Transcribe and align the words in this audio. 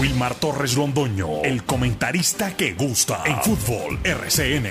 Wilmar 0.00 0.34
Torres 0.34 0.78
Londoño, 0.78 1.42
el 1.42 1.62
comentarista 1.64 2.56
que 2.56 2.72
gusta 2.72 3.22
en 3.26 3.36
fútbol 3.42 3.98
RCN. 4.02 4.70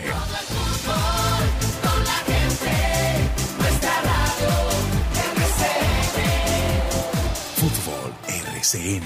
Fútbol 7.57 8.11
RCN. 8.27 9.03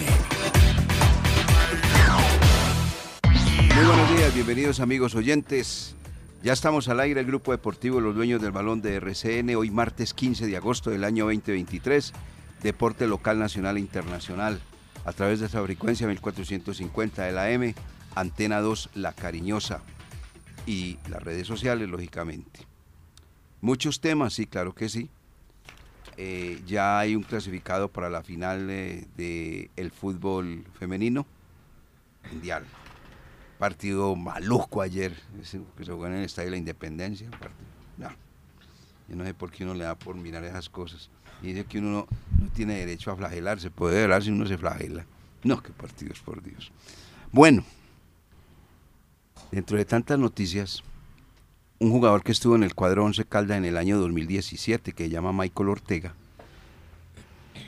Muy 3.76 3.85
buenos 3.85 4.15
días, 4.15 4.33
bienvenidos 4.33 4.79
amigos 4.79 5.15
oyentes. 5.15 5.97
Ya 6.42 6.53
estamos 6.53 6.87
al 6.87 7.01
aire 7.01 7.19
el 7.19 7.26
grupo 7.26 7.51
deportivo 7.51 7.99
Los 7.99 8.15
Dueños 8.15 8.42
del 8.42 8.53
Balón 8.53 8.81
de 8.81 8.96
RCN, 8.96 9.58
hoy 9.58 9.71
martes 9.71 10.13
15 10.13 10.47
de 10.47 10.55
agosto 10.55 10.90
del 10.90 11.03
año 11.03 11.26
2023, 11.26 12.13
deporte 12.62 13.08
local, 13.08 13.40
nacional 13.40 13.76
e 13.76 13.81
internacional, 13.81 14.62
a 15.06 15.13
través 15.13 15.40
de 15.40 15.47
esa 15.47 15.63
frecuencia 15.63 16.08
1450 16.08 17.23
de 17.23 17.32
la 17.32 17.52
M, 17.52 17.76
Antena 18.16 18.62
2 18.62 18.91
La 18.96 19.14
Cariñosa 19.14 19.82
y 20.66 20.98
las 21.10 21.22
redes 21.22 21.48
sociales, 21.48 21.90
lógicamente. 21.90 22.62
Muchos 23.62 24.00
temas, 24.00 24.34
sí, 24.34 24.46
claro 24.48 24.74
que 24.74 24.90
sí. 24.90 25.10
Eh, 26.18 26.62
ya 26.66 27.00
hay 27.00 27.16
un 27.16 27.24
clasificado 27.24 27.90
para 27.90 28.10
la 28.10 28.24
final 28.24 28.68
del 28.68 29.08
de 29.18 29.72
el 29.76 29.91
fútbol 29.91 30.63
femenino 30.77 31.26
mundial. 32.32 32.66
Partido 33.58 34.16
maluco 34.16 34.82
ayer, 34.82 35.16
que 35.38 35.46
se 35.85 35.91
jugó 35.91 36.08
en 36.08 36.13
el 36.13 36.26
Estadio 36.26 36.48
de 36.48 36.52
la 36.52 36.58
Independencia. 36.58 37.30
Yo 39.08 39.16
no 39.16 39.26
sé 39.26 39.34
por 39.34 39.52
qué 39.52 39.63
uno 39.63 39.74
le 39.74 39.84
da 39.84 39.96
por 39.96 40.16
mirar 40.16 40.44
esas 40.44 40.70
cosas. 40.70 41.10
Y 41.44 41.48
dice 41.48 41.66
que 41.66 41.80
uno 41.80 42.08
no, 42.40 42.48
tiene 42.56 42.76
derecho 42.76 43.12
a 43.12 43.18
flagelarse. 43.18 43.70
Puede 43.70 44.04
hablar 44.04 44.24
si 44.24 44.32
uno 44.32 44.48
se 44.48 44.58
flagela. 44.58 45.06
No, 45.44 45.62
qué 45.62 45.74
partidos, 45.74 46.20
por 46.22 46.42
Dios. 46.42 46.72
Bueno, 47.34 47.66
dentro 49.52 49.77
de 49.77 49.84
tantas 49.84 50.18
noticias, 50.18 50.84
un 51.80 51.91
jugador 51.91 52.24
que 52.24 52.32
estuvo 52.32 52.55
en 52.55 52.63
el 52.63 52.74
cuadro 52.74 53.04
11 53.04 53.26
Caldas 53.26 53.58
en 53.58 53.66
el 53.66 53.76
año 53.76 54.00
2017, 54.00 54.94
que 54.94 55.04
se 55.04 55.10
llama 55.10 55.34
Michael 55.34 55.70
Ortega. 55.70 56.13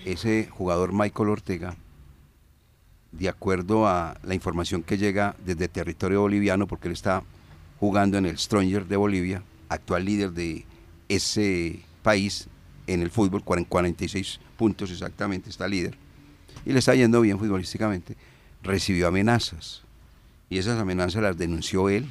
Ese 0.05 0.47
jugador 0.49 0.93
Michael 0.93 1.29
Ortega, 1.29 1.75
de 3.11 3.27
acuerdo 3.27 3.87
a 3.87 4.17
la 4.23 4.35
información 4.35 4.83
que 4.83 4.97
llega 4.97 5.35
desde 5.45 5.67
territorio 5.67 6.21
boliviano, 6.21 6.65
porque 6.65 6.87
él 6.87 6.93
está 6.93 7.23
jugando 7.79 8.17
en 8.17 8.25
el 8.25 8.37
Stronger 8.37 8.85
de 8.85 8.95
Bolivia, 8.95 9.43
actual 9.67 10.05
líder 10.05 10.31
de 10.31 10.65
ese 11.09 11.81
país 12.03 12.47
en 12.87 13.01
el 13.01 13.11
fútbol, 13.11 13.43
40 13.43 13.69
46 13.69 14.39
puntos 14.57 14.91
exactamente, 14.91 15.49
está 15.49 15.67
líder, 15.67 15.97
y 16.65 16.73
le 16.73 16.79
está 16.79 16.95
yendo 16.95 17.21
bien 17.21 17.39
futbolísticamente, 17.39 18.15
recibió 18.63 19.07
amenazas. 19.07 19.83
Y 20.49 20.59
esas 20.59 20.79
amenazas 20.79 21.23
las 21.23 21.37
denunció 21.37 21.89
él 21.89 22.07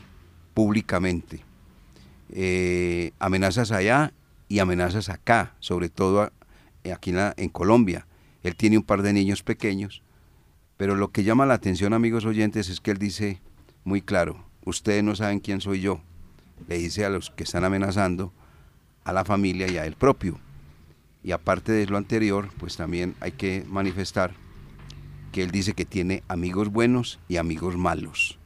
públicamente 0.55 1.43
eh, 2.31 3.13
amenazas 3.19 3.71
allá 3.71 4.13
y 4.49 4.59
amenazas 4.59 5.09
acá, 5.09 5.55
sobre 5.61 5.89
todo 5.89 6.33
aquí 6.93 7.13
en 7.15 7.49
Colombia. 7.49 8.07
Él 8.43 8.57
tiene 8.57 8.77
un 8.77 8.83
par 8.83 9.03
de 9.03 9.13
niños 9.13 9.43
pequeños, 9.43 10.03
pero 10.77 10.97
lo 10.97 11.13
que 11.13 11.25
llama 11.25 11.47
la 11.47 11.55
atención, 11.55 11.93
amigos 11.93 12.25
oyentes, 12.25 12.69
es 12.69 12.81
que 12.81 12.91
él 12.91 12.99
dice 12.99 13.41
muy 13.85 14.03
claro, 14.03 14.45
ustedes 14.65 15.05
no 15.05 15.15
saben 15.15 15.41
quién 15.41 15.61
soy 15.61 15.81
yo. 15.81 16.01
Le 16.69 16.79
dice 16.79 17.05
a 17.05 17.11
los 17.11 17.31
que 17.31 17.45
están 17.45 17.65
amenazando, 17.65 18.33
a 19.05 19.13
la 19.13 19.25
familia 19.25 19.69
y 19.71 19.77
a 19.77 19.87
él 19.87 19.95
propio. 19.95 20.39
Y 21.25 21.33
aparte 21.33 21.73
de 21.73 21.87
lo 21.87 21.97
anterior, 21.97 22.51
pues 22.59 22.77
también 22.77 23.15
hay 23.21 23.33
que 23.33 23.65
manifestar 23.67 24.35
que 25.33 25.43
él 25.43 25.51
dice 25.51 25.73
que 25.73 25.85
tiene 25.85 26.23
amigos 26.29 26.69
buenos 26.69 27.19
y 27.29 27.39
amigos 27.39 27.77
malos. 27.77 28.39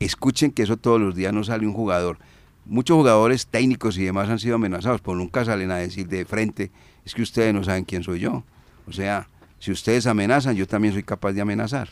Escuchen 0.00 0.52
que 0.52 0.62
eso 0.62 0.76
todos 0.76 1.00
los 1.00 1.14
días 1.14 1.34
no 1.34 1.44
sale 1.44 1.66
un 1.66 1.74
jugador. 1.74 2.18
Muchos 2.64 2.96
jugadores 2.96 3.46
técnicos 3.48 3.98
y 3.98 4.04
demás 4.04 4.30
han 4.30 4.38
sido 4.38 4.54
amenazados, 4.54 5.00
pero 5.00 5.16
nunca 5.16 5.44
salen 5.44 5.70
a 5.72 5.76
decir 5.76 6.08
de 6.08 6.24
frente, 6.24 6.70
es 7.04 7.14
que 7.14 7.22
ustedes 7.22 7.52
no 7.52 7.64
saben 7.64 7.84
quién 7.84 8.04
soy 8.04 8.20
yo. 8.20 8.44
O 8.86 8.92
sea, 8.92 9.28
si 9.58 9.72
ustedes 9.72 10.06
amenazan, 10.06 10.56
yo 10.56 10.66
también 10.66 10.94
soy 10.94 11.02
capaz 11.02 11.32
de 11.32 11.40
amenazar. 11.40 11.90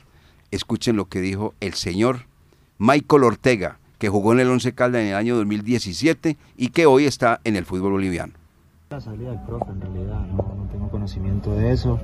Escuchen 0.51 0.97
lo 0.97 1.09
que 1.09 1.21
dijo 1.21 1.55
el 1.61 1.75
señor 1.75 2.27
Michael 2.79 3.25
Ortega, 3.25 3.79
que 3.99 4.09
jugó 4.09 4.33
en 4.33 4.41
el 4.41 4.49
Once 4.49 4.73
Caldas 4.73 5.03
en 5.03 5.09
el 5.09 5.17
año 5.17 5.37
2017 5.37 6.37
y 6.57 6.69
que 6.69 6.87
hoy 6.87 7.05
está 7.05 7.41
en 7.45 7.57
el 7.57 7.67
fútbol 7.67 7.93
boliviano. 7.93 8.40
La 8.91 9.01
salida 9.01 9.31
del 9.31 9.39
profe, 9.43 9.71
en 9.71 9.81
realidad, 9.81 10.27
no, 10.27 10.53
no 10.53 10.69
tengo 10.69 10.89
conocimiento 10.89 11.55
de 11.55 11.71
eso. 11.71 12.01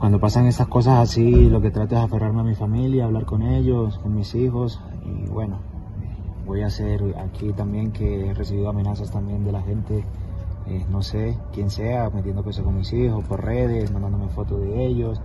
Cuando 0.00 0.18
pasan 0.18 0.46
estas 0.46 0.66
cosas 0.66 0.98
así, 0.98 1.48
lo 1.48 1.60
que 1.60 1.70
trato 1.70 1.94
es 1.94 2.00
aferrarme 2.00 2.40
a 2.40 2.42
mi 2.42 2.56
familia, 2.56 3.04
hablar 3.04 3.26
con 3.26 3.42
ellos, 3.42 3.96
con 3.98 4.12
mis 4.12 4.34
hijos. 4.34 4.80
Y 5.04 5.28
bueno, 5.28 5.60
voy 6.46 6.62
a 6.62 6.66
hacer 6.66 7.14
aquí 7.16 7.52
también 7.52 7.92
que 7.92 8.26
he 8.26 8.34
recibido 8.34 8.70
amenazas 8.70 9.12
también 9.12 9.44
de 9.44 9.52
la 9.52 9.62
gente, 9.62 10.04
eh, 10.66 10.84
no 10.90 11.00
sé 11.00 11.38
quién 11.52 11.70
sea, 11.70 12.10
metiendo 12.10 12.42
cosas 12.42 12.64
con 12.64 12.76
mis 12.76 12.92
hijos 12.92 13.24
por 13.26 13.44
redes, 13.44 13.92
mandándome 13.92 14.30
fotos 14.30 14.60
de 14.62 14.84
ellos. 14.84 15.20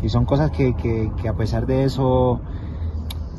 Y 0.00 0.10
son 0.10 0.26
cosas 0.26 0.52
que, 0.52 0.76
que, 0.76 1.10
que 1.20 1.28
a 1.28 1.34
pesar 1.34 1.66
de 1.66 1.82
eso 1.82 2.40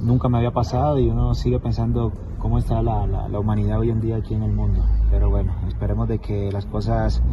nunca 0.02 0.28
me 0.28 0.40
había 0.40 0.52
pasado 0.52 1.00
y 1.00 1.10
uno 1.10 1.36
sigue 1.36 1.62
pensando 1.62 2.12
cómo 2.44 2.58
está 2.58 2.84
la, 2.84 3.08
la, 3.08 3.30
la 3.30 3.40
humanidad 3.40 3.80
hoy 3.80 3.90
en 3.90 4.02
día 4.02 4.18
aquí 4.18 4.34
en 4.34 4.44
el 4.44 4.52
mundo. 4.52 4.84
Pero 5.10 5.30
bueno, 5.30 5.54
esperemos 5.70 6.10
de 6.10 6.20
que 6.20 6.52
las 6.52 6.66
cosas 6.66 7.24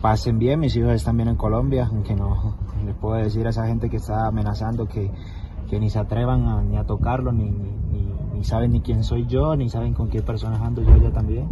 pasen 0.00 0.38
bien. 0.38 0.60
Mis 0.60 0.76
hijos 0.76 0.92
están 0.92 1.16
bien 1.16 1.28
en 1.28 1.34
Colombia, 1.34 1.88
aunque 1.90 2.14
no 2.14 2.54
les 2.86 2.94
puedo 2.94 3.16
decir 3.16 3.48
a 3.48 3.50
esa 3.50 3.66
gente 3.66 3.90
que 3.90 3.96
está 3.96 4.28
amenazando 4.28 4.86
que, 4.86 5.10
que 5.68 5.80
ni 5.80 5.90
se 5.90 5.98
atrevan 5.98 6.46
a, 6.46 6.62
ni 6.62 6.76
a 6.76 6.84
tocarlo, 6.84 7.32
ni, 7.32 7.50
ni, 7.50 7.72
ni, 7.90 8.14
ni 8.32 8.44
saben 8.44 8.70
ni 8.70 8.80
quién 8.80 9.02
soy 9.02 9.26
yo, 9.26 9.56
ni 9.56 9.68
saben 9.68 9.92
con 9.92 10.08
qué 10.08 10.22
personas 10.22 10.60
ando 10.60 10.82
yo 10.82 10.94
allá 10.94 11.10
también. 11.12 11.48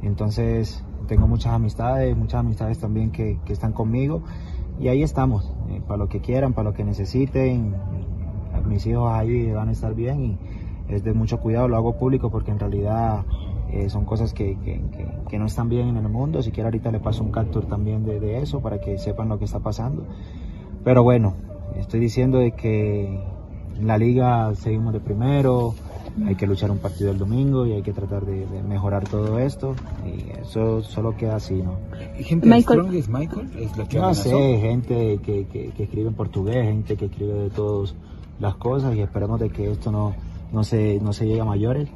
Entonces 0.00 0.84
tengo 1.08 1.26
muchas 1.26 1.52
amistades, 1.52 2.16
muchas 2.16 2.40
amistades 2.40 2.78
también 2.78 3.10
que, 3.10 3.40
que 3.44 3.52
están 3.52 3.72
conmigo 3.72 4.22
y 4.78 4.86
ahí 4.86 5.02
estamos, 5.02 5.52
eh, 5.68 5.82
para 5.84 5.98
lo 5.98 6.08
que 6.08 6.20
quieran, 6.20 6.52
para 6.52 6.70
lo 6.70 6.76
que 6.76 6.84
necesiten. 6.84 7.74
Mis 8.66 8.86
hijos 8.86 9.10
ahí 9.12 9.50
van 9.50 9.68
a 9.68 9.72
estar 9.72 9.94
bien 9.94 10.20
y 10.22 10.38
es 10.90 11.04
de 11.04 11.12
mucho 11.12 11.38
cuidado, 11.40 11.68
lo 11.68 11.76
hago 11.76 11.96
público 11.96 12.30
porque 12.30 12.50
en 12.50 12.58
realidad 12.58 13.24
eh, 13.72 13.88
son 13.88 14.04
cosas 14.04 14.32
que, 14.32 14.58
que, 14.58 14.82
que, 14.90 15.06
que, 15.28 15.38
no 15.38 15.46
están 15.46 15.68
bien 15.68 15.88
en 15.88 15.96
el 15.96 16.08
mundo. 16.08 16.42
Si 16.42 16.50
quiere 16.50 16.66
ahorita 16.66 16.90
le 16.90 17.00
paso 17.00 17.22
un 17.22 17.30
capture 17.30 17.66
también 17.66 18.04
de, 18.04 18.18
de, 18.18 18.38
eso 18.38 18.60
para 18.60 18.80
que 18.80 18.98
sepan 18.98 19.28
lo 19.28 19.38
que 19.38 19.44
está 19.44 19.60
pasando. 19.60 20.04
Pero 20.82 21.02
bueno, 21.02 21.34
estoy 21.76 22.00
diciendo 22.00 22.38
de 22.38 22.52
que 22.52 23.04
en 23.78 23.86
la 23.86 23.96
liga 23.96 24.54
seguimos 24.56 24.92
de 24.92 25.00
primero, 25.00 25.74
hay 26.26 26.34
que 26.34 26.46
luchar 26.46 26.70
un 26.70 26.78
partido 26.78 27.12
el 27.12 27.18
domingo 27.18 27.66
y 27.66 27.72
hay 27.72 27.82
que 27.82 27.92
tratar 27.92 28.26
de, 28.26 28.46
de 28.46 28.62
mejorar 28.62 29.08
todo 29.08 29.38
esto. 29.38 29.76
Y 30.04 30.40
eso 30.40 30.82
solo 30.82 31.16
queda 31.16 31.36
así, 31.36 31.62
¿no? 31.62 31.78
¿Y 32.18 32.24
gente 32.24 32.48
Michael. 32.48 32.90
de 32.90 32.92
Strong 32.92 32.94
es 32.94 33.08
Michael? 33.08 33.50
¿Es 33.56 33.76
la 33.76 33.86
que 33.86 33.98
no 33.98 34.04
amenazó? 34.06 34.30
sé, 34.30 34.58
gente 34.60 35.20
que, 35.22 35.46
que, 35.46 35.68
que 35.68 35.82
escribe 35.84 36.08
en 36.08 36.14
portugués, 36.14 36.64
gente 36.64 36.96
que 36.96 37.04
escribe 37.04 37.34
de 37.34 37.50
todas 37.50 37.94
las 38.40 38.56
cosas 38.56 38.96
y 38.96 39.00
esperemos 39.00 39.38
de 39.38 39.50
que 39.50 39.70
esto 39.70 39.92
no, 39.92 40.14
no, 40.52 40.64
se, 40.64 41.00
no 41.00 41.12
se 41.12 41.26
llegue 41.26 41.40
a 41.40 41.44
mayores 41.44 41.88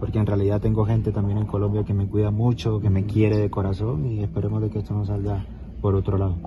porque 0.00 0.18
en 0.18 0.26
realidad 0.26 0.62
tengo 0.62 0.86
gente 0.86 1.12
también 1.12 1.38
en 1.38 1.46
Colombia 1.46 1.84
que 1.84 1.92
me 1.92 2.06
cuida 2.06 2.30
mucho, 2.30 2.80
que 2.80 2.88
me 2.88 3.04
quiere 3.04 3.36
de 3.36 3.50
corazón 3.50 4.10
y 4.10 4.22
esperemos 4.22 4.62
de 4.62 4.70
que 4.70 4.78
esto 4.78 4.94
no 4.94 5.04
salga 5.04 5.44
por 5.82 5.94
otro 5.94 6.16
lado. 6.16 6.38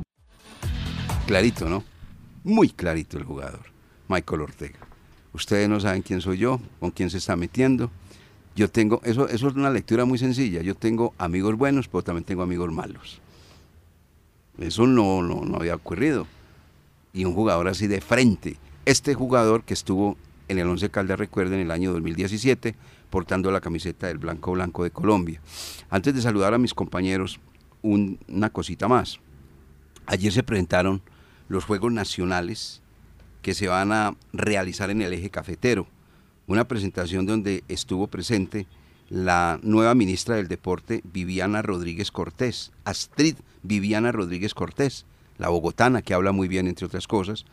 Clarito, 1.27 1.69
¿no? 1.69 1.83
Muy 2.43 2.69
clarito 2.69 3.17
el 3.17 3.23
jugador, 3.23 3.61
Michael 4.09 4.41
Ortega. 4.41 4.79
Ustedes 5.33 5.69
no 5.69 5.79
saben 5.79 6.01
quién 6.01 6.19
soy 6.19 6.39
yo, 6.39 6.59
con 6.79 6.91
quién 6.91 7.09
se 7.09 7.19
está 7.19 7.35
metiendo. 7.35 7.91
Yo 8.55 8.69
tengo, 8.69 9.01
eso, 9.03 9.27
eso 9.29 9.47
es 9.47 9.55
una 9.55 9.69
lectura 9.69 10.05
muy 10.05 10.17
sencilla. 10.17 10.61
Yo 10.61 10.75
tengo 10.75 11.13
amigos 11.17 11.55
buenos, 11.55 11.87
pero 11.87 12.03
también 12.03 12.23
tengo 12.23 12.43
amigos 12.43 12.71
malos. 12.71 13.21
Eso 14.59 14.85
no, 14.85 15.21
no, 15.21 15.41
no 15.41 15.57
había 15.57 15.75
ocurrido. 15.75 16.27
Y 17.13 17.25
un 17.25 17.33
jugador 17.33 17.67
así 17.67 17.87
de 17.87 18.01
frente. 18.01 18.57
Este 18.85 19.13
jugador 19.13 19.63
que 19.63 19.73
estuvo 19.73 20.17
en 20.47 20.59
el 20.59 20.67
Once 20.67 20.89
Caldas, 20.89 21.19
recuerden, 21.19 21.59
en 21.59 21.65
el 21.65 21.71
año 21.71 21.91
2017, 21.93 22.75
portando 23.09 23.51
la 23.51 23.61
camiseta 23.61 24.07
del 24.07 24.17
Blanco 24.17 24.51
Blanco 24.51 24.83
de 24.83 24.91
Colombia. 24.91 25.41
Antes 25.89 26.13
de 26.13 26.21
saludar 26.21 26.53
a 26.53 26.57
mis 26.57 26.73
compañeros, 26.73 27.39
un, 27.81 28.19
una 28.27 28.49
cosita 28.49 28.87
más. 28.87 29.19
Ayer 30.05 30.31
se 30.31 30.43
presentaron 30.43 31.01
los 31.47 31.65
Juegos 31.65 31.91
Nacionales 31.91 32.81
que 33.41 33.53
se 33.53 33.67
van 33.67 33.91
a 33.91 34.15
realizar 34.31 34.89
en 34.89 35.01
el 35.01 35.13
eje 35.13 35.29
cafetero. 35.29 35.87
Una 36.47 36.67
presentación 36.67 37.25
donde 37.25 37.63
estuvo 37.67 38.07
presente 38.07 38.67
la 39.09 39.59
nueva 39.61 39.93
ministra 39.95 40.35
del 40.37 40.47
Deporte, 40.47 41.01
Viviana 41.03 41.61
Rodríguez 41.61 42.11
Cortés, 42.11 42.71
Astrid 42.85 43.35
Viviana 43.61 44.11
Rodríguez 44.11 44.53
Cortés, 44.53 45.05
la 45.37 45.49
bogotana 45.49 46.01
que 46.01 46.13
habla 46.13 46.31
muy 46.31 46.47
bien, 46.47 46.67
entre 46.67 46.85
otras 46.85 47.07
cosas, 47.07 47.45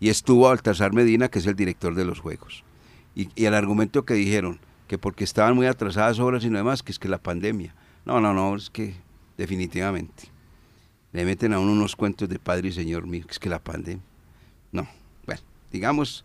y 0.00 0.08
estuvo 0.08 0.48
Baltasar 0.48 0.92
Medina, 0.92 1.28
que 1.28 1.38
es 1.38 1.46
el 1.46 1.56
director 1.56 1.94
de 1.94 2.04
los 2.04 2.20
Juegos. 2.20 2.64
Y, 3.14 3.28
el 3.42 3.54
argumento 3.54 4.04
que 4.04 4.14
dijeron, 4.14 4.58
que 4.88 4.98
porque 4.98 5.24
estaban 5.24 5.56
muy 5.56 5.66
atrasadas 5.66 6.18
obras 6.18 6.44
y 6.44 6.50
no 6.50 6.58
demás, 6.58 6.82
que 6.82 6.92
es 6.92 6.98
que 6.98 7.08
la 7.08 7.18
pandemia. 7.18 7.74
No, 8.04 8.20
no, 8.20 8.34
no, 8.34 8.54
es 8.54 8.70
que 8.70 8.94
definitivamente. 9.36 10.24
Le 11.12 11.24
meten 11.24 11.52
a 11.52 11.58
uno 11.58 11.72
unos 11.72 11.96
cuentos 11.96 12.28
de 12.28 12.38
padre 12.38 12.68
y 12.68 12.72
señor 12.72 13.06
mío, 13.06 13.24
que 13.26 13.32
es 13.32 13.38
que 13.38 13.48
la 13.48 13.58
pandemia. 13.58 14.04
No, 14.70 14.86
bueno, 15.24 15.40
digamos, 15.72 16.24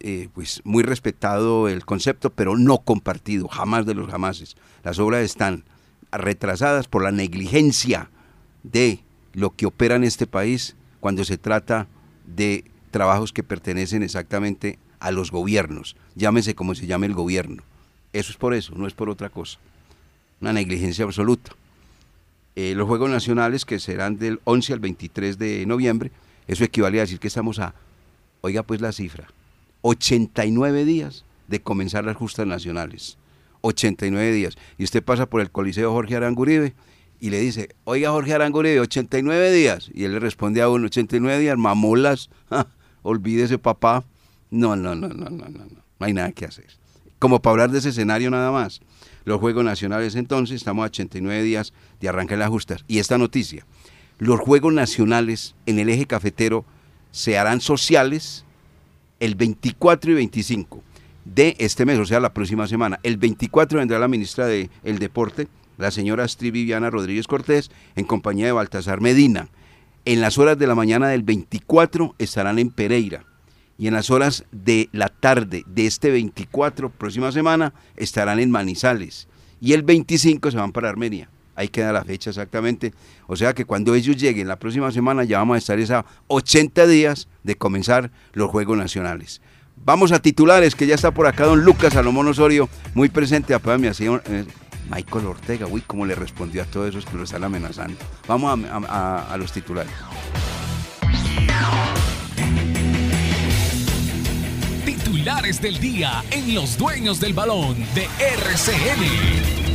eh, 0.00 0.28
pues 0.32 0.62
muy 0.64 0.82
respetado 0.82 1.68
el 1.68 1.84
concepto, 1.84 2.30
pero 2.30 2.56
no 2.56 2.78
compartido, 2.78 3.48
jamás 3.48 3.84
de 3.84 3.94
los 3.94 4.10
jamases. 4.10 4.56
Las 4.84 4.98
obras 4.98 5.22
están 5.22 5.64
retrasadas 6.12 6.88
por 6.88 7.02
la 7.02 7.10
negligencia 7.10 8.10
de 8.62 9.00
lo 9.32 9.50
que 9.50 9.66
opera 9.66 9.96
en 9.96 10.04
este 10.04 10.26
país 10.26 10.76
cuando 11.00 11.24
se 11.24 11.36
trata 11.36 11.88
de 12.26 12.64
trabajos 12.92 13.32
que 13.32 13.42
pertenecen 13.42 14.04
exactamente 14.04 14.78
a 15.00 15.10
los 15.10 15.32
gobiernos, 15.32 15.96
llámese 16.14 16.54
como 16.54 16.76
se 16.76 16.86
llame 16.86 17.06
el 17.06 17.14
gobierno. 17.14 17.64
Eso 18.12 18.30
es 18.30 18.36
por 18.36 18.54
eso, 18.54 18.74
no 18.76 18.86
es 18.86 18.94
por 18.94 19.10
otra 19.10 19.30
cosa. 19.30 19.58
Una 20.40 20.52
negligencia 20.52 21.04
absoluta. 21.04 21.52
Eh, 22.54 22.74
los 22.76 22.86
Juegos 22.86 23.10
Nacionales, 23.10 23.64
que 23.64 23.80
serán 23.80 24.18
del 24.18 24.40
11 24.44 24.74
al 24.74 24.80
23 24.80 25.38
de 25.38 25.66
noviembre, 25.66 26.12
eso 26.46 26.62
equivale 26.62 26.98
a 26.98 27.02
decir 27.02 27.18
que 27.18 27.28
estamos 27.28 27.58
a, 27.58 27.74
oiga 28.42 28.62
pues 28.62 28.80
la 28.80 28.92
cifra, 28.92 29.26
89 29.80 30.84
días 30.84 31.24
de 31.48 31.60
comenzar 31.60 32.04
las 32.04 32.16
justas 32.16 32.46
nacionales. 32.46 33.18
89 33.62 34.32
días. 34.32 34.56
Y 34.76 34.84
usted 34.84 35.02
pasa 35.02 35.26
por 35.26 35.40
el 35.40 35.50
Coliseo 35.50 35.92
Jorge 35.92 36.16
Aranguribe 36.16 36.74
y 37.20 37.30
le 37.30 37.38
dice, 37.40 37.68
oiga 37.84 38.10
Jorge 38.10 38.34
Aranguribe, 38.34 38.80
89 38.80 39.52
días. 39.52 39.90
Y 39.94 40.04
él 40.04 40.12
le 40.12 40.20
responde 40.20 40.60
a 40.60 40.68
uno, 40.68 40.86
89 40.86 41.38
días, 41.38 41.56
mamolas, 41.56 42.30
olvídese 43.02 43.58
papá. 43.58 44.04
No, 44.50 44.76
no, 44.76 44.94
no, 44.94 45.08
no, 45.08 45.30
no, 45.30 45.30
no, 45.30 45.48
no, 45.48 45.82
no 45.98 46.06
hay 46.06 46.12
nada 46.12 46.32
que 46.32 46.44
hacer. 46.44 46.66
Como 47.18 47.40
para 47.40 47.52
hablar 47.52 47.70
de 47.70 47.78
ese 47.78 47.90
escenario 47.90 48.30
nada 48.30 48.50
más. 48.50 48.80
Los 49.24 49.40
Juegos 49.40 49.64
Nacionales 49.64 50.16
entonces, 50.16 50.56
estamos 50.56 50.82
a 50.82 50.86
89 50.86 51.42
días 51.42 51.72
de 52.00 52.08
arrancar 52.08 52.38
las 52.38 52.50
justas. 52.50 52.84
Y 52.88 52.98
esta 52.98 53.18
noticia, 53.18 53.64
los 54.18 54.40
Juegos 54.40 54.72
Nacionales 54.72 55.54
en 55.66 55.78
el 55.78 55.88
eje 55.88 56.06
cafetero 56.06 56.64
se 57.12 57.38
harán 57.38 57.60
sociales 57.60 58.44
el 59.20 59.36
24 59.36 60.10
y 60.10 60.14
25 60.14 60.82
de 61.24 61.54
este 61.58 61.86
mes, 61.86 61.98
o 61.98 62.04
sea, 62.04 62.18
la 62.18 62.34
próxima 62.34 62.66
semana. 62.66 62.98
El 63.04 63.16
24 63.16 63.78
vendrá 63.78 63.98
la 63.98 64.08
ministra 64.08 64.46
del 64.46 64.98
Deporte, 64.98 65.46
la 65.78 65.92
señora 65.92 66.24
Astrid 66.24 66.52
Viviana 66.52 66.90
Rodríguez 66.90 67.28
Cortés, 67.28 67.70
en 67.94 68.04
compañía 68.04 68.46
de 68.46 68.52
Baltasar 68.52 69.00
Medina. 69.00 69.48
En 70.04 70.20
las 70.20 70.36
horas 70.36 70.58
de 70.58 70.66
la 70.66 70.74
mañana 70.74 71.08
del 71.08 71.22
24 71.22 72.16
estarán 72.18 72.58
en 72.58 72.70
Pereira 72.70 73.24
y 73.78 73.86
en 73.86 73.94
las 73.94 74.10
horas 74.10 74.44
de 74.50 74.88
la 74.90 75.08
tarde 75.08 75.62
de 75.66 75.86
este 75.86 76.10
24, 76.10 76.90
próxima 76.90 77.30
semana, 77.30 77.72
estarán 77.96 78.40
en 78.40 78.50
Manizales 78.50 79.28
y 79.60 79.74
el 79.74 79.84
25 79.84 80.50
se 80.50 80.56
van 80.56 80.72
para 80.72 80.88
Armenia. 80.88 81.30
Ahí 81.54 81.68
queda 81.68 81.92
la 81.92 82.02
fecha 82.02 82.30
exactamente. 82.30 82.92
O 83.28 83.36
sea 83.36 83.54
que 83.54 83.64
cuando 83.64 83.94
ellos 83.94 84.16
lleguen 84.16 84.48
la 84.48 84.58
próxima 84.58 84.90
semana 84.90 85.22
ya 85.22 85.38
vamos 85.38 85.54
a 85.54 85.58
estar 85.58 85.78
esa 85.78 86.04
80 86.26 86.84
días 86.88 87.28
de 87.44 87.54
comenzar 87.54 88.10
los 88.32 88.50
Juegos 88.50 88.76
Nacionales. 88.76 89.40
Vamos 89.84 90.10
a 90.10 90.18
titulares, 90.18 90.74
que 90.74 90.88
ya 90.88 90.96
está 90.96 91.12
por 91.12 91.28
acá 91.28 91.44
don 91.44 91.64
Lucas 91.64 91.92
Salomón 91.92 92.26
Osorio, 92.26 92.68
muy 92.94 93.08
presente. 93.08 93.54
a 93.54 93.60
mi 93.78 93.86
eh, 93.86 94.44
Michael 94.90 95.26
Ortega, 95.26 95.66
uy, 95.66 95.82
cómo 95.86 96.06
le 96.06 96.14
respondió 96.14 96.62
a 96.62 96.64
todos 96.64 96.90
esos 96.90 97.04
que 97.06 97.16
lo 97.16 97.24
están 97.24 97.44
amenazando. 97.44 97.96
Vamos 98.26 98.58
a, 98.88 99.32
a 99.32 99.36
los 99.36 99.52
titulares. 99.52 99.92
Titulares 104.84 105.62
del 105.62 105.78
día 105.78 106.22
en 106.30 106.54
Los 106.54 106.76
Dueños 106.76 107.20
del 107.20 107.32
Balón 107.32 107.76
de 107.94 108.08
RCN. 108.18 109.71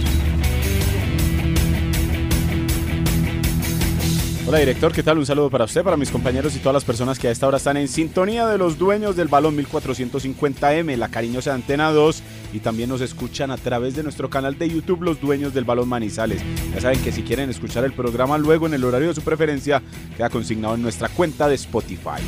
Hola 4.47 4.59
director, 4.59 4.93
¿qué 4.93 5.03
tal? 5.03 5.17
Un 5.17 5.25
saludo 5.25 5.49
para 5.49 5.65
usted, 5.65 5.83
para 5.83 5.97
mis 5.97 6.09
compañeros 6.09 6.55
y 6.55 6.59
todas 6.59 6.73
las 6.73 6.85
personas 6.85 7.19
que 7.19 7.27
a 7.27 7.31
esta 7.31 7.45
hora 7.45 7.57
están 7.57 7.75
en 7.75 7.89
sintonía 7.89 8.47
de 8.47 8.57
los 8.57 8.77
dueños 8.77 9.17
del 9.17 9.27
balón 9.27 9.57
1450M, 9.57 10.95
la 10.95 11.09
cariñosa 11.09 11.53
Antena 11.53 11.91
2 11.91 12.23
y 12.53 12.59
también 12.59 12.87
nos 12.87 13.01
escuchan 13.01 13.51
a 13.51 13.57
través 13.57 13.97
de 13.97 14.03
nuestro 14.03 14.29
canal 14.29 14.57
de 14.57 14.69
YouTube 14.69 15.01
Los 15.01 15.19
Dueños 15.19 15.53
del 15.53 15.65
Balón 15.65 15.89
Manizales. 15.89 16.41
Ya 16.73 16.79
saben 16.79 17.01
que 17.01 17.11
si 17.11 17.23
quieren 17.23 17.49
escuchar 17.49 17.83
el 17.83 17.91
programa 17.91 18.37
luego 18.37 18.67
en 18.67 18.73
el 18.73 18.85
horario 18.85 19.09
de 19.09 19.15
su 19.15 19.21
preferencia, 19.21 19.83
queda 20.15 20.29
consignado 20.29 20.75
en 20.75 20.81
nuestra 20.81 21.09
cuenta 21.09 21.49
de 21.49 21.55
Spotify. 21.55 22.21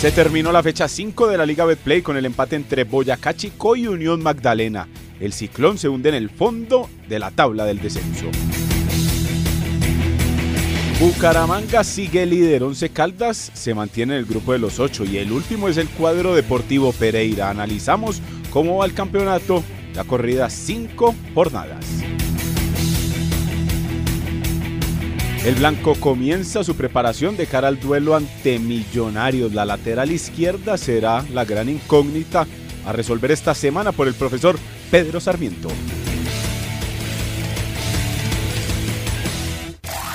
Se 0.00 0.10
terminó 0.10 0.50
la 0.50 0.64
fecha 0.64 0.88
5 0.88 1.28
de 1.28 1.38
la 1.38 1.46
Liga 1.46 1.64
Betplay 1.64 2.02
con 2.02 2.16
el 2.16 2.26
empate 2.26 2.56
entre 2.56 2.82
Boyacá 2.82 3.34
Chico 3.34 3.76
y 3.76 3.86
Unión 3.86 4.20
Magdalena. 4.20 4.88
El 5.20 5.32
ciclón 5.32 5.78
se 5.78 5.88
hunde 5.88 6.08
en 6.08 6.16
el 6.16 6.28
fondo 6.28 6.90
de 7.08 7.20
la 7.20 7.30
tabla 7.30 7.64
del 7.66 7.80
descenso. 7.80 8.26
Bucaramanga 11.00 11.82
sigue 11.82 12.26
líder, 12.26 12.62
11 12.62 12.90
Caldas 12.90 13.50
se 13.54 13.72
mantiene 13.72 14.12
en 14.12 14.18
el 14.18 14.26
grupo 14.26 14.52
de 14.52 14.58
los 14.58 14.78
8 14.78 15.06
y 15.06 15.16
el 15.16 15.32
último 15.32 15.70
es 15.70 15.78
el 15.78 15.88
cuadro 15.88 16.34
deportivo 16.34 16.92
Pereira. 16.92 17.48
Analizamos 17.48 18.20
cómo 18.50 18.76
va 18.76 18.84
el 18.84 18.92
campeonato, 18.92 19.64
la 19.94 20.04
corrida 20.04 20.50
5 20.50 21.14
jornadas. 21.34 21.86
El 25.42 25.54
blanco 25.54 25.94
comienza 25.94 26.62
su 26.64 26.76
preparación 26.76 27.34
de 27.38 27.46
cara 27.46 27.68
al 27.68 27.80
duelo 27.80 28.14
ante 28.14 28.58
Millonarios. 28.58 29.54
La 29.54 29.64
lateral 29.64 30.12
izquierda 30.12 30.76
será 30.76 31.24
la 31.32 31.46
gran 31.46 31.70
incógnita 31.70 32.46
a 32.84 32.92
resolver 32.92 33.30
esta 33.30 33.54
semana 33.54 33.92
por 33.92 34.06
el 34.06 34.12
profesor 34.12 34.58
Pedro 34.90 35.18
Sarmiento. 35.18 35.70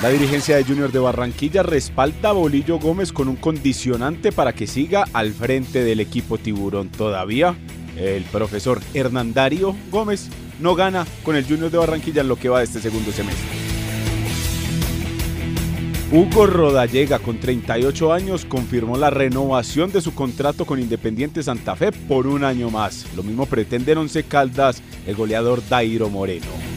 La 0.02 0.10
dirigencia 0.10 0.56
de 0.56 0.64
Junior 0.64 0.92
de 0.92 0.98
Barranquilla 0.98 1.62
respalda 1.62 2.28
a 2.28 2.32
Bolillo 2.32 2.78
Gómez 2.78 3.12
con 3.12 3.28
un 3.28 3.36
condicionante 3.36 4.30
para 4.30 4.52
que 4.52 4.66
siga 4.66 5.06
al 5.14 5.32
frente 5.32 5.82
del 5.84 6.00
equipo 6.00 6.36
tiburón. 6.36 6.90
Todavía 6.90 7.56
el 7.96 8.24
profesor 8.24 8.82
Hernandario 8.92 9.74
Gómez 9.90 10.28
no 10.60 10.74
gana 10.74 11.06
con 11.24 11.34
el 11.34 11.46
Junior 11.46 11.70
de 11.70 11.78
Barranquilla 11.78 12.20
en 12.20 12.28
lo 12.28 12.36
que 12.36 12.50
va 12.50 12.58
de 12.58 12.66
este 12.66 12.80
segundo 12.80 13.10
semestre. 13.10 13.48
Hugo 16.12 16.46
Rodallega, 16.46 17.18
con 17.18 17.40
38 17.40 18.12
años, 18.12 18.44
confirmó 18.44 18.98
la 18.98 19.08
renovación 19.08 19.90
de 19.92 20.02
su 20.02 20.14
contrato 20.14 20.66
con 20.66 20.78
Independiente 20.78 21.42
Santa 21.42 21.74
Fe 21.74 21.90
por 21.90 22.26
un 22.26 22.44
año 22.44 22.70
más. 22.70 23.06
Lo 23.16 23.22
mismo 23.22 23.46
pretenden 23.46 23.98
Once 23.98 24.22
Caldas 24.24 24.82
el 25.06 25.16
goleador 25.16 25.62
Dairo 25.68 26.10
Moreno. 26.10 26.75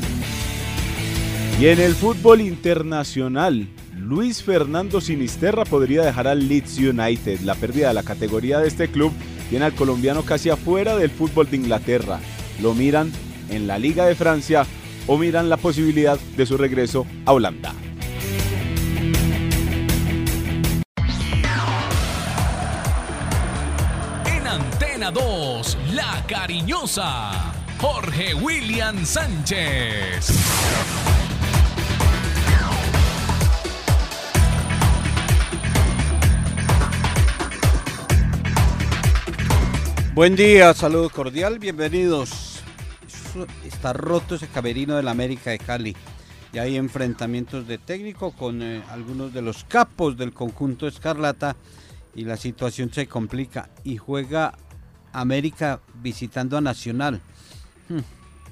Y 1.60 1.68
en 1.68 1.82
el 1.82 1.94
fútbol 1.94 2.40
internacional, 2.40 3.68
Luis 3.94 4.42
Fernando 4.42 5.02
Sinisterra 5.02 5.66
podría 5.66 6.04
dejar 6.04 6.26
al 6.26 6.48
Leeds 6.48 6.78
United. 6.78 7.42
La 7.42 7.54
pérdida 7.54 7.90
de 7.90 7.96
la 7.96 8.04
categoría 8.04 8.60
de 8.60 8.70
este 8.70 8.88
club 8.88 9.12
tiene 9.50 9.66
al 9.66 9.76
colombiano 9.76 10.24
casi 10.24 10.50
afuera 10.50 10.96
del 10.96 11.10
fútbol 11.10 11.52
de 11.52 11.58
Inglaterra. 11.58 12.22
Lo 12.62 12.74
miran 12.74 13.12
en 13.50 13.68
la 13.68 13.78
Liga 13.78 14.06
de 14.06 14.16
Francia 14.16 14.66
o 15.06 15.18
miran 15.18 15.50
la 15.50 15.58
posibilidad 15.58 16.18
de 16.38 16.46
su 16.46 16.56
regreso 16.56 17.06
a 17.26 17.34
Holanda. 17.34 17.74
En 24.26 24.48
Antena 24.48 25.12
2, 25.12 25.78
La 25.94 26.24
Cariñosa, 26.26 27.54
Jorge 27.82 28.34
William 28.34 29.06
Sánchez. 29.06 30.32
Buen 40.20 40.36
día, 40.36 40.74
saludo 40.74 41.10
cordial, 41.10 41.60
bienvenidos. 41.60 42.60
Está 43.64 43.94
roto 43.94 44.36
ese 44.36 44.50
camerino 44.50 44.98
de 44.98 45.04
la 45.04 45.12
América 45.12 45.52
de 45.52 45.60
Cali. 45.60 45.96
Y 46.52 46.58
hay 46.58 46.76
enfrentamientos 46.76 47.66
de 47.70 47.78
técnico 47.78 48.34
con 48.34 48.62
eh, 48.62 48.84
algunos 48.90 49.34
de 49.34 49.42
los 49.42 49.64
capos 49.64 50.18
del 50.18 50.34
conjunto 50.34 50.88
Escarlata 50.88 51.56
y 52.14 52.26
la 52.26 52.36
situación 52.36 52.92
se 52.92 53.08
complica. 53.08 53.70
Y 53.86 53.96
juega 53.96 54.56
América 55.14 55.80
visitando 56.04 56.58
a 56.58 56.62
Nacional. 56.62 57.22
Hmm, 57.88 58.00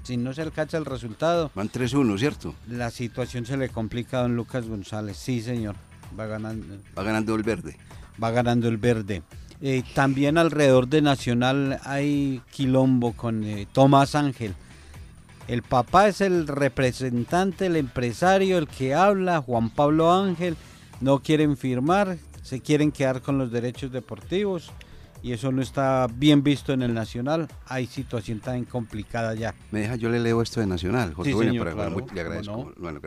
si 0.03 0.15
no 0.15 0.33
se 0.33 0.43
alcanza 0.43 0.77
el 0.77 0.85
resultado. 0.85 1.51
Van 1.53 1.69
3-1, 1.69 2.17
¿cierto? 2.17 2.55
La 2.69 2.91
situación 2.91 3.45
se 3.45 3.57
le 3.57 3.67
complica 3.67 4.19
a 4.19 4.21
don 4.21 4.37
Lucas 4.37 4.65
González. 4.69 5.17
Sí, 5.17 5.41
señor. 5.41 5.75
Va 6.17 6.27
ganando. 6.27 6.77
Va 6.97 7.03
ganando 7.03 7.35
el 7.35 7.43
verde. 7.43 7.75
Va 8.23 8.31
ganando 8.31 8.69
el 8.69 8.77
verde. 8.77 9.21
Eh, 9.61 9.83
también 9.95 10.37
alrededor 10.37 10.87
de 10.87 11.01
Nacional 11.01 11.79
hay 11.83 12.41
quilombo 12.51 13.13
con 13.13 13.43
eh, 13.43 13.67
Tomás 13.71 14.13
Ángel. 14.15 14.53
El 15.47 15.63
papá 15.63 16.07
es 16.09 16.21
el 16.21 16.47
representante, 16.47 17.65
el 17.65 17.77
empresario, 17.77 18.57
el 18.57 18.67
que 18.67 18.93
habla, 18.93 19.41
Juan 19.41 19.69
Pablo 19.69 20.13
Ángel. 20.13 20.57
No 20.99 21.19
quieren 21.19 21.57
firmar, 21.57 22.17
se 22.43 22.59
quieren 22.59 22.91
quedar 22.91 23.21
con 23.21 23.37
los 23.37 23.51
derechos 23.51 23.91
deportivos 23.91 24.71
y 25.23 25.31
eso 25.31 25.51
no 25.51 25.61
está 25.61 26.07
bien 26.13 26.43
visto 26.43 26.73
en 26.73 26.83
el 26.83 26.93
Nacional. 26.93 27.47
Hay 27.65 27.87
situación 27.87 28.39
tan 28.39 28.65
complicada 28.65 29.33
ya. 29.33 29.55
Me 29.71 29.81
deja, 29.81 29.95
yo 29.95 30.09
le 30.09 30.19
leo 30.19 30.41
esto 30.41 30.59
de 30.59 30.67
Nacional, 30.67 31.13
José 31.13 31.31
sí, 31.31 31.37
señor, 31.37 31.65
le 32.13 32.21
agradezco. 32.21 32.73
Bueno, 32.77 32.99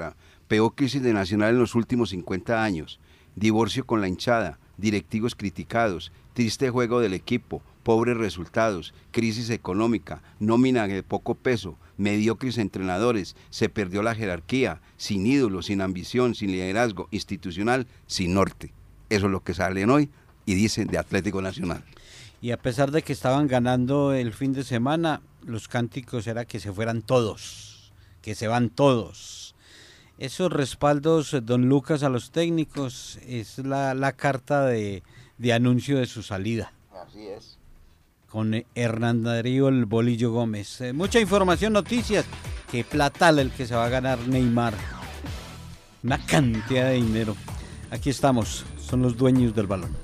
Peor 0.48 0.74
crisis 0.74 1.02
de 1.02 1.12
Nacional 1.12 1.50
en 1.50 1.58
los 1.60 1.74
últimos 1.76 2.10
50 2.10 2.62
años. 2.62 2.98
Divorcio 3.36 3.86
con 3.86 4.00
la 4.00 4.08
hinchada 4.08 4.58
directivos 4.80 5.34
criticados, 5.34 6.12
triste 6.32 6.70
juego 6.70 7.00
del 7.00 7.14
equipo, 7.14 7.62
pobres 7.82 8.16
resultados, 8.16 8.94
crisis 9.10 9.50
económica, 9.50 10.22
nómina 10.38 10.86
de 10.86 11.02
poco 11.02 11.34
peso, 11.34 11.76
mediocres 11.96 12.58
entrenadores, 12.58 13.36
se 13.50 13.68
perdió 13.68 14.02
la 14.02 14.14
jerarquía, 14.14 14.80
sin 14.96 15.26
ídolo, 15.26 15.62
sin 15.62 15.80
ambición, 15.80 16.34
sin 16.34 16.52
liderazgo 16.52 17.08
institucional, 17.10 17.86
sin 18.06 18.34
norte. 18.34 18.72
Eso 19.08 19.26
es 19.26 19.32
lo 19.32 19.42
que 19.42 19.54
salen 19.54 19.90
hoy 19.90 20.08
y 20.46 20.54
dicen 20.54 20.88
de 20.88 20.98
Atlético 20.98 21.42
Nacional. 21.42 21.84
Y 22.40 22.52
a 22.52 22.56
pesar 22.56 22.90
de 22.90 23.02
que 23.02 23.12
estaban 23.12 23.48
ganando 23.48 24.14
el 24.14 24.32
fin 24.32 24.52
de 24.52 24.64
semana, 24.64 25.20
los 25.44 25.68
cánticos 25.68 26.26
era 26.26 26.44
que 26.44 26.60
se 26.60 26.72
fueran 26.72 27.02
todos, 27.02 27.92
que 28.22 28.34
se 28.34 28.48
van 28.48 28.70
todos. 28.70 29.49
Esos 30.20 30.52
respaldos, 30.52 31.32
eh, 31.32 31.40
don 31.40 31.70
Lucas, 31.70 32.02
a 32.02 32.10
los 32.10 32.30
técnicos 32.30 33.18
es 33.26 33.56
la, 33.56 33.94
la 33.94 34.12
carta 34.12 34.66
de, 34.66 35.02
de 35.38 35.52
anuncio 35.54 35.98
de 35.98 36.04
su 36.04 36.22
salida. 36.22 36.74
Así 36.92 37.26
es. 37.26 37.58
Con 38.28 38.52
eh, 38.52 38.66
Hernán 38.74 39.22
Darío 39.22 39.68
el 39.68 39.86
Bolillo 39.86 40.30
Gómez. 40.30 40.82
Eh, 40.82 40.92
mucha 40.92 41.20
información, 41.20 41.72
noticias. 41.72 42.26
Que 42.70 42.84
platal 42.84 43.38
el 43.38 43.50
que 43.50 43.66
se 43.66 43.74
va 43.74 43.86
a 43.86 43.88
ganar 43.88 44.18
Neymar. 44.28 44.74
Una 46.02 46.18
cantidad 46.26 46.90
de 46.90 46.96
dinero. 46.96 47.34
Aquí 47.90 48.10
estamos, 48.10 48.66
son 48.78 49.00
los 49.00 49.16
dueños 49.16 49.54
del 49.54 49.68
balón. 49.68 49.96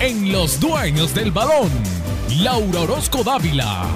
En 0.00 0.32
los 0.32 0.58
dueños 0.58 1.14
del 1.14 1.30
balón, 1.30 1.70
Laura 2.42 2.80
Orozco 2.80 3.22
Dávila. 3.22 3.86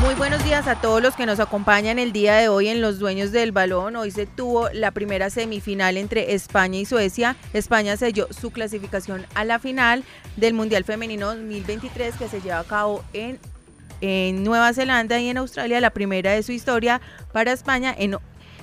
Muy 0.00 0.14
buenos 0.14 0.44
días 0.44 0.68
a 0.68 0.80
todos 0.80 1.02
los 1.02 1.16
que 1.16 1.26
nos 1.26 1.40
acompañan 1.40 1.98
el 1.98 2.12
día 2.12 2.36
de 2.36 2.48
hoy 2.48 2.68
en 2.68 2.80
Los 2.80 3.00
Dueños 3.00 3.32
del 3.32 3.50
Balón. 3.50 3.96
Hoy 3.96 4.12
se 4.12 4.26
tuvo 4.26 4.70
la 4.72 4.92
primera 4.92 5.28
semifinal 5.28 5.96
entre 5.96 6.34
España 6.34 6.78
y 6.78 6.84
Suecia. 6.84 7.36
España 7.52 7.96
selló 7.96 8.28
su 8.30 8.52
clasificación 8.52 9.26
a 9.34 9.44
la 9.44 9.58
final 9.58 10.04
del 10.36 10.54
Mundial 10.54 10.84
Femenino 10.84 11.26
2023 11.26 12.14
que 12.14 12.28
se 12.28 12.40
lleva 12.40 12.60
a 12.60 12.64
cabo 12.64 13.02
en, 13.12 13.40
en 14.00 14.44
Nueva 14.44 14.72
Zelanda 14.72 15.18
y 15.18 15.30
en 15.30 15.38
Australia, 15.38 15.80
la 15.80 15.90
primera 15.90 16.30
de 16.30 16.44
su 16.44 16.52
historia 16.52 17.00
para 17.32 17.52
España 17.52 17.92
en 17.98 18.16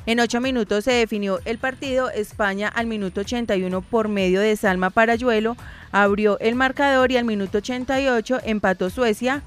en 0.07 0.19
ocho 0.19 0.39
minutos 0.39 0.83
se 0.83 0.91
definió 0.91 1.39
el 1.45 1.57
partido. 1.57 2.11
España 2.11 2.67
al 2.67 2.85
minuto 2.85 3.21
81 3.21 3.81
por 3.81 4.07
medio 4.07 4.39
de 4.39 4.55
Salma 4.55 4.91
Parayuelo 4.91 5.57
abrió 5.91 6.39
el 6.39 6.53
marcador 6.53 7.11
y 7.11 7.17
al 7.17 7.25
minuto 7.25 7.57
88 7.57 8.41
empató 8.45 8.91
Suecia 8.91 9.41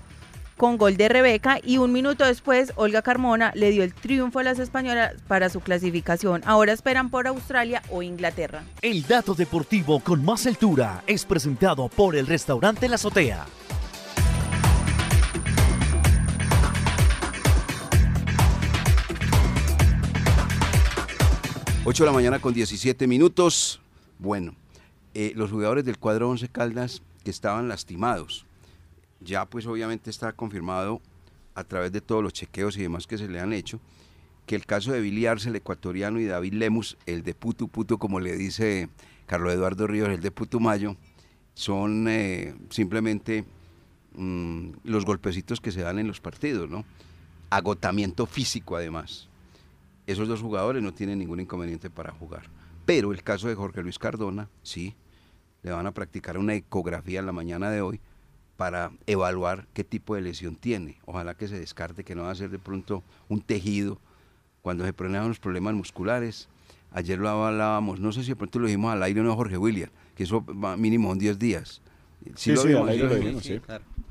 con 0.58 0.76
gol 0.76 0.98
de 0.98 1.08
Rebeca 1.08 1.58
y 1.64 1.78
un 1.78 1.92
minuto 1.92 2.26
después 2.26 2.74
Olga 2.76 3.00
Carmona 3.00 3.52
le 3.54 3.70
dio 3.70 3.82
el 3.82 3.94
triunfo 3.94 4.40
a 4.40 4.42
las 4.42 4.58
españolas 4.58 5.14
para 5.26 5.48
su 5.48 5.60
clasificación. 5.60 6.42
Ahora 6.44 6.74
esperan 6.74 7.08
por 7.08 7.26
Australia 7.26 7.82
o 7.88 8.02
Inglaterra. 8.02 8.64
El 8.82 9.06
dato 9.06 9.34
deportivo 9.34 10.00
con 10.00 10.22
más 10.22 10.46
altura 10.46 11.02
es 11.06 11.24
presentado 11.24 11.88
por 11.88 12.14
el 12.14 12.26
restaurante 12.26 12.88
La 12.88 12.96
Azotea. 12.96 13.46
8 21.90 22.02
de 22.02 22.06
la 22.06 22.12
mañana 22.12 22.38
con 22.38 22.52
17 22.52 23.06
minutos. 23.06 23.80
Bueno, 24.18 24.54
eh, 25.14 25.32
los 25.34 25.50
jugadores 25.50 25.86
del 25.86 25.96
cuadro 25.96 26.28
11 26.28 26.48
Caldas 26.48 27.00
que 27.24 27.30
estaban 27.30 27.66
lastimados, 27.66 28.44
ya 29.20 29.46
pues 29.46 29.66
obviamente 29.66 30.10
está 30.10 30.32
confirmado 30.32 31.00
a 31.54 31.64
través 31.64 31.92
de 31.92 32.00
todos 32.00 32.22
los 32.22 32.32
chequeos 32.32 32.76
y 32.76 32.82
demás 32.82 33.06
que 33.06 33.18
se 33.18 33.28
le 33.28 33.40
han 33.40 33.52
hecho, 33.52 33.80
que 34.46 34.54
el 34.54 34.64
caso 34.64 34.92
de 34.92 35.00
Billy 35.00 35.26
Arce, 35.26 35.48
el 35.48 35.56
ecuatoriano, 35.56 36.20
y 36.20 36.26
David 36.26 36.54
Lemus, 36.54 36.96
el 37.06 37.22
de 37.22 37.34
Putu 37.34 37.68
Putu, 37.68 37.98
como 37.98 38.20
le 38.20 38.36
dice 38.36 38.88
Carlos 39.26 39.52
Eduardo 39.52 39.86
Ríos, 39.86 40.08
el 40.08 40.20
de 40.20 40.30
Putumayo, 40.30 40.96
son 41.54 42.06
eh, 42.08 42.54
simplemente 42.70 43.44
mm, 44.14 44.70
los 44.84 45.04
golpecitos 45.04 45.60
que 45.60 45.72
se 45.72 45.82
dan 45.82 45.98
en 45.98 46.06
los 46.06 46.20
partidos, 46.20 46.70
¿no? 46.70 46.84
Agotamiento 47.50 48.26
físico 48.26 48.76
además 48.76 49.28
esos 50.08 50.26
dos 50.26 50.40
jugadores 50.40 50.82
no 50.82 50.94
tienen 50.94 51.18
ningún 51.18 51.38
inconveniente 51.38 51.90
para 51.90 52.12
jugar. 52.12 52.44
Pero 52.86 53.12
el 53.12 53.22
caso 53.22 53.46
de 53.46 53.54
Jorge 53.54 53.82
Luis 53.82 53.98
Cardona, 53.98 54.48
sí, 54.62 54.96
le 55.62 55.70
van 55.70 55.86
a 55.86 55.92
practicar 55.92 56.38
una 56.38 56.54
ecografía 56.54 57.20
en 57.20 57.26
la 57.26 57.32
mañana 57.32 57.70
de 57.70 57.82
hoy 57.82 58.00
para 58.58 58.90
evaluar 59.06 59.68
qué 59.72 59.84
tipo 59.84 60.16
de 60.16 60.20
lesión 60.20 60.56
tiene. 60.56 60.98
Ojalá 61.06 61.36
que 61.36 61.46
se 61.46 61.56
descarte 61.56 62.02
que 62.02 62.16
no 62.16 62.24
va 62.24 62.32
a 62.32 62.34
ser 62.34 62.50
de 62.50 62.58
pronto 62.58 63.04
un 63.28 63.40
tejido 63.40 64.00
cuando 64.62 64.84
se 64.84 64.92
presentan 64.92 65.28
los 65.28 65.38
problemas 65.38 65.74
musculares. 65.74 66.48
Ayer 66.90 67.20
lo 67.20 67.28
hablábamos, 67.28 68.00
no 68.00 68.10
sé 68.10 68.24
si 68.24 68.30
de 68.30 68.36
pronto 68.36 68.58
lo 68.58 68.66
dijimos 68.66 68.92
al 68.92 69.04
aire 69.04 69.20
o 69.20 69.22
no 69.22 69.36
Jorge 69.36 69.56
William, 69.56 69.90
que 70.16 70.24
eso 70.24 70.44
va 70.44 70.76
mínimo 70.76 71.12
en 71.12 71.20
10 71.20 71.38
días. 71.38 71.80
Sí, 72.34 72.56
sí, 72.56 72.72
al 72.72 72.88
aire 72.88 73.04
lo 73.04 73.14
dijimos, 73.14 73.44
sí. 73.44 73.60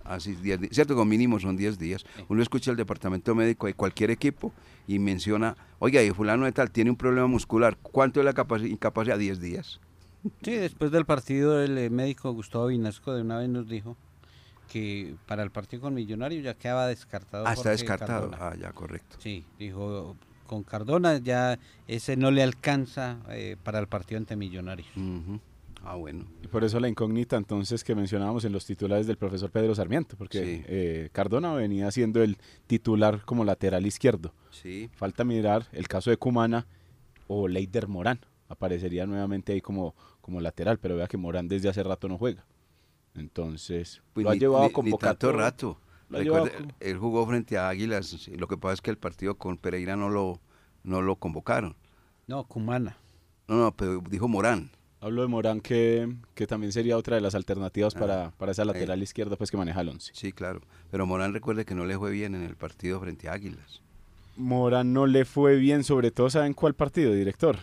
Así, 0.06 0.36
diez, 0.36 0.62
cierto, 0.72 0.96
con 0.96 1.10
mínimo 1.10 1.42
son 1.42 1.58
10 1.58 1.78
días. 1.78 2.06
Uno 2.30 2.42
escucha 2.42 2.72
el 2.72 2.78
departamento 2.78 3.36
médico 3.36 3.68
de 3.68 3.74
cualquier 3.74 4.12
equipo 4.12 4.54
y 4.88 4.98
menciona, 5.00 5.58
oiga, 5.80 6.02
y 6.02 6.12
fulano 6.12 6.46
de 6.46 6.54
tal 6.54 6.72
tiene 6.72 6.90
un 6.90 6.96
problema 6.96 7.28
muscular, 7.28 7.78
¿cuánto 7.82 8.22
es 8.22 8.26
la 8.26 8.34
incapacidad? 8.66 9.20
10 9.20 9.42
días. 9.42 9.82
Sí, 10.42 10.52
después 10.52 10.92
del 10.92 11.06
partido 11.06 11.62
el 11.62 11.78
eh, 11.78 11.90
médico 11.90 12.32
Gustavo 12.32 12.68
Vinasco 12.68 13.14
de 13.14 13.24
una 13.24 13.40
vez 13.40 13.50
nos 13.50 13.68
dijo 13.68 13.98
que 14.68 15.16
para 15.26 15.44
el 15.44 15.52
partido 15.52 15.82
con 15.82 15.94
Millonarios 15.94 16.44
ya 16.44 16.54
quedaba 16.54 16.88
descartado. 16.88 17.48
Ah, 17.48 17.54
está 17.54 17.72
descartado. 17.72 18.32
Ah, 18.40 18.56
ya, 18.60 18.72
correcto. 18.72 19.18
Sí, 19.20 19.46
dijo, 19.58 20.16
con 20.46 20.64
Cardona 20.64 21.18
ya 21.18 21.60
ese 21.88 22.18
no 22.18 22.32
le 22.32 22.44
alcanza 22.44 23.18
eh, 23.30 23.58
para 23.64 23.80
el 23.80 23.88
partido 23.88 24.18
ante 24.18 24.36
Millonarios. 24.36 24.88
Ah, 25.84 25.96
bueno. 25.96 26.26
Y 26.44 26.48
por 26.48 26.64
eso 26.64 26.80
la 26.80 26.90
incógnita 26.90 27.38
entonces 27.38 27.84
que 27.84 27.96
mencionábamos 27.96 28.44
en 28.46 28.52
los 28.52 28.66
titulares 28.66 29.08
del 29.08 29.18
profesor 29.18 29.52
Pedro 29.52 29.74
Sarmiento, 29.76 30.18
porque 30.18 30.66
eh, 30.68 31.10
Cardona 31.12 31.54
venía 31.54 31.90
siendo 31.92 32.22
el 32.22 32.38
titular 32.66 33.22
como 33.26 33.46
lateral 33.46 33.86
izquierdo. 33.86 34.34
Sí. 34.52 34.90
Falta 34.96 35.24
mirar 35.24 35.68
el 35.72 35.88
caso 35.88 36.10
de 36.10 36.18
Cumana 36.18 36.68
o 37.28 37.48
Leider 37.48 37.88
Morán. 37.88 38.20
Aparecería 38.50 39.06
nuevamente 39.06 39.54
ahí 39.54 39.62
como, 39.62 39.94
como 40.22 40.42
lateral, 40.42 40.80
pero 40.80 40.96
vea 40.96 41.08
que 41.08 41.18
Morán 41.18 41.48
desde 41.48 41.70
hace 41.70 41.84
rato 41.84 42.08
no 42.08 42.18
juega. 42.18 42.46
Entonces, 43.18 44.02
pues 44.14 44.24
lo 44.24 44.30
ha 44.30 44.34
ni- 44.34 44.40
llevado 44.40 44.66
a 44.66 44.98
tanto 44.98 45.32
rato. 45.32 45.80
Lo 46.10 46.18
ha 46.18 46.22
Recuerde, 46.22 46.52
llevado- 46.52 46.74
él 46.80 46.98
jugó 46.98 47.28
frente 47.28 47.58
a 47.58 47.68
Águilas. 47.70 48.28
Lo 48.30 48.48
que 48.48 48.58
pasa 48.58 48.76
es 48.76 48.82
que 48.82 48.92
el 48.92 48.98
partido 48.98 49.36
con 49.36 49.58
Pereira 49.58 49.96
no 49.96 50.10
lo, 50.10 50.40
no 50.84 51.02
lo 51.02 51.16
convocaron. 51.18 51.76
No, 52.28 52.44
Cumana. 52.46 52.98
No, 53.48 53.56
no, 53.58 53.76
pero 53.76 54.02
dijo 54.10 54.28
Morán. 54.28 54.72
Hablo 55.00 55.22
de 55.22 55.28
Morán 55.28 55.62
que, 55.62 56.12
que 56.34 56.48
también 56.48 56.72
sería 56.72 56.98
otra 56.98 57.16
de 57.16 57.22
las 57.22 57.36
alternativas 57.36 57.96
Ah, 57.96 58.00
para, 58.00 58.32
para 58.32 58.52
esa 58.52 58.64
ahí. 58.64 58.68
lateral 58.70 59.02
izquierda 59.04 59.36
pues 59.36 59.52
que 59.52 59.58
maneja 59.58 59.82
el 59.82 59.90
11. 59.90 60.12
Sí, 60.16 60.32
claro. 60.32 60.62
Pero 60.90 61.06
Morán 61.06 61.34
recuerde 61.34 61.66
que 61.66 61.76
no 61.76 61.86
le 61.86 61.98
fue 61.98 62.12
bien 62.12 62.34
en 62.36 62.44
el 62.44 62.56
partido 62.56 63.00
frente 63.00 63.30
a 63.30 63.34
Águilas. 63.34 63.82
Morán 64.38 64.94
no 64.94 65.06
le 65.08 65.26
fue 65.26 65.56
bien, 65.58 65.84
sobre 65.84 66.12
todo, 66.12 66.30
¿saben 66.30 66.54
cuál 66.54 66.74
partido, 66.74 67.14
director? 67.14 67.58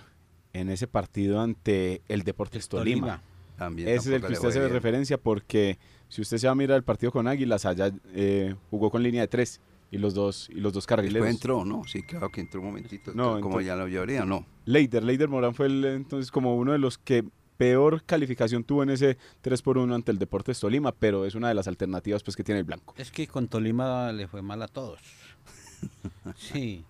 En 0.52 0.68
ese 0.70 0.86
partido 0.86 1.40
ante 1.40 2.02
el 2.08 2.22
Deportes 2.22 2.68
Tolima. 2.68 3.22
También 3.56 3.88
Ese 3.88 3.98
es 3.98 4.06
el 4.22 4.26
que 4.26 4.32
usted 4.32 4.48
hace 4.48 4.58
bien. 4.60 4.72
referencia 4.72 5.18
porque 5.18 5.78
si 6.08 6.22
usted 6.22 6.38
se 6.38 6.46
va 6.46 6.52
a 6.52 6.56
mirar 6.56 6.76
el 6.76 6.82
partido 6.84 7.12
con 7.12 7.28
Águilas, 7.28 7.64
allá 7.64 7.92
eh, 8.12 8.54
jugó 8.70 8.90
con 8.90 9.02
línea 9.02 9.22
de 9.22 9.28
tres 9.28 9.60
y 9.90 9.98
los 9.98 10.12
dos, 10.14 10.48
y 10.50 10.60
los 10.60 10.72
dos 10.72 10.86
carrileros. 10.86 11.24
Después 11.26 11.34
entró, 11.34 11.64
¿no? 11.64 11.84
Sí, 11.84 12.02
claro 12.02 12.30
que 12.30 12.40
entró 12.40 12.60
un 12.60 12.66
momentito. 12.68 13.12
No, 13.14 13.40
como 13.40 13.60
entró. 13.60 13.60
ya 13.60 13.76
lo 13.76 13.86
llevaría, 13.86 14.24
no. 14.24 14.44
Leider, 14.64 15.04
Leider 15.04 15.28
Morán 15.28 15.54
fue 15.54 15.66
el, 15.66 15.84
entonces 15.84 16.30
como 16.32 16.56
uno 16.56 16.72
de 16.72 16.78
los 16.78 16.98
que 16.98 17.24
peor 17.56 18.02
calificación 18.04 18.64
tuvo 18.64 18.82
en 18.82 18.90
ese 18.90 19.16
3 19.42 19.62
por 19.62 19.78
1 19.78 19.94
ante 19.94 20.10
el 20.10 20.18
Deportes 20.18 20.58
Tolima, 20.58 20.90
pero 20.90 21.24
es 21.24 21.36
una 21.36 21.46
de 21.48 21.54
las 21.54 21.68
alternativas 21.68 22.24
pues 22.24 22.34
que 22.36 22.42
tiene 22.42 22.58
el 22.60 22.64
blanco. 22.64 22.94
Es 22.96 23.12
que 23.12 23.28
con 23.28 23.46
Tolima 23.46 24.10
le 24.12 24.26
fue 24.26 24.42
mal 24.42 24.62
a 24.62 24.68
todos. 24.68 25.00
Sí. 26.36 26.84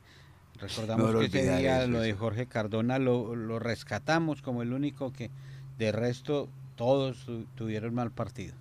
Recordamos 0.60 1.14
que 1.16 1.24
ese 1.26 1.58
día 1.58 1.82
eso, 1.82 1.90
lo 1.90 2.00
de. 2.00 2.14
Jorge 2.14 2.46
Cardona 2.46 2.98
lo, 3.00 3.34
lo 3.34 3.58
rescatamos 3.58 4.40
como 4.40 4.62
el 4.62 4.72
único 4.72 5.12
que 5.12 5.30
de 5.78 5.92
resto 5.92 6.48
todos 6.76 7.24
tu- 7.24 7.44
tuvieron 7.54 7.94
mal 7.94 8.10
partido. 8.10 8.54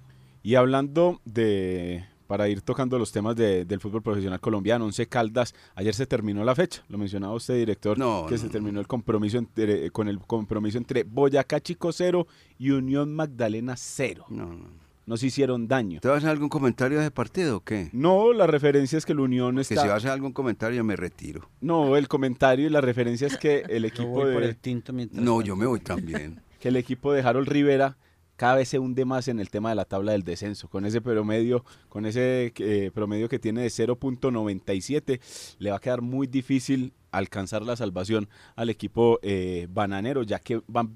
Y 0.44 0.56
hablando 0.56 1.22
de, 1.26 2.06
para 2.28 2.50
ir 2.50 2.62
tocando 2.62 3.00
los 3.00 3.12
temas 3.12 3.36
de- 3.36 3.66
del 3.66 3.80
fútbol 3.80 4.02
profesional 4.02 4.40
colombiano, 4.40 4.86
Once 4.86 5.06
Caldas, 5.08 5.54
ayer 5.76 5.94
se 5.96 6.06
terminó 6.06 6.44
la 6.44 6.54
fecha, 6.56 6.84
lo 6.90 6.98
mencionaba 6.98 7.34
usted, 7.34 7.56
director, 7.56 7.98
No, 7.98 8.26
que 8.28 8.34
no, 8.36 8.38
se 8.40 8.46
no. 8.48 8.52
terminó 8.52 8.80
el 8.80 8.88
compromiso 8.88 9.38
entre- 9.38 9.90
con 9.92 10.08
el 10.08 10.20
compromiso 10.20 10.78
entre 10.78 11.04
Boyacá 11.04 11.60
Chico 11.62 11.92
0 11.92 12.28
y 12.60 12.72
Unión 12.72 13.14
Magdalena 13.16 13.76
0. 13.78 14.26
No, 14.30 14.48
no. 14.54 14.84
No 15.06 15.18
se 15.18 15.28
hicieron 15.28 15.68
daño. 15.68 16.00
¿Te 16.00 16.08
vas 16.08 16.16
a 16.16 16.18
hacer 16.20 16.30
algún 16.30 16.48
comentario 16.48 16.98
de 16.98 17.04
ese 17.04 17.12
partido 17.12 17.58
o 17.58 17.60
qué? 17.60 17.90
No, 17.92 18.32
la 18.32 18.48
referencia 18.48 18.98
es 18.98 19.06
que 19.06 19.12
el 19.12 19.20
Unión 19.20 19.58
Que 19.58 19.66
si 19.66 19.74
está... 19.74 19.84
vas 19.88 19.94
a 19.96 19.98
hacer 19.98 20.12
algún 20.12 20.32
comentario 20.32 20.78
yo 20.78 20.84
me 20.86 20.96
retiro. 20.96 21.50
No, 21.60 21.98
el 21.98 22.08
comentario 22.08 22.68
y 22.68 22.70
la 22.70 22.80
referencia 22.80 23.28
es 23.28 23.38
que 23.38 23.66
el 23.68 23.82
Yo 23.84 23.88
equipo 23.90 24.14
por 24.14 24.40
de... 24.40 24.46
el 24.46 24.56
tinto 24.56 24.94
mientras 24.94 25.22
No, 25.22 25.34
tanto. 25.34 25.46
yo 25.46 25.56
me 25.58 25.66
voy 25.66 25.82
también. 25.82 26.42
Que 26.64 26.70
el 26.70 26.78
equipo 26.78 27.12
de 27.12 27.22
Harold 27.22 27.50
Rivera 27.50 27.98
cada 28.38 28.56
vez 28.56 28.70
se 28.70 28.80
hunde 28.80 29.04
más 29.04 29.28
en 29.28 29.42
el 29.42 29.50
tema 29.50 29.68
de 29.68 29.76
la 29.76 29.84
tabla 29.84 30.14
del 30.14 30.24
descenso. 30.24 30.70
Con 30.70 30.86
ese 30.86 31.02
promedio, 31.02 31.66
con 31.90 32.06
ese 32.06 32.54
eh, 32.58 32.90
promedio 32.94 33.28
que 33.28 33.38
tiene 33.38 33.64
de 33.64 33.68
0.97, 33.68 35.20
le 35.60 35.72
va 35.72 35.76
a 35.76 35.80
quedar 35.82 36.02
muy 36.02 36.26
difícil 36.26 36.94
alcanzar 37.12 37.64
la 37.64 37.76
salvación 37.76 38.30
al 38.56 38.70
equipo 38.70 39.20
eh, 39.24 39.68
bananero, 39.72 40.24
ya 40.24 40.40
que 40.40 40.62
va 40.74 40.88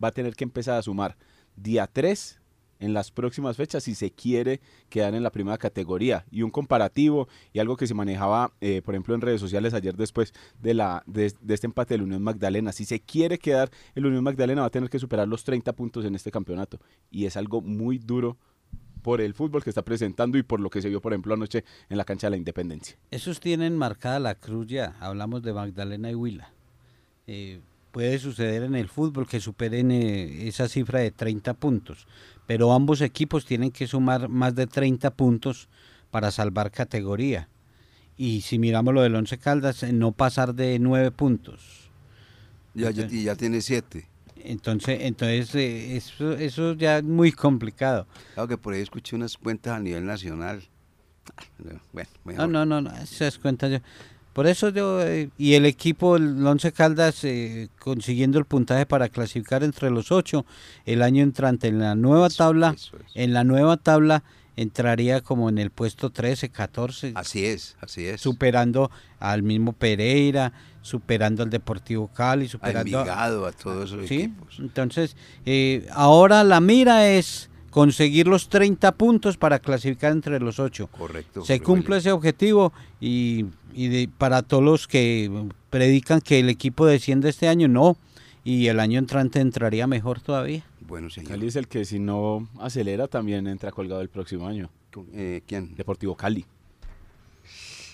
a 0.00 0.12
tener 0.12 0.34
que 0.34 0.44
empezar 0.44 0.78
a 0.78 0.82
sumar 0.82 1.18
día 1.56 1.86
3 1.86 2.40
en 2.82 2.92
las 2.92 3.10
próximas 3.12 3.56
fechas 3.56 3.84
si 3.84 3.94
se 3.94 4.10
quiere 4.10 4.60
quedar 4.88 5.14
en 5.14 5.22
la 5.22 5.30
primera 5.30 5.56
categoría. 5.56 6.26
Y 6.30 6.42
un 6.42 6.50
comparativo 6.50 7.28
y 7.52 7.60
algo 7.60 7.76
que 7.76 7.86
se 7.86 7.94
manejaba, 7.94 8.52
eh, 8.60 8.82
por 8.84 8.94
ejemplo, 8.94 9.14
en 9.14 9.20
redes 9.20 9.40
sociales 9.40 9.72
ayer 9.72 9.96
después 9.96 10.34
de, 10.60 10.74
la, 10.74 11.02
de, 11.06 11.26
este 11.26 11.66
empate 11.66 11.94
del 11.94 12.02
Unión 12.02 12.22
Magdalena. 12.22 12.72
Si 12.72 12.84
se 12.84 13.00
quiere 13.00 13.38
quedar 13.38 13.70
el 13.94 14.04
Unión 14.04 14.24
Magdalena 14.24 14.62
va 14.62 14.66
a 14.66 14.70
tener 14.70 14.90
que 14.90 14.98
superar 14.98 15.28
los 15.28 15.44
30 15.44 15.72
puntos 15.74 16.04
en 16.04 16.16
este 16.16 16.30
campeonato. 16.32 16.80
Y 17.10 17.26
es 17.26 17.36
algo 17.36 17.60
muy 17.60 17.98
duro 17.98 18.36
por 19.02 19.20
el 19.20 19.34
fútbol 19.34 19.62
que 19.62 19.70
está 19.70 19.82
presentando 19.82 20.38
y 20.38 20.42
por 20.42 20.60
lo 20.60 20.70
que 20.70 20.82
se 20.82 20.88
vio, 20.88 21.00
por 21.00 21.12
ejemplo, 21.12 21.34
anoche 21.34 21.64
en 21.88 21.96
la 21.96 22.04
cancha 22.04 22.26
de 22.26 22.32
la 22.32 22.36
Independencia. 22.36 22.96
Esos 23.10 23.38
tienen 23.38 23.76
marcada 23.76 24.18
la 24.18 24.34
cruz 24.34 24.66
ya. 24.66 24.96
Hablamos 25.00 25.42
de 25.42 25.52
Magdalena 25.52 26.10
y 26.10 26.14
Huila. 26.14 26.52
Eh, 27.28 27.60
puede 27.92 28.18
suceder 28.18 28.64
en 28.64 28.74
el 28.74 28.88
fútbol 28.88 29.28
que 29.28 29.38
superen 29.38 29.92
eh, 29.92 30.48
esa 30.48 30.68
cifra 30.68 31.00
de 31.00 31.12
30 31.12 31.54
puntos 31.54 32.08
pero 32.52 32.74
ambos 32.74 33.00
equipos 33.00 33.46
tienen 33.46 33.70
que 33.70 33.86
sumar 33.86 34.28
más 34.28 34.54
de 34.54 34.66
30 34.66 35.10
puntos 35.12 35.70
para 36.10 36.30
salvar 36.30 36.70
categoría. 36.70 37.48
Y 38.18 38.42
si 38.42 38.58
miramos 38.58 38.92
lo 38.92 39.00
del 39.00 39.14
Once 39.14 39.38
Caldas, 39.38 39.82
eh, 39.82 39.90
no 39.94 40.12
pasar 40.12 40.54
de 40.54 40.78
9 40.78 41.12
puntos. 41.12 41.88
Ya, 42.74 42.90
ya, 42.90 43.06
ya 43.06 43.36
tiene 43.36 43.62
7. 43.62 44.06
Entonces, 44.44 44.98
entonces 45.00 45.54
eh, 45.54 45.96
eso, 45.96 46.32
eso 46.32 46.74
ya 46.74 46.98
es 46.98 47.04
muy 47.04 47.32
complicado. 47.32 48.06
Claro 48.34 48.48
que 48.48 48.58
por 48.58 48.74
ahí 48.74 48.82
escuché 48.82 49.16
unas 49.16 49.38
cuentas 49.38 49.74
a 49.74 49.80
nivel 49.80 50.04
nacional. 50.04 50.62
Bueno, 51.94 52.10
No, 52.46 52.48
no, 52.48 52.66
no, 52.66 52.80
no 52.82 52.94
esas 52.98 53.38
cuentas 53.38 53.70
yo. 53.70 53.78
Por 54.32 54.46
eso 54.46 54.70
yo, 54.70 55.02
eh, 55.02 55.30
y 55.36 55.54
el 55.54 55.66
equipo, 55.66 56.16
el 56.16 56.46
Once 56.46 56.72
Caldas, 56.72 57.22
eh, 57.24 57.68
consiguiendo 57.78 58.38
el 58.38 58.44
puntaje 58.46 58.86
para 58.86 59.08
clasificar 59.08 59.62
entre 59.62 59.90
los 59.90 60.10
ocho 60.10 60.46
el 60.86 61.02
año 61.02 61.22
entrante 61.22 61.68
en 61.68 61.78
la 61.78 61.94
nueva 61.94 62.30
tabla, 62.30 62.74
en 63.14 63.34
la 63.34 63.44
nueva 63.44 63.76
tabla 63.76 64.22
entraría 64.56 65.20
como 65.20 65.48
en 65.48 65.58
el 65.58 65.70
puesto 65.70 66.10
13, 66.10 66.50
14. 66.50 67.12
Así 67.14 67.44
es, 67.44 67.76
así 67.80 68.06
es. 68.06 68.20
Superando 68.20 68.90
al 69.18 69.42
mismo 69.42 69.72
Pereira, 69.72 70.52
superando 70.82 71.42
al 71.42 71.50
Deportivo 71.50 72.08
Cali, 72.08 72.48
superando 72.48 73.00
a, 73.00 73.24
a 73.24 73.52
todos 73.52 73.90
esos 73.90 74.04
equipos. 74.04 74.58
Entonces, 74.58 75.16
eh, 75.46 75.86
ahora 75.92 76.44
la 76.44 76.60
mira 76.60 77.08
es 77.08 77.50
conseguir 77.72 78.28
los 78.28 78.50
30 78.50 78.92
puntos 78.92 79.38
para 79.38 79.58
clasificar 79.58 80.12
entre 80.12 80.38
los 80.38 80.60
8. 80.60 80.88
Correcto. 80.88 81.42
Se 81.44 81.58
cumple 81.60 81.96
ese 81.96 82.12
objetivo 82.12 82.70
y, 83.00 83.46
y 83.72 84.06
para 84.06 84.42
todos 84.42 84.62
los 84.62 84.86
que 84.86 85.48
predican 85.70 86.20
que 86.20 86.38
el 86.38 86.50
equipo 86.50 86.84
desciende 86.86 87.30
este 87.30 87.48
año, 87.48 87.66
no. 87.66 87.96
Y 88.44 88.66
el 88.66 88.78
año 88.78 88.98
entrante 88.98 89.40
entraría 89.40 89.86
mejor 89.86 90.20
todavía. 90.20 90.64
Bueno, 90.80 91.08
señor. 91.08 91.30
Cali 91.30 91.46
es 91.46 91.56
el 91.56 91.66
que 91.66 91.86
si 91.86 91.98
no 91.98 92.46
acelera 92.60 93.08
también 93.08 93.46
entra 93.46 93.72
colgado 93.72 94.02
el 94.02 94.10
próximo 94.10 94.46
año. 94.46 94.68
Eh, 95.14 95.40
¿Quién? 95.46 95.74
Deportivo 95.74 96.14
Cali. 96.14 96.44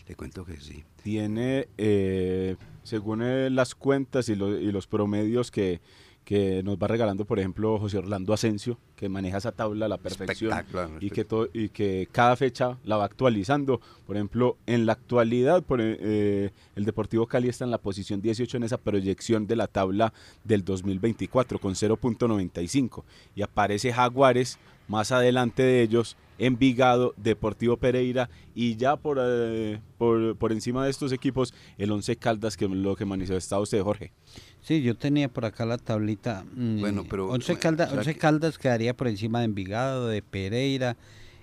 Le 0.09 0.17
cuento 0.17 0.45
que 0.45 0.57
sí. 0.57 0.83
Tiene, 1.05 1.69
eh, 1.79 2.57
según 2.83 3.23
eh, 3.23 3.49
las 3.51 3.77
cuentas 3.77 4.29
y, 4.29 4.33
y 4.33 4.73
los 4.73 4.89
promedios 4.89 5.53
que, 5.53 5.81
que 6.29 6.63
nos 6.63 6.77
va 6.77 6.89
regalando, 6.89 7.25
por 7.25 7.39
ejemplo, 7.39 7.79
José 7.79 7.97
Orlando 7.97 8.35
Asensio, 8.35 8.77
que 8.97 9.09
maneja 9.09 9.39
esa 9.39 9.51
tabla 9.51 9.87
a 9.87 9.89
la 9.89 9.97
perfección 9.97 10.53
y 11.01 11.09
que, 11.09 11.27
y 11.55 11.71
que 11.71 12.07
cada 12.13 12.37
fecha 12.37 12.77
la 12.85 12.99
va 12.99 13.07
actualizando. 13.07 13.81
Por 14.07 14.17
ejemplo, 14.17 14.59
en 14.67 14.85
la 14.85 14.93
actualidad, 14.93 15.63
por, 15.63 15.81
eh, 15.81 16.51
el 16.77 16.85
Deportivo 16.85 17.27
Cali 17.27 17.49
está 17.49 17.65
en 17.65 17.71
la 17.71 17.79
posición 17.79 18.21
18 18.21 18.59
en 18.59 18.65
esa 18.65 18.77
proyección 18.77 19.47
de 19.47 19.57
la 19.57 19.69
tabla 19.69 20.13
del 20.45 20.67
2024 20.67 21.59
con 21.61 21.73
0.95 21.73 23.05
y 23.35 23.41
aparece 23.41 23.91
Jaguares 23.91 24.59
más 24.87 25.12
adelante 25.12 25.62
de 25.62 25.81
ellos 25.81 26.19
Envigado, 26.38 27.14
Deportivo 27.16 27.77
Pereira 27.77 28.31
y 28.55 28.77
ya 28.77 28.96
por, 28.96 29.18
eh, 29.20 29.81
por, 29.98 30.37
por, 30.37 30.53
encima 30.53 30.85
de 30.85 30.90
estos 30.90 31.12
equipos 31.12 31.53
el 31.77 31.90
Once 31.90 32.16
Caldas, 32.16 32.57
que 32.57 32.64
es 32.64 32.70
lo 32.70 32.96
que 32.96 33.05
manifestaba 33.05 33.62
usted, 33.62 33.83
Jorge. 33.83 34.12
Sí, 34.61 34.83
yo 34.83 34.96
tenía 34.96 35.29
por 35.29 35.44
acá 35.44 35.66
la 35.66 35.79
tablita. 35.79 36.44
Mm, 36.55 36.81
bueno, 36.81 37.05
pero... 37.09 37.29
Once, 37.29 37.57
Caldas, 37.59 37.92
Caldas 38.18 38.59
quedaría 38.59 38.96
por 38.96 39.09
encima 39.09 39.40
de 39.40 39.46
Envigado, 39.46 40.09
de 40.09 40.22
Pereira, 40.22 40.96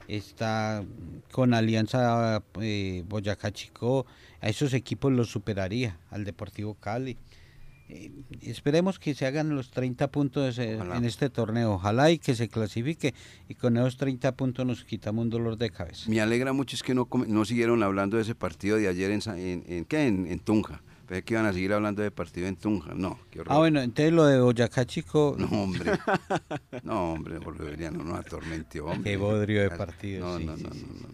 está 0.08 0.84
con 1.32 1.54
Alianza 1.54 2.44
eh, 2.62 3.04
Boyacá 3.08 3.52
Chico, 3.52 4.06
a 4.42 4.50
esos 4.50 4.74
equipos 4.74 5.12
los 5.12 5.30
superaría, 5.30 5.98
al 6.10 6.24
Deportivo 6.24 6.76
Cali. 6.76 7.18
Eh, 7.88 8.12
esperemos 8.42 8.98
que 8.98 9.14
se 9.14 9.28
hagan 9.28 9.56
los 9.56 9.70
30 9.70 10.08
puntos 10.10 10.58
eh, 10.58 10.74
en 10.78 11.06
este 11.06 11.30
torneo. 11.30 11.74
Ojalá 11.74 12.10
y 12.10 12.18
que 12.18 12.36
se 12.36 12.50
clasifique 12.50 13.14
y 13.48 13.56
con 13.56 13.78
esos 13.78 13.98
30 13.98 14.36
puntos 14.36 14.66
nos 14.66 14.84
quitamos 14.84 15.24
un 15.24 15.30
dolor 15.30 15.58
de 15.58 15.70
cabeza. 15.70 16.10
Me 16.10 16.20
alegra 16.20 16.52
mucho 16.52 16.76
es 16.76 16.84
que 16.84 16.96
no, 16.96 17.08
no 17.28 17.46
siguieron 17.46 17.84
hablando 17.84 18.18
de 18.18 18.24
ese 18.24 18.34
partido 18.34 18.78
de 18.78 18.88
ayer 18.88 19.12
en, 19.12 19.64
en, 19.68 19.86
¿qué? 19.86 20.08
en, 20.08 20.40
Tunja. 20.40 20.82
Pensé 21.08 21.24
que 21.24 21.36
iban 21.36 21.46
a 21.46 21.54
seguir 21.54 21.74
hablando 21.74 22.02
de 22.02 22.10
partido 22.10 22.48
en 22.48 22.56
Tunja. 22.56 22.96
No, 22.96 23.20
qué 23.30 23.42
horror. 23.42 23.54
Ah, 23.54 23.60
bueno, 23.60 23.80
entonces 23.80 24.12
lo 24.12 24.26
de 24.26 24.42
Boyacá 24.42 24.86
Chico. 24.86 25.36
No, 25.38 25.46
hombre. 25.46 25.92
no, 26.84 27.14
hombre, 27.14 27.38
Bolivariano, 27.38 28.04
no 28.04 28.16
atormentió. 28.16 28.88
Hombre. 28.88 29.12
Qué 29.12 29.18
bodrio 29.18 29.62
de 29.62 29.70
partido. 29.70 30.26
No, 30.26 30.40
no, 30.40 30.58
no, 30.58 30.70
no, 30.70 30.70
no, 30.70 31.08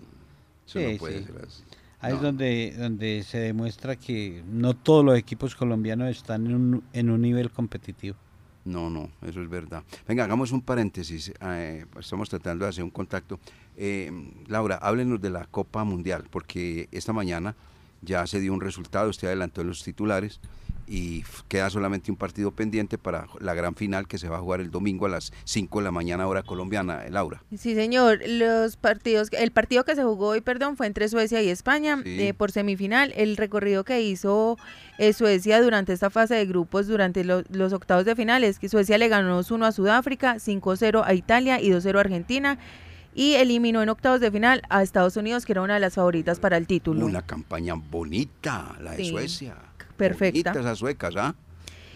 Eso 0.66 0.80
no 0.80 0.98
puede 0.98 1.26
ser 1.26 1.42
así. 1.46 1.64
Ahí 2.02 2.14
es 2.16 2.22
donde, 2.22 2.76
donde 2.78 3.24
se 3.24 3.38
demuestra 3.38 3.96
que 3.96 4.44
no 4.48 4.76
todos 4.76 5.06
los 5.06 5.18
equipos 5.18 5.56
colombianos 5.56 6.10
están 6.10 6.48
en 6.48 6.56
un, 6.56 6.84
en 6.94 7.10
un 7.10 7.22
nivel 7.22 7.52
competitivo. 7.52 8.18
No, 8.66 8.90
no, 8.90 9.10
eso 9.22 9.42
es 9.42 9.50
verdad. 9.50 9.84
Venga, 10.08 10.24
hagamos 10.24 10.52
un 10.52 10.62
paréntesis. 10.62 11.32
Eh, 11.42 11.86
estamos 12.00 12.30
tratando 12.30 12.66
de 12.66 12.70
hacer 12.70 12.84
un 12.84 12.90
contacto. 12.90 13.40
Eh, 13.78 14.12
Laura, 14.48 14.76
háblenos 14.76 15.22
de 15.22 15.30
la 15.30 15.46
Copa 15.46 15.84
Mundial, 15.84 16.26
porque 16.30 16.88
esta 16.92 17.14
mañana 17.14 17.56
ya 18.02 18.26
se 18.28 18.40
dio 18.40 18.54
un 18.54 18.62
resultado, 18.62 19.10
usted 19.10 19.28
adelantó 19.28 19.62
en 19.62 19.68
los 19.68 19.84
titulares 19.84 20.40
y 20.94 21.24
queda 21.48 21.70
solamente 21.70 22.12
un 22.12 22.18
partido 22.18 22.52
pendiente 22.52 22.98
para 22.98 23.28
la 23.40 23.54
gran 23.54 23.76
final 23.76 24.10
que 24.10 24.18
se 24.18 24.28
va 24.28 24.36
a 24.36 24.40
jugar 24.42 24.60
el 24.60 24.72
domingo 24.72 25.06
a 25.06 25.10
las 25.10 25.32
5 25.46 25.80
de 25.80 25.86
la 25.86 25.92
mañana 25.92 26.28
hora 26.28 26.44
colombiana, 26.44 27.06
Laura. 27.10 27.42
Sí, 27.58 27.76
señor, 27.76 28.20
los 28.28 28.76
partidos, 28.76 29.30
el 29.32 29.52
partido 29.52 29.86
que 29.86 29.96
se 29.96 30.04
jugó 30.04 30.28
hoy, 30.28 30.42
perdón, 30.42 30.76
fue 30.76 30.88
entre 30.88 31.08
Suecia 31.08 31.42
y 31.42 31.48
España 31.48 32.04
eh, 32.04 32.34
por 32.34 32.52
semifinal. 32.52 33.14
El 33.16 33.38
recorrido 33.38 33.86
que 33.86 34.02
hizo 34.02 34.58
eh, 34.98 35.14
Suecia 35.14 35.62
durante 35.62 35.94
esta 35.94 36.10
fase 36.10 36.36
de 36.36 36.46
grupos, 36.46 36.88
durante 36.88 37.24
los 37.24 37.72
octavos 37.72 38.04
de 38.04 38.14
finales, 38.14 38.60
que 38.60 38.68
Suecia 38.68 38.98
le 38.98 39.08
ganó 39.08 39.42
2-1 39.42 39.68
a 39.68 39.72
Sudáfrica, 39.72 40.36
5-0 40.36 41.04
a 41.06 41.14
Italia 41.14 41.62
y 41.62 41.70
2-0 41.70 41.96
a 41.96 42.00
Argentina 42.02 42.60
y 43.14 43.34
eliminó 43.34 43.82
en 43.82 43.90
octavos 43.90 44.20
de 44.20 44.32
final 44.32 44.62
a 44.70 44.84
Estados 44.84 45.18
Unidos, 45.18 45.46
que 45.46 45.54
era 45.54 45.62
una 45.62 45.76
de 45.76 45.80
las 45.80 45.96
favoritas 45.96 46.40
para 46.40 46.58
el 46.58 46.68
título. 46.68 47.06
Una 47.06 47.22
campaña 47.22 47.76
bonita, 47.76 48.78
la 48.82 48.92
de 48.92 49.06
Suecia. 49.06 49.56
Perfecta. 50.10 50.52
Bonitas 50.52 50.66
esas 50.66 50.78
suecas, 50.78 51.16
¿ah? 51.16 51.36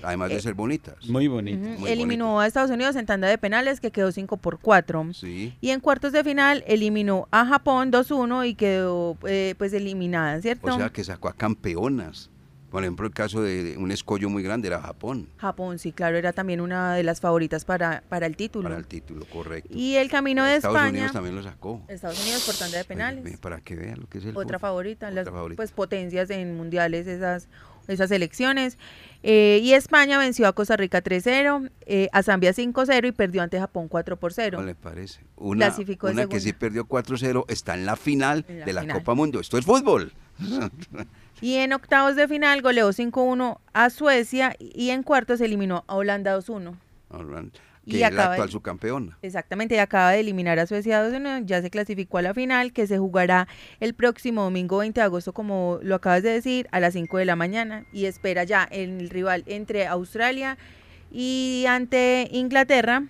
Además 0.04 0.30
de 0.30 0.36
eh, 0.36 0.42
ser 0.42 0.54
bonitas. 0.54 1.08
Muy 1.08 1.28
bonitas. 1.28 1.82
eliminó 1.88 2.40
a 2.40 2.48
Estados 2.48 2.70
Unidos 2.70 2.96
en 2.96 3.06
tanda 3.06 3.28
de 3.28 3.38
penales 3.38 3.80
que 3.80 3.92
quedó 3.92 4.12
5 4.12 4.38
por 4.38 4.60
4. 4.60 5.14
Sí. 5.14 5.56
Y 5.62 5.72
en 5.72 5.80
cuartos 5.80 6.12
de 6.12 6.24
final 6.24 6.64
eliminó 6.68 7.28
a 7.32 7.46
Japón 7.46 7.92
2-1 7.92 8.48
y 8.48 8.56
quedó 8.56 9.18
eh, 9.28 9.56
pues 9.58 9.74
eliminada, 9.74 10.40
¿cierto? 10.42 10.74
O 10.74 10.78
sea 10.78 10.90
que 10.90 11.04
sacó 11.04 11.28
a 11.28 11.34
campeonas. 11.34 12.30
Por 12.76 12.84
ejemplo, 12.84 13.08
el 13.08 13.14
caso 13.14 13.42
de 13.42 13.78
un 13.78 13.90
escollo 13.92 14.30
muy 14.30 14.44
grande 14.44 14.68
era 14.68 14.82
Japón. 14.82 15.30
Japón, 15.38 15.80
sí, 15.80 15.94
claro, 15.94 16.18
era 16.18 16.34
también 16.34 16.60
una 16.60 16.94
de 16.94 17.04
las 17.04 17.22
favoritas 17.22 17.64
para, 17.64 18.04
para 18.10 18.26
el 18.26 18.36
título. 18.36 18.68
Para 18.68 18.78
el 18.78 18.86
título, 18.86 19.26
correcto. 19.32 19.70
Y 19.74 19.96
el 19.96 20.10
camino 20.10 20.44
de 20.44 20.58
Estados 20.58 20.76
España. 20.76 20.90
Unidos 20.90 21.14
también 21.14 21.36
lo 21.36 21.44
sacó. 21.44 21.82
Estados 21.88 22.22
Unidos 22.22 22.44
por 22.46 22.56
tanda 22.56 22.78
de 22.78 22.84
penales. 22.84 23.38
para 23.38 23.62
que 23.62 23.78
vean 23.78 24.02
lo 24.02 24.08
que 24.08 24.18
es 24.18 24.26
el 24.26 24.36
Otra 24.36 24.60
favorita, 24.60 25.10
las 25.10 25.30
pues 25.56 25.72
potencias 25.72 26.30
en 26.32 26.58
mundiales, 26.58 27.08
esas 27.08 27.48
esas 27.88 28.12
elecciones. 28.12 28.78
Eh, 29.24 29.60
y 29.64 29.74
España 29.74 30.18
venció 30.18 30.48
a 30.48 30.54
Costa 30.54 30.78
Rica 30.78 31.04
3-0, 31.04 31.72
eh, 31.86 32.10
a 32.12 32.24
Zambia 32.24 32.54
5-0 32.54 33.08
y 33.08 33.12
perdió 33.12 33.42
ante 33.42 33.60
Japón 33.60 33.88
4 33.88 34.18
0. 34.30 34.58
¿Cómo 34.58 34.68
le 34.68 34.76
parece? 34.76 35.22
Una, 35.36 35.74
una 36.02 36.28
que 36.28 36.40
sí 36.40 36.54
perdió 36.54 36.86
4-0 36.88 37.46
está 37.48 37.74
en 37.74 37.86
la 37.86 37.96
final 37.96 38.44
de 38.44 38.74
la 38.74 38.88
Copa 38.88 39.14
Mundo. 39.14 39.40
Esto 39.40 39.58
es 39.58 39.66
fútbol. 39.66 40.14
y 41.42 41.56
en 41.56 41.74
octavos 41.74 42.16
de 42.16 42.28
final 42.28 42.62
goleó 42.62 42.90
5-1 42.90 43.60
a 43.74 43.90
Suecia 43.90 44.56
y 44.60 44.90
en 44.90 45.04
cuartos 45.04 45.42
eliminó 45.42 45.84
a 45.88 45.96
Holanda 45.96 46.38
2-1 46.38 46.76
que 47.86 47.98
y 47.98 48.04
es 48.04 48.14
la 48.14 48.32
actual 48.32 48.50
subcampeona. 48.50 49.18
Exactamente, 49.22 49.76
y 49.76 49.78
acaba 49.78 50.12
de 50.12 50.20
eliminar 50.20 50.60
a 50.60 50.66
Suecia 50.66 51.04
2 51.04 51.44
ya 51.46 51.62
se 51.62 51.70
clasificó 51.70 52.18
a 52.18 52.22
la 52.22 52.34
final, 52.34 52.74
que 52.74 52.88
se 52.88 52.98
jugará 52.98 53.48
el 53.80 53.94
próximo 53.94 54.44
domingo 54.44 54.80
20 54.80 55.00
de 55.00 55.04
agosto, 55.06 55.34
como 55.34 55.80
lo 55.82 55.96
acabas 55.96 56.24
de 56.24 56.32
decir, 56.32 56.68
a 56.72 56.80
las 56.80 56.94
5 56.94 57.18
de 57.18 57.26
la 57.26 57.36
mañana, 57.36 57.86
y 57.94 58.06
espera 58.06 58.44
ya 58.44 58.64
el 58.64 59.10
rival 59.10 59.44
entre 59.48 59.88
Australia 59.88 60.58
y 61.12 61.66
ante 61.68 62.28
Inglaterra, 62.32 63.04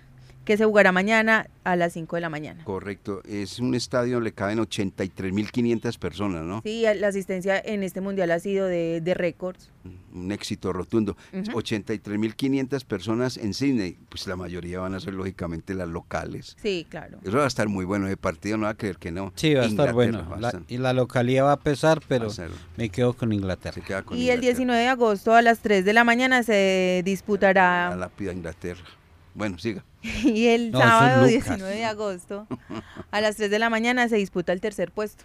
que 0.46 0.56
se 0.56 0.64
jugará 0.64 0.92
mañana 0.92 1.48
a 1.64 1.74
las 1.74 1.92
5 1.92 2.16
de 2.16 2.22
la 2.22 2.30
mañana. 2.30 2.64
Correcto, 2.64 3.20
es 3.28 3.58
un 3.58 3.74
estadio 3.74 4.14
donde 4.14 4.32
caben 4.32 4.58
83.500 4.58 5.98
personas, 5.98 6.44
¿no? 6.44 6.62
Sí, 6.64 6.84
la 6.94 7.08
asistencia 7.08 7.58
en 7.58 7.82
este 7.82 8.00
mundial 8.00 8.30
ha 8.30 8.38
sido 8.38 8.66
de, 8.66 9.00
de 9.00 9.14
récords. 9.14 9.70
Un 10.14 10.30
éxito 10.30 10.72
rotundo. 10.72 11.16
83.500 11.32 12.84
personas 12.84 13.36
en 13.36 13.54
Sydney, 13.54 13.98
pues 14.08 14.26
la 14.28 14.36
mayoría 14.36 14.78
van 14.78 14.94
a 14.94 15.00
ser 15.00 15.14
lógicamente 15.14 15.74
las 15.74 15.88
locales. 15.88 16.56
Sí, 16.62 16.86
claro. 16.88 17.18
Eso 17.24 17.38
va 17.38 17.44
a 17.44 17.48
estar 17.48 17.68
muy 17.68 17.84
bueno 17.84 18.06
de 18.06 18.16
partido, 18.16 18.56
no 18.56 18.64
va 18.64 18.70
a 18.70 18.74
creer 18.76 18.98
que 18.98 19.10
no. 19.10 19.32
Sí, 19.34 19.52
va 19.54 19.62
a 19.62 19.66
estar 19.66 19.92
bueno. 19.92 20.24
y 20.68 20.78
la 20.78 20.92
localidad 20.92 21.44
va 21.46 21.52
a 21.52 21.60
pesar, 21.60 22.00
pero 22.06 22.28
me 22.76 22.88
quedo 22.88 23.14
con 23.14 23.32
Inglaterra. 23.32 23.82
y 24.12 24.30
el 24.30 24.40
19 24.40 24.80
de 24.80 24.88
agosto 24.88 25.34
a 25.34 25.42
las 25.42 25.58
3 25.58 25.84
de 25.84 25.92
la 25.92 26.04
mañana 26.04 26.44
se 26.44 27.02
disputará... 27.04 27.88
A 27.88 27.96
la 27.96 28.08
pida 28.08 28.32
Inglaterra. 28.32 28.84
Bueno, 29.36 29.58
siga. 29.58 29.84
Y 30.24 30.46
el 30.46 30.72
sábado 30.72 31.26
19 31.26 31.74
de 31.74 31.84
agosto 31.84 32.46
a 33.10 33.20
las 33.20 33.36
3 33.36 33.50
de 33.50 33.58
la 33.58 33.68
mañana 33.70 34.08
se 34.08 34.16
disputa 34.16 34.52
el 34.52 34.60
tercer 34.60 34.90
puesto. 34.90 35.24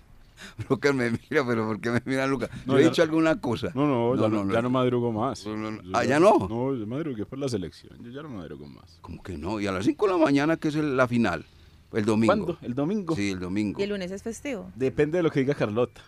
Lucas 0.70 0.94
me 0.94 1.12
mira, 1.12 1.46
pero 1.46 1.68
¿por 1.68 1.80
qué 1.80 1.92
me 1.92 2.02
mira 2.04 2.26
Lucas? 2.28 2.50
No, 2.66 2.78
he 2.78 2.84
dicho 2.84 3.04
alguna 3.04 3.40
cosa? 3.40 3.72
No, 3.76 3.86
no, 3.86 4.20
ya 4.20 4.28
no, 4.28 4.52
ya 4.52 4.62
no 4.62 4.70
madrugo 4.70 5.12
más. 5.12 5.46
ah, 5.94 6.04
¿ya 6.04 6.20
no? 6.20 6.48
No, 6.50 6.76
yo 6.76 6.88
madrugué 6.88 7.26
por 7.26 7.38
la 7.40 7.48
selección, 7.48 7.96
yo 8.04 8.10
ya 8.12 8.24
no 8.24 8.30
madrugo 8.30 8.68
más. 8.68 8.98
¿Cómo 9.02 9.22
que 9.22 9.38
no? 9.38 9.60
Y 9.60 9.68
a 9.68 9.72
las 9.72 9.86
5 9.86 10.08
de 10.08 10.12
la 10.12 10.18
mañana, 10.18 10.58
que 10.58 10.70
es 10.70 10.76
la 10.76 11.08
final, 11.08 11.46
el 11.94 12.06
domingo. 12.06 12.34
¿Cuándo? 12.34 12.58
¿El 12.64 12.74
domingo? 12.74 13.16
Sí, 13.16 13.30
el 13.32 13.40
domingo. 13.40 13.80
¿Y 13.80 13.84
el 13.84 13.92
lunes 13.92 14.12
es 14.12 14.24
festivo? 14.24 14.72
Depende 14.76 15.20
de 15.20 15.24
lo 15.24 15.32
que 15.32 15.42
diga 15.42 15.54
Carlota. 15.54 16.02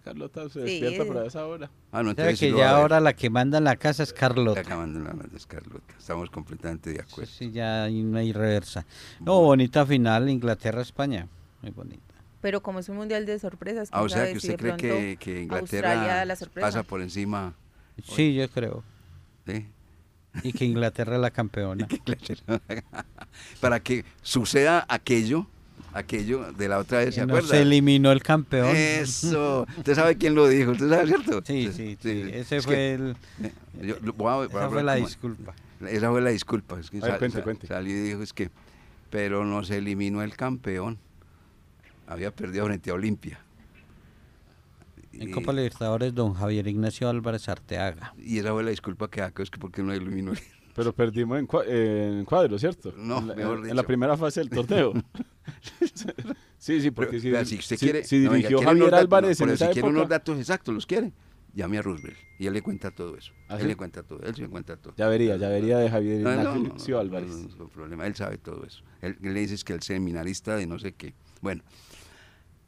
Carlota 0.00 0.48
se 0.48 0.60
despierta 0.60 1.04
por 1.04 1.26
esa 1.26 1.46
hora. 1.46 1.70
Ah, 1.92 2.02
no, 2.02 2.14
que 2.14 2.52
ya 2.52 2.70
ahora 2.70 3.00
la 3.00 3.14
que 3.14 3.30
manda 3.30 3.58
en 3.58 3.64
la 3.64 3.76
casa 3.76 4.02
es 4.02 4.12
Carlota. 4.12 4.62
La 4.62 4.68
que 4.68 4.74
manda 4.74 4.98
en 4.98 5.04
la 5.04 5.24
casa 5.24 5.36
es 5.36 5.46
Carlota. 5.46 5.94
Estamos 5.98 6.30
completamente 6.30 6.92
de 6.92 7.00
acuerdo. 7.00 7.30
Sí, 7.30 7.50
ya 7.50 7.88
no 7.88 8.18
hay 8.18 8.32
reversa. 8.32 8.86
No, 9.20 9.40
bonita 9.40 9.86
final 9.86 10.28
Inglaterra-España. 10.28 11.28
Muy 11.62 11.70
bonita. 11.70 12.14
Pero 12.40 12.62
como 12.62 12.78
es 12.78 12.88
un 12.88 12.96
mundial 12.96 13.26
de 13.26 13.38
sorpresas, 13.38 13.88
ah, 13.92 14.02
o 14.02 14.08
sea, 14.08 14.30
que 14.30 14.36
usted 14.36 14.56
cree 14.56 14.76
que, 14.76 15.16
que 15.18 15.42
Inglaterra 15.42 16.24
pasa 16.60 16.82
por 16.82 17.00
encima. 17.00 17.54
Sí, 18.04 18.34
yo 18.34 18.48
creo. 18.48 18.84
¿Sí? 19.46 19.66
Y 20.42 20.52
que 20.52 20.64
Inglaterra 20.64 21.16
es 21.16 21.20
la 21.20 21.30
campeona. 21.30 21.88
Para 23.60 23.80
que 23.80 24.04
suceda 24.22 24.84
aquello 24.88 25.46
aquello 25.96 26.52
de 26.52 26.68
la 26.68 26.78
otra 26.78 26.98
vez, 26.98 27.14
¿se 27.14 27.22
acuerda? 27.22 27.48
Se 27.48 27.62
eliminó 27.62 28.12
el 28.12 28.22
campeón. 28.22 28.74
Eso. 28.76 29.66
¿Usted 29.76 29.94
sabe 29.94 30.16
quién 30.16 30.34
lo 30.34 30.46
dijo? 30.46 30.72
¿Usted 30.72 30.88
sabe, 30.88 31.06
cierto? 31.06 31.42
Sí, 31.44 31.70
sí, 31.72 31.96
sí. 32.00 32.24
Ese 32.32 32.60
fue 32.60 32.94
el... 32.94 33.16
esa 33.80 34.70
fue 34.70 34.82
la 34.82 34.94
disculpa. 34.94 35.54
Esa 35.88 36.10
fue 36.10 36.20
la 36.20 36.30
disculpa. 36.30 36.78
Es 36.78 36.90
que 36.90 37.00
cuente, 37.00 37.42
cuente. 37.42 37.66
Salió 37.66 37.96
y 37.96 38.00
dijo, 38.00 38.22
es 38.22 38.32
que... 38.32 38.50
Pero 39.10 39.44
no 39.44 39.64
se 39.64 39.78
eliminó 39.78 40.22
el 40.22 40.36
campeón. 40.36 40.98
Había 42.06 42.30
perdido 42.30 42.66
frente 42.66 42.90
a 42.90 42.94
Olimpia. 42.94 43.40
En 45.12 45.32
Copa 45.32 45.52
Libertadores, 45.52 46.14
don 46.14 46.34
Javier 46.34 46.66
Ignacio 46.66 47.08
Álvarez 47.08 47.48
Arteaga. 47.48 48.12
Y 48.18 48.38
esa 48.38 48.52
fue 48.52 48.62
la 48.62 48.70
disculpa 48.70 49.08
que 49.08 49.22
hago, 49.22 49.42
es 49.42 49.50
que 49.50 49.58
porque 49.58 49.82
no 49.82 49.92
eliminó 49.92 50.32
el 50.32 50.38
pero 50.76 50.94
perdimos 50.94 51.38
en, 51.38 51.48
en 51.66 52.24
cuadro, 52.26 52.58
¿cierto? 52.58 52.92
No, 52.96 53.18
en, 53.18 53.26
mejor 53.28 53.56
dicho. 53.56 53.70
en 53.70 53.76
la 53.76 53.82
primera 53.82 54.16
fase 54.16 54.40
del 54.40 54.50
torneo. 54.50 54.92
sí, 56.58 56.82
sí, 56.82 56.90
porque 56.90 57.18
si, 57.18 57.32
si, 57.46 57.58
usted 57.58 57.78
quiere, 57.78 58.04
si, 58.04 58.18
dirigió 58.18 58.60
Javier 58.60 58.94
Álvarez 58.94 59.40
en 59.40 59.48
esa 59.48 59.68
si 59.68 59.72
quiere 59.72 59.88
unos 59.88 60.06
datos 60.06 60.38
exactos, 60.38 60.74
¿los 60.74 60.84
quiere? 60.84 61.14
Llame 61.54 61.78
a 61.78 61.82
Roosevelt 61.82 62.18
y 62.38 62.46
él 62.46 62.52
le 62.52 62.60
cuenta 62.60 62.90
todo 62.90 63.16
eso. 63.16 63.32
¿Ah, 63.48 63.58
él 63.58 63.68
le 63.68 63.76
cuenta 63.76 64.02
todo, 64.02 64.20
él 64.22 64.34
se 64.34 64.46
cuenta 64.48 64.76
todo. 64.76 64.92
Ya 64.98 65.08
vería, 65.08 65.38
ya 65.38 65.48
vería 65.48 65.78
de 65.78 65.88
Javier 65.88 66.20
no, 66.20 66.54
no, 66.54 66.98
Álvarez. 66.98 67.30
No, 67.56 67.68
problema, 67.68 68.06
él 68.06 68.14
sabe 68.14 68.36
todo 68.36 68.62
eso. 68.66 68.84
Él, 69.00 69.16
le 69.22 69.40
dice 69.40 69.56
que 69.64 69.72
el 69.72 69.80
seminarista 69.80 70.56
de 70.56 70.66
no 70.66 70.78
sé 70.78 70.92
qué. 70.92 71.14
Bueno, 71.40 71.62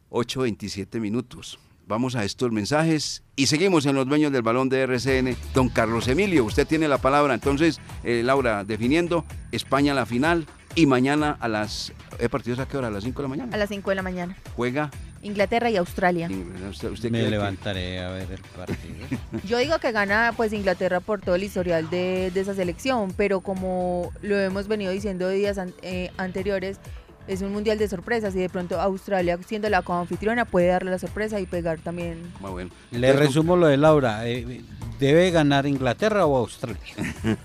8.27 0.08 0.98
minutos. 0.98 1.58
Vamos 1.88 2.16
a 2.16 2.24
estos 2.24 2.52
mensajes 2.52 3.22
y 3.34 3.46
seguimos 3.46 3.86
en 3.86 3.94
los 3.94 4.06
dueños 4.06 4.30
del 4.30 4.42
balón 4.42 4.68
de 4.68 4.82
RCN. 4.82 5.34
Don 5.54 5.70
Carlos 5.70 6.06
Emilio, 6.06 6.44
usted 6.44 6.66
tiene 6.66 6.86
la 6.86 6.98
palabra. 6.98 7.32
Entonces, 7.32 7.80
eh, 8.04 8.20
Laura, 8.22 8.62
definiendo 8.62 9.24
España 9.52 9.94
la 9.94 10.04
final 10.04 10.44
y 10.74 10.84
mañana 10.84 11.38
a 11.40 11.48
las... 11.48 11.94
¿He 12.18 12.28
partido 12.28 12.62
a 12.62 12.68
qué 12.68 12.76
hora? 12.76 12.88
¿A 12.88 12.90
las 12.90 13.04
5 13.04 13.22
de 13.22 13.22
la 13.22 13.28
mañana? 13.28 13.54
A 13.54 13.56
las 13.56 13.70
5 13.70 13.88
de 13.88 13.96
la 13.96 14.02
mañana. 14.02 14.36
¿Juega? 14.54 14.90
Inglaterra 15.22 15.70
y 15.70 15.76
Australia. 15.76 16.28
Me 16.28 17.30
levantaré 17.30 18.00
a 18.00 18.10
ver 18.10 18.32
el 18.32 18.40
partido. 18.54 19.06
Yo 19.44 19.56
digo 19.56 19.78
que 19.78 19.90
gana 19.90 20.34
pues 20.36 20.52
Inglaterra 20.52 21.00
por 21.00 21.22
todo 21.22 21.36
el 21.36 21.42
historial 21.42 21.88
de, 21.88 22.26
esa 22.34 22.54
selección, 22.54 23.14
pero 23.16 23.40
como 23.40 24.12
lo 24.20 24.38
hemos 24.38 24.68
venido 24.68 24.92
diciendo 24.92 25.28
días 25.30 25.58
eh, 25.80 26.10
anteriores, 26.18 26.80
es 27.28 27.42
un 27.42 27.52
mundial 27.52 27.78
de 27.78 27.86
sorpresas 27.86 28.34
y 28.34 28.38
de 28.38 28.48
pronto 28.48 28.80
Australia, 28.80 29.38
siendo 29.46 29.68
la 29.68 29.82
coanfitriona, 29.82 30.46
puede 30.46 30.68
darle 30.68 30.90
la 30.90 30.98
sorpresa 30.98 31.38
y 31.38 31.46
pegar 31.46 31.78
también. 31.78 32.32
Muy 32.40 32.50
bueno. 32.50 32.70
Le 32.90 33.12
resumo 33.12 33.56
lo 33.56 33.66
de 33.66 33.76
Laura. 33.76 34.26
Eh, 34.26 34.62
¿Debe 34.98 35.30
ganar 35.30 35.66
Inglaterra 35.66 36.26
o 36.26 36.36
Australia? 36.36 36.80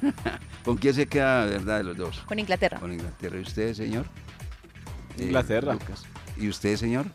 ¿Con 0.65 0.78
quién 0.78 0.93
se 0.93 1.06
queda, 1.06 1.46
verdad, 1.46 1.78
de 1.78 1.84
los 1.84 1.98
dos? 1.98 2.19
Con 2.26 2.39
Inglaterra. 2.39 2.80
Con 2.80 2.93
Inglaterra. 2.93 3.38
¿Y 3.38 3.41
usted, 3.41 3.74
señor? 3.74 4.06
Inglaterra. 5.19 5.78
¿Y 6.38 6.50
usted, 6.50 6.76
señor? 6.78 7.06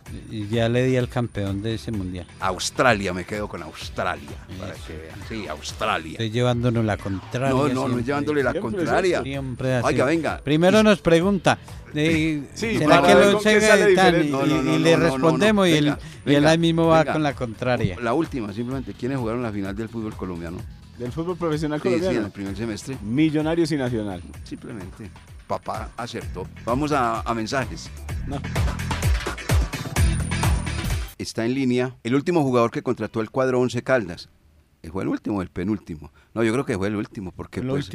Ya 0.51 0.69
le 0.69 0.85
di 0.85 0.97
al 0.97 1.09
campeón 1.09 1.61
de 1.63 1.75
ese 1.75 1.91
mundial. 1.91 2.27
Australia, 2.41 3.13
me 3.13 3.25
quedo 3.25 3.49
con 3.49 3.63
Australia. 3.63 4.37
Para 4.59 4.75
que 4.75 5.09
Sí, 5.29 5.47
Australia. 5.49 6.13
Estoy 6.13 6.31
llevándonos 6.31 6.85
la 6.85 6.97
contraria. 6.97 7.51
No, 7.51 7.69
no, 7.69 7.89
no 7.89 7.99
llevándole 7.99 8.43
la 8.43 8.55
contraria. 8.55 9.23
Oiga, 9.83 10.05
venga. 10.05 10.41
Primero 10.43 10.83
nos 10.83 11.01
pregunta. 11.01 11.59
Eh, 11.95 12.49
¿Será 12.55 13.03
que 13.03 13.15
lo 13.15 13.41
se 13.41 13.95
tal? 13.97 14.25
Y, 14.25 14.79
le 14.79 14.97
respondemos 14.97 15.67
y, 15.67 15.73
él, 15.73 15.95
y 16.27 16.35
él 16.35 16.47
ahí 16.47 16.59
mismo 16.59 16.87
va 16.87 17.05
con 17.05 17.23
la 17.23 17.35
contraria. 17.35 17.97
La 18.01 18.15
última, 18.15 18.53
simplemente. 18.53 18.93
¿Quiénes 18.95 19.19
jugaron 19.19 19.43
la 19.43 19.51
final 19.51 19.75
del 19.75 19.89
fútbol 19.89 20.15
colombiano? 20.15 20.59
¿Del 20.99 21.13
fútbol 21.13 21.37
profesional 21.37 21.81
colombiano? 21.81 22.13
Sí, 22.13 22.19
en 22.19 22.25
el 22.25 22.31
primer 22.31 22.57
semestre. 22.57 22.99
Millonarios 23.03 23.73
y 23.73 23.77
Nacional. 23.77 24.23
Simplemente. 24.45 25.11
Papá 25.47 25.91
acertó. 25.97 26.47
Vamos 26.65 26.93
a, 26.93 27.23
a 27.23 27.35
mensajes. 27.35 27.91
No 28.27 28.39
está 31.19 31.45
en 31.45 31.55
línea 31.55 31.97
el 32.03 32.15
último 32.15 32.43
jugador 32.43 32.71
que 32.71 32.83
contrató 32.83 33.21
el 33.21 33.31
cuadro 33.31 33.61
Once 33.61 33.83
Caldas. 33.83 34.29
¿Fue 34.91 35.03
el 35.03 35.09
último 35.09 35.39
o 35.39 35.43
el 35.43 35.51
penúltimo? 35.51 36.11
No, 36.35 36.43
yo 36.43 36.53
creo 36.53 36.65
que 36.65 36.79
fue 36.79 36.89
el 36.89 36.97
último, 36.97 37.33
porque 37.33 37.61
pues, 37.61 37.91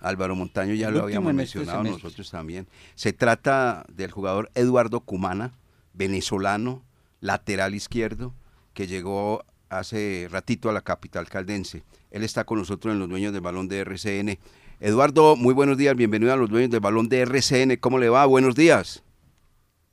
Álvaro 0.00 0.34
Montaño 0.34 0.74
ya 0.74 0.90
lo 0.90 1.02
habíamos 1.04 1.30
este 1.30 1.36
mencionado 1.36 1.84
nosotros 1.84 2.30
también. 2.30 2.66
Se 2.94 3.12
trata 3.12 3.86
del 3.88 4.10
jugador 4.10 4.50
Eduardo 4.54 5.00
Cumana, 5.00 5.52
venezolano, 5.94 6.82
lateral 7.20 7.74
izquierdo, 7.74 8.34
que 8.74 8.86
llegó 8.86 9.44
hace 9.68 10.28
ratito 10.30 10.68
a 10.68 10.72
la 10.72 10.82
capital 10.82 11.28
caldense. 11.28 11.84
Él 12.10 12.22
está 12.22 12.44
con 12.44 12.58
nosotros 12.58 12.92
en 12.92 12.98
los 12.98 13.08
dueños 13.08 13.32
del 13.32 13.40
balón 13.40 13.68
de 13.68 13.80
RCN. 13.80 14.38
Eduardo, 14.80 15.36
muy 15.36 15.54
buenos 15.54 15.78
días, 15.78 15.96
bienvenido 15.96 16.32
a 16.32 16.36
los 16.36 16.50
dueños 16.50 16.70
del 16.70 16.80
balón 16.80 17.08
de 17.08 17.20
RCN. 17.20 17.76
¿Cómo 17.80 17.98
le 17.98 18.08
va? 18.08 18.26
Buenos 18.26 18.54
días. 18.54 19.02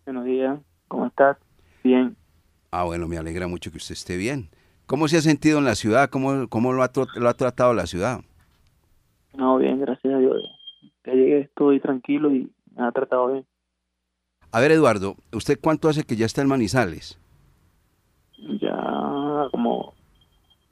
Buenos 0.05 0.25
días, 0.25 0.59
¿cómo 0.87 1.05
estás? 1.05 1.37
Bien. 1.83 2.17
Ah, 2.75 2.85
bueno, 2.85 3.07
me 3.07 3.19
alegra 3.19 3.47
mucho 3.47 3.69
que 3.69 3.77
usted 3.77 3.93
esté 3.93 4.17
bien. 4.17 4.49
¿Cómo 4.87 5.07
se 5.07 5.17
ha 5.17 5.21
sentido 5.21 5.59
en 5.59 5.63
la 5.63 5.75
ciudad? 5.75 6.09
¿Cómo, 6.09 6.47
cómo 6.47 6.73
lo, 6.73 6.81
ha, 6.81 6.89
lo 7.17 7.29
ha 7.29 7.33
tratado 7.35 7.71
la 7.75 7.85
ciudad? 7.85 8.21
No, 9.37 9.59
bien, 9.59 9.79
gracias 9.79 10.11
a 10.11 10.17
Dios. 10.17 10.37
Que 11.03 11.11
llegué, 11.11 11.41
estoy 11.41 11.79
tranquilo 11.79 12.33
y 12.33 12.49
me 12.75 12.83
ha 12.83 12.91
tratado 12.91 13.27
bien. 13.27 13.45
A 14.51 14.59
ver, 14.59 14.71
Eduardo, 14.71 15.17
¿usted 15.31 15.59
cuánto 15.61 15.87
hace 15.87 16.03
que 16.03 16.15
ya 16.15 16.25
está 16.25 16.41
en 16.41 16.47
Manizales? 16.47 17.19
Ya 18.59 19.49
como 19.51 19.93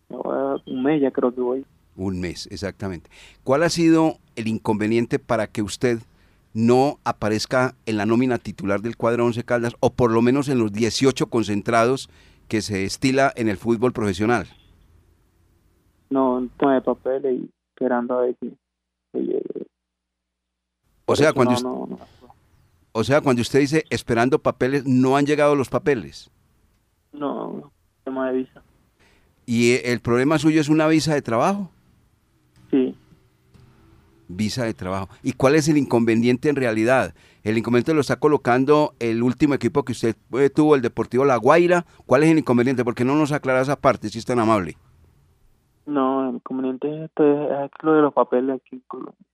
un 0.09 0.81
mes, 0.81 1.03
ya 1.03 1.11
creo 1.11 1.35
que 1.35 1.41
voy. 1.41 1.65
Un 1.97 2.19
mes, 2.19 2.47
exactamente. 2.49 3.11
¿Cuál 3.43 3.61
ha 3.61 3.69
sido 3.69 4.17
el 4.35 4.47
inconveniente 4.47 5.19
para 5.19 5.45
que 5.45 5.61
usted 5.61 5.99
no 6.53 6.99
aparezca 7.03 7.75
en 7.85 7.97
la 7.97 8.05
nómina 8.05 8.37
titular 8.37 8.81
del 8.81 8.97
cuadro 8.97 9.25
11 9.25 9.43
Caldas 9.43 9.75
o 9.79 9.91
por 9.91 10.11
lo 10.11 10.21
menos 10.21 10.49
en 10.49 10.59
los 10.59 10.71
18 10.71 11.27
concentrados 11.27 12.09
que 12.47 12.61
se 12.61 12.83
estila 12.83 13.31
en 13.35 13.47
el 13.47 13.57
fútbol 13.57 13.93
profesional? 13.93 14.47
No, 16.09 16.37
hay 16.59 16.81
papeles 16.81 17.39
y 17.39 17.49
esperando 17.73 18.19
a 18.19 18.21
ver 18.23 18.35
que, 18.41 18.51
llegue. 19.13 19.67
O 21.05 21.15
sea, 21.15 21.33
cuando 21.33 21.99
o 22.93 23.03
sea, 23.05 23.21
cuando 23.21 23.41
usted 23.41 23.59
dice 23.59 23.85
esperando 23.89 24.39
papeles, 24.39 24.85
¿no 24.85 25.15
han 25.15 25.25
llegado 25.25 25.55
los 25.55 25.69
papeles? 25.69 26.29
No, 27.13 27.71
tema 28.03 28.29
de 28.29 28.39
visa. 28.39 28.61
¿Y 29.45 29.75
el 29.85 30.01
problema 30.01 30.37
suyo 30.37 30.59
es 30.59 30.67
una 30.67 30.87
visa 30.87 31.13
de 31.13 31.21
trabajo? 31.21 31.71
Sí 32.69 32.95
visa 34.35 34.65
de 34.65 34.73
trabajo. 34.73 35.09
¿Y 35.23 35.33
cuál 35.33 35.55
es 35.55 35.67
el 35.67 35.77
inconveniente 35.77 36.49
en 36.49 36.55
realidad? 36.55 37.13
El 37.43 37.57
inconveniente 37.57 37.93
lo 37.93 38.01
está 38.01 38.17
colocando 38.17 38.93
el 38.99 39.23
último 39.23 39.53
equipo 39.53 39.83
que 39.83 39.93
usted 39.93 40.15
eh, 40.33 40.49
tuvo, 40.49 40.75
el 40.75 40.81
Deportivo 40.81 41.25
La 41.25 41.37
Guaira. 41.37 41.85
¿Cuál 42.05 42.23
es 42.23 42.29
el 42.29 42.37
inconveniente? 42.39 42.83
¿Por 42.83 42.95
qué 42.95 43.05
no 43.05 43.15
nos 43.15 43.31
aclara 43.31 43.61
esa 43.61 43.75
parte, 43.75 44.09
si 44.09 44.19
es 44.19 44.25
tan 44.25 44.39
amable? 44.39 44.77
No, 45.85 46.29
el 46.29 46.35
inconveniente 46.35 47.05
es, 47.05 47.11
lo 47.81 47.93
de 47.93 48.01
los 48.01 48.13
papeles 48.13 48.55
aquí 48.55 48.75
en 48.75 48.83
Colombia. 48.87 49.27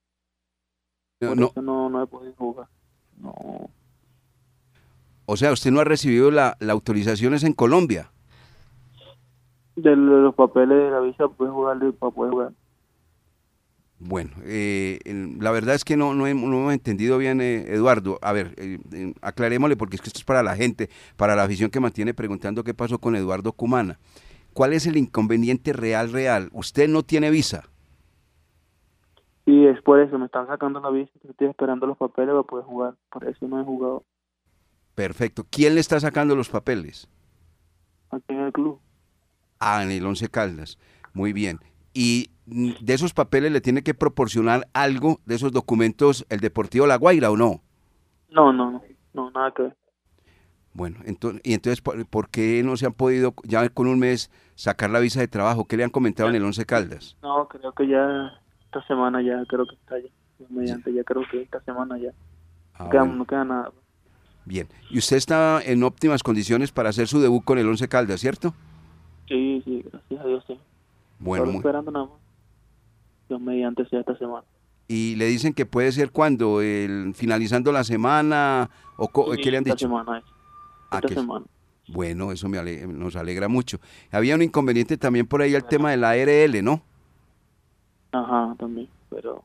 Por 1.19 1.37
no. 1.37 1.47
eso 1.47 1.61
no, 1.61 1.89
no 1.89 2.03
he 2.03 2.07
podido 2.07 2.33
jugar. 2.33 2.67
No. 3.17 3.33
O 5.25 5.35
sea, 5.35 5.51
usted 5.51 5.71
no 5.71 5.81
ha 5.81 5.83
recibido 5.83 6.31
la, 6.31 6.55
la 6.59 6.73
autorización 6.73 7.33
es 7.33 7.43
en 7.43 7.53
Colombia. 7.53 8.11
De 9.75 9.95
los 9.95 10.33
papeles 10.33 10.77
de 10.77 10.89
la 10.89 11.01
visa, 11.01 11.27
puedes 11.27 11.53
jugar 11.53 11.77
para 11.99 12.11
poder 12.11 12.31
jugar. 12.31 12.51
Bueno, 13.99 14.31
eh, 14.43 14.99
la 15.39 15.49
verdad 15.51 15.73
es 15.73 15.83
que 15.83 15.97
no, 15.97 16.13
no, 16.13 16.27
he- 16.27 16.33
no 16.35 16.45
hemos 16.59 16.73
entendido 16.73 17.17
bien, 17.17 17.41
eh, 17.41 17.65
Eduardo. 17.67 18.19
A 18.21 18.31
ver, 18.31 18.53
eh, 18.57 18.77
eh, 18.93 19.13
aclarémosle 19.21 19.75
porque 19.75 19.95
es 19.95 20.01
que 20.01 20.09
esto 20.09 20.19
es 20.19 20.23
para 20.25 20.43
la 20.43 20.55
gente, 20.55 20.89
para 21.15 21.35
la 21.35 21.43
afición 21.43 21.71
que 21.71 21.79
mantiene 21.79 22.13
preguntando 22.13 22.63
qué 22.63 22.75
pasó 22.75 22.99
con 22.99 23.15
Eduardo 23.15 23.53
Cumana. 23.53 23.97
¿Cuál 24.53 24.73
es 24.73 24.85
el 24.85 24.97
inconveniente 24.97 25.73
real, 25.73 26.11
real? 26.11 26.49
Usted 26.53 26.87
no 26.89 27.03
tiene 27.03 27.31
visa. 27.31 27.69
Y 29.45 29.65
es 29.65 29.81
por 29.81 29.99
eso, 29.99 30.19
me 30.19 30.25
están 30.25 30.47
sacando 30.47 30.79
la 30.81 30.89
visa, 30.91 31.11
estoy 31.27 31.47
esperando 31.47 31.87
los 31.87 31.97
papeles 31.97 32.31
para 32.31 32.43
poder 32.43 32.65
jugar. 32.65 32.95
Por 33.09 33.27
eso 33.27 33.47
no 33.47 33.61
he 33.61 33.63
jugado 33.63 34.05
Perfecto. 34.95 35.45
¿Quién 35.49 35.75
le 35.75 35.81
está 35.81 35.99
sacando 35.99 36.35
los 36.35 36.49
papeles? 36.49 37.07
aquí 38.09 38.33
en 38.33 38.39
el 38.41 38.51
club. 38.53 38.79
Ah, 39.59 39.83
en 39.83 39.91
el 39.91 40.05
Once 40.05 40.27
Caldas. 40.29 40.77
Muy 41.13 41.33
bien. 41.33 41.59
Y 41.93 42.29
de 42.47 42.93
esos 42.93 43.13
papeles 43.13 43.51
le 43.51 43.61
tiene 43.61 43.83
que 43.83 43.93
proporcionar 43.93 44.67
algo 44.73 45.19
de 45.25 45.35
esos 45.35 45.51
documentos 45.51 46.25
el 46.29 46.39
Deportivo 46.39 46.87
La 46.87 46.95
Guaira 46.95 47.29
o 47.29 47.37
no? 47.37 47.61
No, 48.29 48.53
no, 48.53 48.71
no, 48.71 48.81
no, 49.13 49.31
nada 49.31 49.51
que 49.51 49.63
ver. 49.63 49.75
Bueno, 50.73 50.99
entonces, 51.05 51.41
y 51.43 51.53
entonces, 51.53 51.81
¿por, 51.81 52.29
qué 52.29 52.61
no 52.63 52.77
se 52.77 52.85
han 52.85 52.93
podido 52.93 53.33
ya 53.43 53.67
con 53.69 53.87
un 53.87 53.99
mes 53.99 54.29
sacar 54.55 54.89
la 54.91 54.99
visa 54.99 55.19
de 55.19 55.27
trabajo? 55.27 55.65
¿Qué 55.65 55.75
le 55.75 55.83
han 55.83 55.89
comentado 55.89 56.29
en 56.29 56.35
el 56.35 56.43
Once 56.43 56.65
Caldas? 56.65 57.17
No, 57.21 57.47
creo 57.47 57.71
que 57.73 57.87
ya 57.87 58.31
esta 58.65 58.85
semana 58.85 59.21
ya 59.21 59.43
creo 59.47 59.65
que 59.65 59.75
está 59.75 59.99
ya. 59.99 60.09
Mediante 60.49 60.93
ya 60.93 61.03
creo 61.03 61.23
que 61.31 61.41
esta 61.41 61.59
semana 61.61 61.97
ya. 61.97 62.11
Ah, 62.75 62.83
No 62.85 62.89
queda, 62.91 63.01
bueno, 63.01 63.17
no 63.17 63.25
queda 63.25 63.43
nada. 63.43 63.71
bien. 64.45 64.67
Y 64.91 64.99
usted 64.99 65.17
está 65.17 65.61
en 65.65 65.83
óptimas 65.83 66.21
condiciones 66.21 66.71
para 66.71 66.89
hacer 66.89 67.07
su 67.07 67.19
debut 67.19 67.43
con 67.43 67.57
el 67.57 67.67
Once 67.67 67.87
Caldas, 67.89 68.21
¿cierto? 68.21 68.53
Sí, 69.27 69.61
sí, 69.65 69.83
gracias 69.91 70.21
a 70.21 70.27
Dios, 70.27 70.43
sí. 70.47 70.59
Bueno, 71.19 71.45
muy- 71.47 71.55
esperando 71.55 71.91
nada 71.91 72.05
más. 72.05 72.26
Dios 73.27 73.41
mediante 73.41 73.85
sea 73.89 73.99
esta 74.01 74.17
semana. 74.17 74.43
y 74.89 75.15
le 75.15 75.25
dicen 75.25 75.53
que 75.53 75.65
puede 75.65 75.91
ser 75.91 76.11
cuando, 76.11 76.61
el, 76.61 77.13
finalizando 77.13 77.71
la 77.73 77.83
semana, 77.83 78.69
o 78.95 79.05
Sí, 79.35 79.41
¿qué 79.41 79.51
le 79.51 79.57
han 79.57 79.63
esta 79.63 79.73
dicho? 79.75 79.87
semana 79.87 80.19
es. 80.19 80.23
Ah, 80.91 80.95
Esta 80.97 81.07
que- 81.09 81.13
semana. 81.15 81.45
Bueno, 81.89 82.31
eso 82.33 82.49
me 82.49 82.57
ale- 82.57 82.85
nos 82.87 83.15
alegra 83.15 83.47
mucho. 83.47 83.79
Había 84.11 84.35
un 84.35 84.41
inconveniente 84.41 84.97
también 84.97 85.25
por 85.27 85.41
ahí 85.41 85.53
el 85.55 85.63
tema 85.65 85.91
de 85.91 85.97
la 85.97 86.09
ARL, 86.11 86.61
¿no? 86.63 86.81
Ajá, 88.11 88.55
también, 88.59 88.87
pero 89.09 89.43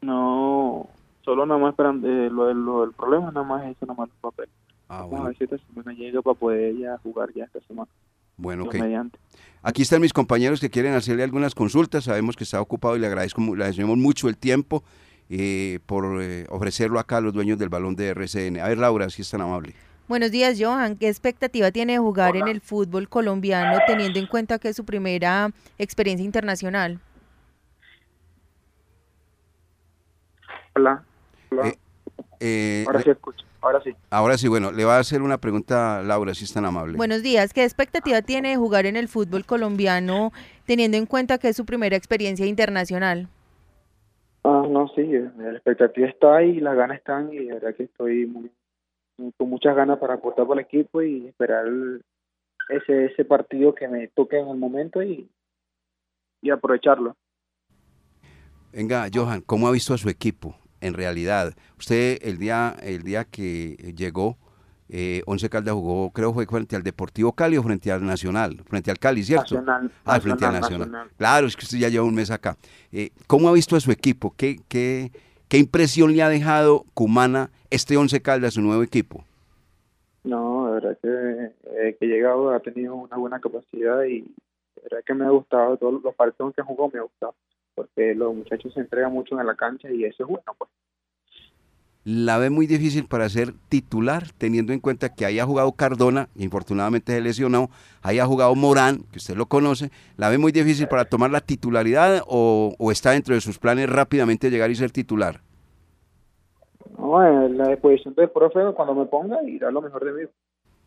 no, 0.00 0.88
solo 1.24 1.46
nada 1.46 1.60
más 1.60 1.70
esperando, 1.70 2.08
eh, 2.08 2.28
lo, 2.30 2.52
lo 2.54 2.80
del 2.82 2.92
problema 2.92 3.30
nada 3.30 3.44
más 3.46 3.64
es 3.64 3.76
eso, 3.76 3.86
nada 3.86 3.96
más 3.98 4.08
los 4.08 4.18
papeles. 4.18 4.50
Ah, 4.88 4.98
Vamos 5.02 5.04
a 5.04 5.08
bueno, 5.10 5.24
ver 5.26 5.36
si 5.38 5.44
esta 5.44 5.58
semana 5.58 5.92
llega 5.92 6.22
para 6.22 6.34
poder 6.38 6.76
ya 6.76 6.98
jugar 6.98 7.32
ya 7.34 7.44
esta 7.44 7.60
semana. 7.60 7.88
Bueno, 8.36 8.64
ok. 8.64 8.74
mediante. 8.74 9.18
Aquí 9.62 9.82
están 9.82 10.00
mis 10.00 10.12
compañeros 10.12 10.60
que 10.60 10.70
quieren 10.70 10.94
hacerle 10.94 11.22
algunas 11.22 11.54
consultas. 11.54 12.04
Sabemos 12.04 12.36
que 12.36 12.44
está 12.44 12.60
ocupado 12.60 12.96
y 12.96 12.98
le 12.98 13.06
agradezco, 13.06 13.40
le 13.40 13.52
agradecemos 13.52 13.96
mucho 13.96 14.28
el 14.28 14.36
tiempo 14.36 14.82
eh, 15.30 15.78
por 15.86 16.20
eh, 16.20 16.46
ofrecerlo 16.50 16.98
acá 16.98 17.18
a 17.18 17.20
los 17.20 17.32
dueños 17.32 17.58
del 17.58 17.68
balón 17.68 17.94
de 17.94 18.08
RCN. 18.08 18.58
A 18.58 18.68
ver, 18.68 18.78
Laura, 18.78 19.08
si 19.08 19.22
es 19.22 19.30
tan 19.30 19.40
amable. 19.40 19.74
Buenos 20.08 20.32
días, 20.32 20.58
Johan. 20.60 20.96
¿Qué 20.96 21.08
expectativa 21.08 21.70
tiene 21.70 21.92
de 21.92 21.98
jugar 22.00 22.36
en 22.36 22.48
el 22.48 22.60
fútbol 22.60 23.08
colombiano 23.08 23.78
teniendo 23.86 24.18
en 24.18 24.26
cuenta 24.26 24.58
que 24.58 24.68
es 24.68 24.76
su 24.76 24.84
primera 24.84 25.50
experiencia 25.78 26.24
internacional? 26.24 27.00
Hola, 30.74 31.04
hola. 31.50 31.68
Eh, 31.68 31.78
Eh, 32.40 32.84
ahora 32.88 33.00
sí 33.02 33.10
escucho, 33.10 33.44
ahora 33.62 33.80
sí. 33.82 33.94
ahora 34.10 34.36
sí, 34.36 34.48
bueno, 34.48 34.72
le 34.72 34.84
va 34.84 34.96
a 34.96 35.00
hacer 35.00 35.22
una 35.22 35.38
pregunta, 35.38 36.02
Laura, 36.02 36.34
si 36.34 36.44
es 36.44 36.52
tan 36.52 36.64
amable. 36.64 36.96
Buenos 36.96 37.22
días. 37.22 37.52
¿Qué 37.52 37.64
expectativa 37.64 38.20
tiene 38.22 38.50
de 38.50 38.56
jugar 38.56 38.86
en 38.86 38.96
el 38.96 39.08
fútbol 39.08 39.44
colombiano 39.46 40.32
teniendo 40.66 40.96
en 40.96 41.06
cuenta 41.06 41.38
que 41.38 41.48
es 41.48 41.56
su 41.56 41.64
primera 41.64 41.96
experiencia 41.96 42.44
internacional? 42.46 43.28
Ah, 44.44 44.64
no, 44.68 44.88
sí, 44.88 45.02
eh, 45.02 45.30
la 45.38 45.52
expectativa 45.52 46.08
está 46.08 46.36
ahí, 46.36 46.60
las 46.60 46.76
ganas 46.76 46.98
están 46.98 47.32
y 47.32 47.38
la 47.44 47.54
verdad 47.54 47.74
que 47.76 47.84
estoy 47.84 48.26
muy- 48.26 48.50
con 49.36 49.48
muchas 49.48 49.76
ganas 49.76 49.98
para 49.98 50.14
aportar 50.14 50.46
por 50.46 50.58
el 50.58 50.64
equipo 50.64 51.00
y 51.00 51.28
esperar 51.28 51.64
ese 52.68 53.04
ese 53.04 53.24
partido 53.24 53.74
que 53.74 53.86
me 53.86 54.08
toque 54.08 54.38
en 54.38 54.48
el 54.48 54.56
momento 54.56 55.02
y, 55.02 55.28
y 56.40 56.50
aprovecharlo. 56.50 57.14
Venga, 58.72 59.06
Johan, 59.12 59.42
¿cómo 59.42 59.68
ha 59.68 59.70
visto 59.70 59.94
a 59.94 59.98
su 59.98 60.08
equipo 60.08 60.56
en 60.82 60.94
realidad? 60.94 61.54
Usted 61.78 62.18
el 62.20 62.36
día, 62.36 62.76
el 62.82 63.02
día 63.02 63.24
que 63.24 63.94
llegó, 63.96 64.36
eh, 64.90 65.22
Once 65.24 65.48
Caldas 65.48 65.74
jugó, 65.74 66.10
creo 66.10 66.34
fue 66.34 66.44
frente 66.44 66.76
al 66.76 66.82
Deportivo 66.82 67.32
Cali 67.32 67.56
o 67.56 67.62
frente 67.62 67.90
al 67.90 68.04
Nacional, 68.04 68.62
frente 68.66 68.90
al 68.90 68.98
Cali, 68.98 69.24
¿cierto? 69.24 69.54
Nacional, 69.54 69.90
Ah, 70.04 70.20
frente 70.20 70.44
al 70.44 70.52
nacional. 70.60 71.10
Claro, 71.16 71.46
es 71.46 71.56
que 71.56 71.64
usted 71.64 71.78
ya 71.78 71.88
lleva 71.88 72.04
un 72.04 72.14
mes 72.14 72.30
acá. 72.30 72.58
Eh, 72.92 73.10
¿Cómo 73.26 73.48
ha 73.48 73.52
visto 73.52 73.74
a 73.74 73.80
su 73.80 73.90
equipo? 73.90 74.34
¿Qué, 74.36 74.58
qué, 74.68 75.10
qué 75.48 75.56
impresión 75.56 76.14
le 76.14 76.22
ha 76.22 76.28
dejado 76.28 76.84
Cumana 76.92 77.50
este 77.70 77.96
Once 77.96 78.20
Caldas, 78.20 78.54
su 78.54 78.60
nuevo 78.60 78.82
equipo? 78.82 79.24
No, 80.24 80.66
la 80.68 80.74
verdad 80.74 80.98
que 81.02 81.08
eh, 81.08 81.96
que 81.98 82.04
he 82.04 82.08
llegado 82.08 82.50
ha 82.50 82.60
tenido 82.60 82.94
una 82.94 83.16
buena 83.16 83.40
capacidad 83.40 84.04
y 84.04 84.20
la 84.76 84.82
verdad 84.82 84.98
que 85.06 85.14
me 85.14 85.24
ha 85.24 85.30
gustado, 85.30 85.76
todos 85.78 86.02
los 86.02 86.14
partidos 86.14 86.54
que 86.54 86.62
jugado 86.62 86.90
me 86.92 86.98
ha 86.98 87.02
gustado, 87.02 87.34
porque 87.74 88.14
los 88.14 88.34
muchachos 88.34 88.72
se 88.74 88.80
entregan 88.80 89.12
mucho 89.12 89.38
en 89.40 89.46
la 89.46 89.54
cancha 89.54 89.90
y 89.90 90.04
eso 90.04 90.24
es 90.24 90.28
bueno, 90.28 90.54
pues. 90.58 90.70
La 92.04 92.36
ve 92.38 92.50
muy 92.50 92.66
difícil 92.66 93.06
para 93.06 93.28
ser 93.28 93.52
titular, 93.68 94.24
teniendo 94.36 94.72
en 94.72 94.80
cuenta 94.80 95.14
que 95.14 95.24
haya 95.24 95.44
jugado 95.44 95.70
Cardona, 95.72 96.28
y 96.34 96.42
infortunadamente 96.42 97.12
se 97.12 97.20
lesionó, 97.20 97.70
haya 98.02 98.26
jugado 98.26 98.56
Morán, 98.56 99.04
que 99.12 99.18
usted 99.18 99.36
lo 99.36 99.46
conoce, 99.46 99.92
la 100.16 100.28
ve 100.28 100.36
muy 100.36 100.50
difícil 100.50 100.88
para 100.88 101.04
tomar 101.04 101.30
la 101.30 101.40
titularidad 101.40 102.24
o, 102.26 102.74
o 102.76 102.90
está 102.90 103.12
dentro 103.12 103.36
de 103.36 103.40
sus 103.40 103.60
planes 103.60 103.88
rápidamente 103.88 104.50
llegar 104.50 104.72
y 104.72 104.74
ser 104.74 104.90
titular. 104.90 105.42
No, 106.98 107.24
en 107.24 107.56
la 107.56 107.68
disposición 107.68 108.14
del 108.14 108.30
profe 108.30 108.60
cuando 108.74 108.94
me 108.94 109.06
ponga 109.06 109.40
y 109.44 109.60
dar 109.60 109.72
lo 109.72 109.80
mejor 109.80 110.04
de 110.04 110.12
mí. 110.12 110.28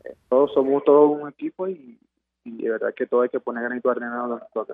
Eh, 0.03 0.15
Todos 0.27 0.53
somos 0.53 0.83
todo 0.83 1.07
un 1.07 1.29
equipo 1.29 1.67
y, 1.69 1.97
y 2.43 2.61
de 2.61 2.69
verdad 2.69 2.93
que 2.93 3.07
todo 3.07 3.21
hay 3.21 3.29
que 3.29 3.39
poner 3.39 3.63
granito 3.63 3.87
de 3.89 3.91
arena 3.93 4.17
donde 4.17 4.41
nos 4.41 4.51
toque. 4.51 4.73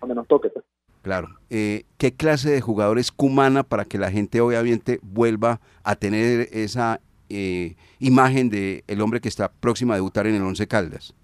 Donde 0.00 0.14
nos 0.14 0.28
toque 0.28 0.50
pues. 0.50 0.64
Claro. 1.04 1.28
Eh, 1.50 1.84
¿Qué 1.98 2.14
clase 2.14 2.50
de 2.50 2.62
jugador 2.62 2.98
es 2.98 3.12
Cumana 3.12 3.62
para 3.62 3.84
que 3.84 3.98
la 3.98 4.10
gente 4.10 4.40
obviamente 4.40 5.00
vuelva 5.02 5.60
a 5.82 5.96
tener 5.96 6.48
esa 6.50 6.98
eh, 7.28 7.76
imagen 7.98 8.48
de 8.48 8.84
el 8.88 9.02
hombre 9.02 9.20
que 9.20 9.28
está 9.28 9.52
próximo 9.52 9.92
a 9.92 9.96
debutar 9.96 10.26
en 10.26 10.36
el 10.36 10.42
Once 10.42 10.66
Caldas? 10.66 11.14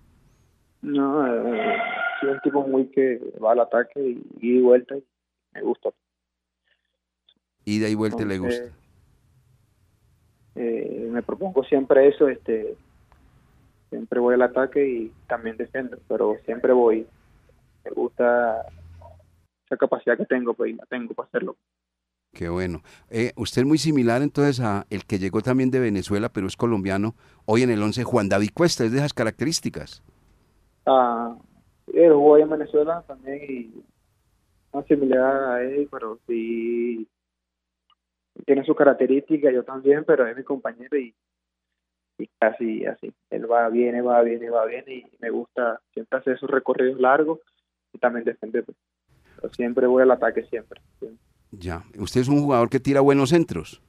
No, 0.82 1.26
eh, 1.26 1.78
soy 2.20 2.28
un 2.28 2.40
tipo 2.40 2.66
muy 2.66 2.88
que 2.88 3.22
va 3.42 3.52
al 3.52 3.60
ataque 3.60 3.98
y, 4.00 4.22
ida 4.42 4.58
y 4.58 4.60
vuelta 4.60 4.96
y 4.98 5.04
me 5.54 5.62
gusta. 5.62 5.88
Ida 7.64 7.88
y 7.88 7.94
vuelta 7.94 8.22
le 8.26 8.36
gusta. 8.36 8.64
eh, 10.56 11.08
me 11.10 11.22
propongo 11.22 11.64
siempre 11.64 12.06
eso, 12.06 12.28
este, 12.28 12.74
siempre 13.88 14.20
voy 14.20 14.34
al 14.34 14.42
ataque 14.42 14.86
y 14.86 15.12
también 15.26 15.56
defiendo, 15.56 15.98
pero 16.06 16.36
siempre 16.44 16.74
voy. 16.74 17.06
Me 17.82 17.90
gusta 17.92 18.66
esa 19.70 19.76
capacidad 19.76 20.16
que 20.16 20.26
tengo, 20.26 20.54
pues 20.54 20.72
y 20.72 20.74
la 20.74 20.84
tengo 20.86 21.14
para 21.14 21.28
hacerlo. 21.28 21.56
Qué 22.32 22.48
bueno. 22.48 22.82
Eh, 23.08 23.32
usted 23.36 23.62
es 23.62 23.68
muy 23.68 23.78
similar 23.78 24.22
entonces 24.22 24.60
a 24.60 24.86
el 24.90 25.04
que 25.04 25.18
llegó 25.18 25.40
también 25.40 25.70
de 25.70 25.80
Venezuela, 25.80 26.28
pero 26.28 26.46
es 26.46 26.56
colombiano, 26.56 27.14
hoy 27.44 27.62
en 27.62 27.70
el 27.70 27.82
11, 27.82 28.04
Juan 28.04 28.28
David 28.28 28.50
Cuesta, 28.54 28.84
es 28.84 28.92
de 28.92 28.98
esas 28.98 29.14
características. 29.14 30.02
Ah, 30.86 31.36
él 31.92 32.12
jugó 32.12 32.38
en 32.38 32.50
Venezuela 32.50 33.02
también 33.06 33.40
y 33.48 33.84
una 34.72 34.84
similar 34.84 35.42
a 35.54 35.62
él, 35.62 35.88
pero 35.90 36.18
sí 36.26 37.06
tiene 38.46 38.64
su 38.64 38.74
característica, 38.74 39.50
yo 39.50 39.64
también, 39.64 40.04
pero 40.04 40.26
es 40.26 40.36
mi 40.36 40.44
compañero 40.44 40.96
y, 40.96 41.14
y 42.18 42.26
casi 42.38 42.86
así. 42.86 43.12
Él 43.30 43.50
va, 43.50 43.68
viene, 43.68 44.02
va, 44.02 44.22
viene, 44.22 44.50
va, 44.50 44.64
viene 44.66 44.94
y 44.94 45.06
me 45.18 45.30
gusta 45.30 45.80
siempre 45.92 46.18
hacer 46.18 46.34
esos 46.34 46.48
recorridos 46.48 47.00
largos 47.00 47.40
y 47.92 47.98
también 47.98 48.24
defender. 48.24 48.64
Siempre 49.56 49.86
voy 49.86 50.02
al 50.02 50.10
ataque, 50.10 50.44
siempre. 50.44 50.80
siempre. 50.98 51.18
Ya. 51.52 51.84
Usted 51.98 52.20
es 52.20 52.28
un 52.28 52.40
jugador 52.40 52.68
que 52.68 52.80
tira 52.80 53.00
buenos 53.00 53.30
centros. 53.30 53.82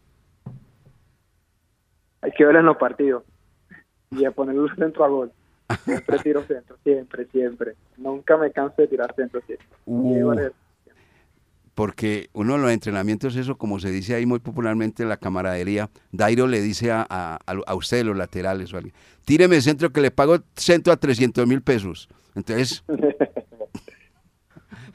Hay 2.22 2.32
que 2.32 2.46
ver 2.46 2.56
en 2.56 2.66
los 2.66 2.78
partidos 2.78 3.24
y 4.12 4.26
a 4.26 4.32
poner 4.32 4.56
el 4.56 4.76
centro 4.76 5.04
a 5.04 5.08
gol. 5.08 5.32
Siempre 5.86 6.20
tiro 6.24 6.44
centro, 6.44 6.78
siempre, 6.84 7.26
siempre. 7.32 7.76
Nunca 7.98 8.38
me 8.38 8.52
canso 8.52 8.82
de 8.82 8.88
tirar 8.88 9.14
centro, 9.16 9.42
siempre. 9.46 9.68
Uh. 9.86 10.52
Porque 11.74 12.30
uno 12.34 12.56
de 12.56 12.60
los 12.60 12.72
entrenamientos, 12.72 13.36
eso 13.38 13.58
como 13.58 13.80
se 13.80 13.90
dice 13.90 14.14
ahí 14.14 14.26
muy 14.26 14.40
popularmente 14.40 15.04
en 15.04 15.10
la 15.10 15.18
camaradería, 15.18 15.90
Dairo 16.12 16.46
le 16.46 16.62
dice 16.62 16.92
a, 16.92 17.08
a, 17.10 17.40
a 17.46 17.76
usted, 17.76 18.04
los 18.04 18.18
laterales, 18.18 18.74
o 18.74 18.78
alguien, 18.78 18.94
tíreme 19.24 19.62
centro 19.62 19.92
que 19.92 20.02
le 20.02 20.12
pago 20.12 20.40
centro 20.56 20.92
a 20.92 20.98
300 20.98 21.48
mil 21.48 21.62
pesos. 21.62 22.10
Entonces, 22.36 22.84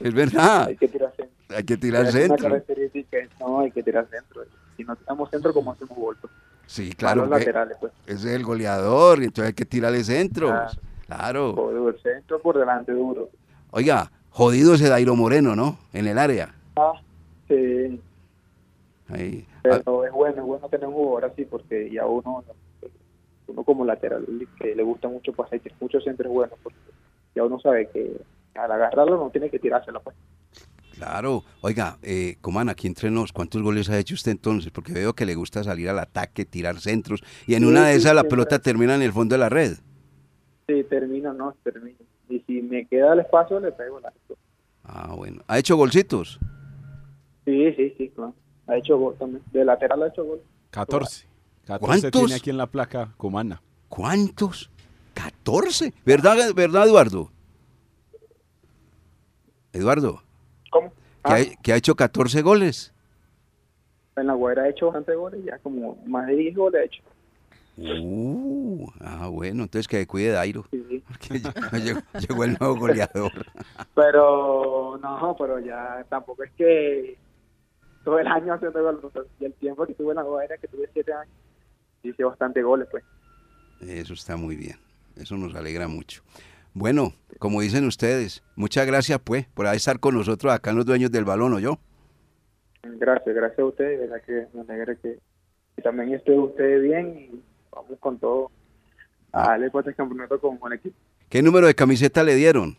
es 0.01 0.15
verdad, 0.15 0.67
hay 0.67 0.77
que 0.77 0.89
tirar 0.89 1.13
centro. 1.17 1.57
hay 1.57 1.65
que 1.65 1.77
tirar 1.77 2.07
Es 2.07 2.15
una 2.15 2.23
centro. 2.27 2.49
característica, 2.49 3.19
no, 3.41 3.61
hay 3.61 3.71
que 3.71 3.83
tirar 3.83 4.07
centro. 4.11 4.43
Si 4.77 4.85
no 4.85 4.97
tiramos 4.97 5.31
centro, 5.31 5.53
¿cómo 5.53 5.73
hacemos 5.73 5.97
gol? 5.97 6.17
pues? 6.21 6.33
Sí, 6.67 6.93
claro. 6.93 7.23
los 7.23 7.31
laterales, 7.31 7.77
pues. 7.81 7.93
Ese 8.07 8.29
es 8.31 8.35
el 8.37 8.45
goleador, 8.45 9.21
y 9.23 9.27
entonces 9.27 9.47
hay 9.49 9.55
que 9.55 9.65
tirarle 9.65 10.03
centros. 10.05 10.51
Ah. 10.53 10.71
Claro. 11.07 11.55
Joder, 11.55 11.95
el 11.95 12.03
centro 12.03 12.41
por 12.41 12.59
delante 12.59 12.91
duro. 12.93 13.29
Oiga, 13.71 14.11
jodido 14.31 14.75
ese 14.75 14.89
Dairo 14.89 15.15
Moreno, 15.15 15.55
¿no? 15.55 15.79
En 15.93 16.09
el 16.09 16.19
área. 16.19 16.53
Ah, 16.77 16.93
sí. 17.49 18.01
Ahí. 19.09 19.47
Ah, 19.59 19.81
Pero 19.85 20.05
es 20.05 20.13
bueno, 20.13 20.37
es 20.41 20.43
bueno 20.47 20.69
tener 20.69 20.89
un 20.89 20.95
jugador 20.95 21.27
así 21.31 21.45
porque 21.45 21.89
ya 21.93 22.07
uno, 22.07 22.43
uno 23.47 23.63
como 23.65 23.85
lateral 23.85 24.27
que 24.61 24.75
le 24.75 24.83
gusta 24.83 25.07
mucho 25.09 25.33
pasar 25.33 25.61
y 25.65 25.71
muchos 25.81 26.03
centros 26.03 26.33
buenos 26.33 26.59
porque 26.61 26.79
ya 27.37 27.45
uno 27.45 27.61
sabe 27.61 27.89
que 27.91 28.17
al 28.57 28.71
agarrarlo 28.73 29.16
no 29.16 29.31
tiene 29.31 29.51
que 29.51 29.59
tirárselo 29.59 30.03
pues. 30.03 30.16
Claro. 30.97 31.45
Oiga, 31.61 31.99
eh, 32.03 32.38
aquí 32.69 32.87
entre 32.87 33.11
nos, 33.11 33.33
¿cuántos 33.33 33.62
goles 33.62 33.90
ha 33.90 33.99
hecho 33.99 34.14
usted 34.14 34.33
entonces? 34.33 34.73
Porque 34.73 34.92
veo 34.92 35.12
que 35.14 35.27
le 35.27 35.35
gusta 35.35 35.62
salir 35.62 35.90
al 35.90 35.99
ataque, 35.99 36.47
tirar 36.47 36.81
centros, 36.81 37.23
y 37.47 37.55
en 37.55 37.62
Sí, 37.62 37.69
una 37.69 37.87
de 37.87 37.92
sí, 37.95 37.99
esas 38.01 38.14
la 38.14 38.25
pelota 38.25 38.59
termina 38.59 38.95
en 38.95 39.03
el 39.03 39.12
fondo 39.12 39.35
de 39.35 39.38
la 39.38 39.51
red. 39.51 39.77
Sí, 40.66 40.85
termino, 40.88 41.35
no, 41.35 41.55
termino. 41.62 41.99
Y 42.29 42.40
si 42.40 42.62
me 42.62 42.87
queda 42.87 43.12
el 43.12 43.21
espacio, 43.21 43.61
le 43.61 43.73
pego 43.73 44.01
la. 44.01 44.12
Ah, 44.85 45.12
bueno. 45.14 45.42
¿Ha 45.49 45.59
hecho 45.59 45.77
golcitos? 45.77 46.40
Sí, 47.45 47.73
sí, 47.75 47.95
sí, 47.99 48.09
claro. 48.14 48.35
Ha 48.66 48.77
hecho 48.79 48.99
gol 48.99 49.16
también. 49.19 49.42
De 49.53 49.64
lateral 49.64 50.03
ha 50.03 50.09
hecho 50.09 50.25
gol. 50.25 50.40
14. 50.71 51.27
14 51.66 51.87
¿Cuántos? 51.87 52.11
tiene 52.23 52.35
aquí 52.35 52.51
en 52.51 52.57
la 52.57 52.66
placa 52.66 53.12
Comana. 53.16 53.62
¿Cuántos? 53.88 54.71
14. 55.14 55.92
¿Verdad, 56.05 56.53
verdad 56.55 56.87
Eduardo? 56.87 57.31
Eduardo, 59.77 60.23
¿Cómo? 60.71 60.91
que, 60.91 60.97
Ah, 61.25 61.35
ha, 61.37 61.62
que 61.62 61.73
ha 61.73 61.77
hecho 61.77 61.95
14 61.95 62.43
goles. 62.43 62.93
en 64.17 64.27
la 64.27 64.35
Guaira 64.35 64.62
ha 64.62 64.69
hecho 64.69 64.87
bastantes 64.87 65.17
goles, 65.17 65.45
ya 65.45 65.59
como 65.59 65.97
más 66.07 66.27
de 66.27 66.35
10 66.37 66.57
goles 66.57 66.81
ha 66.81 66.85
hecho. 66.85 67.03
Uh, 67.79 68.89
ah, 69.01 69.29
bueno, 69.29 69.65
entonces 69.65 69.87
que 69.87 70.07
cuide 70.07 70.31
de 70.31 70.39
Airo. 70.39 70.65
Sí, 70.71 70.83
sí. 70.89 71.05
Porque 71.71 71.95
llegó 72.27 72.45
el 72.45 72.57
nuevo 72.59 72.77
goleador. 72.77 73.33
Pero 73.95 74.99
no, 75.03 75.37
pero 75.39 75.59
ya 75.61 76.05
tampoco 76.09 76.43
es 76.45 76.53
que 76.53 77.19
todo 78.05 78.19
el 78.19 78.27
año 78.27 78.55
haciendo 78.55 78.83
goles. 78.83 79.27
Y 79.41 79.45
el 79.45 79.53
tiempo 79.55 79.87
que 79.87 79.95
tuve 79.95 80.11
en 80.11 80.17
la 80.17 80.23
Guaira, 80.23 80.57
que 80.59 80.69
tuve 80.69 80.89
7 80.93 81.12
años, 81.12 81.35
hice 82.03 82.25
bastante 82.25 82.62
goles, 82.62 82.89
pues. 82.91 83.05
Eso 83.81 84.15
está 84.15 84.37
muy 84.37 84.57
bien. 84.57 84.79
Eso 85.17 85.37
nos 85.37 85.55
alegra 85.55 85.87
mucho. 85.89 86.23
Bueno, 86.79 87.15
como 87.39 87.62
dicen 87.62 87.87
ustedes, 87.87 88.45
muchas 88.55 88.87
gracias 88.87 89.19
pues 89.25 89.47
por 89.47 89.65
estar 89.65 89.99
con 89.99 90.15
nosotros 90.15 90.53
acá 90.53 90.73
en 90.73 90.77
los 90.77 90.85
dueños 90.85 91.11
del 91.11 91.25
balón, 91.25 91.55
¿o 91.55 91.59
yo? 91.59 91.79
Gracias, 92.83 93.35
gracias 93.35 93.59
a 93.59 93.65
ustedes, 93.65 93.99
de 93.99 94.07
verdad 94.07 94.23
que 94.27 94.47
me 94.53 94.61
alegra 94.61 94.95
que, 94.97 95.19
que 95.75 95.81
también 95.81 96.12
esté 96.12 96.39
usted 96.39 96.83
bien 96.83 97.17
y 97.17 97.43
vamos 97.73 97.99
con 97.99 98.19
todo 98.19 98.51
a 99.33 99.53
darle 99.53 99.71
por 99.71 99.85
este 99.85 99.95
campeonato 99.95 100.39
con, 100.39 100.59
el 100.67 100.75
equipo. 100.75 100.95
¿Qué 101.31 101.41
número 101.41 101.67
de 101.67 101.75
camiseta 101.75 102.23
le 102.23 102.35
dieron? 102.35 102.77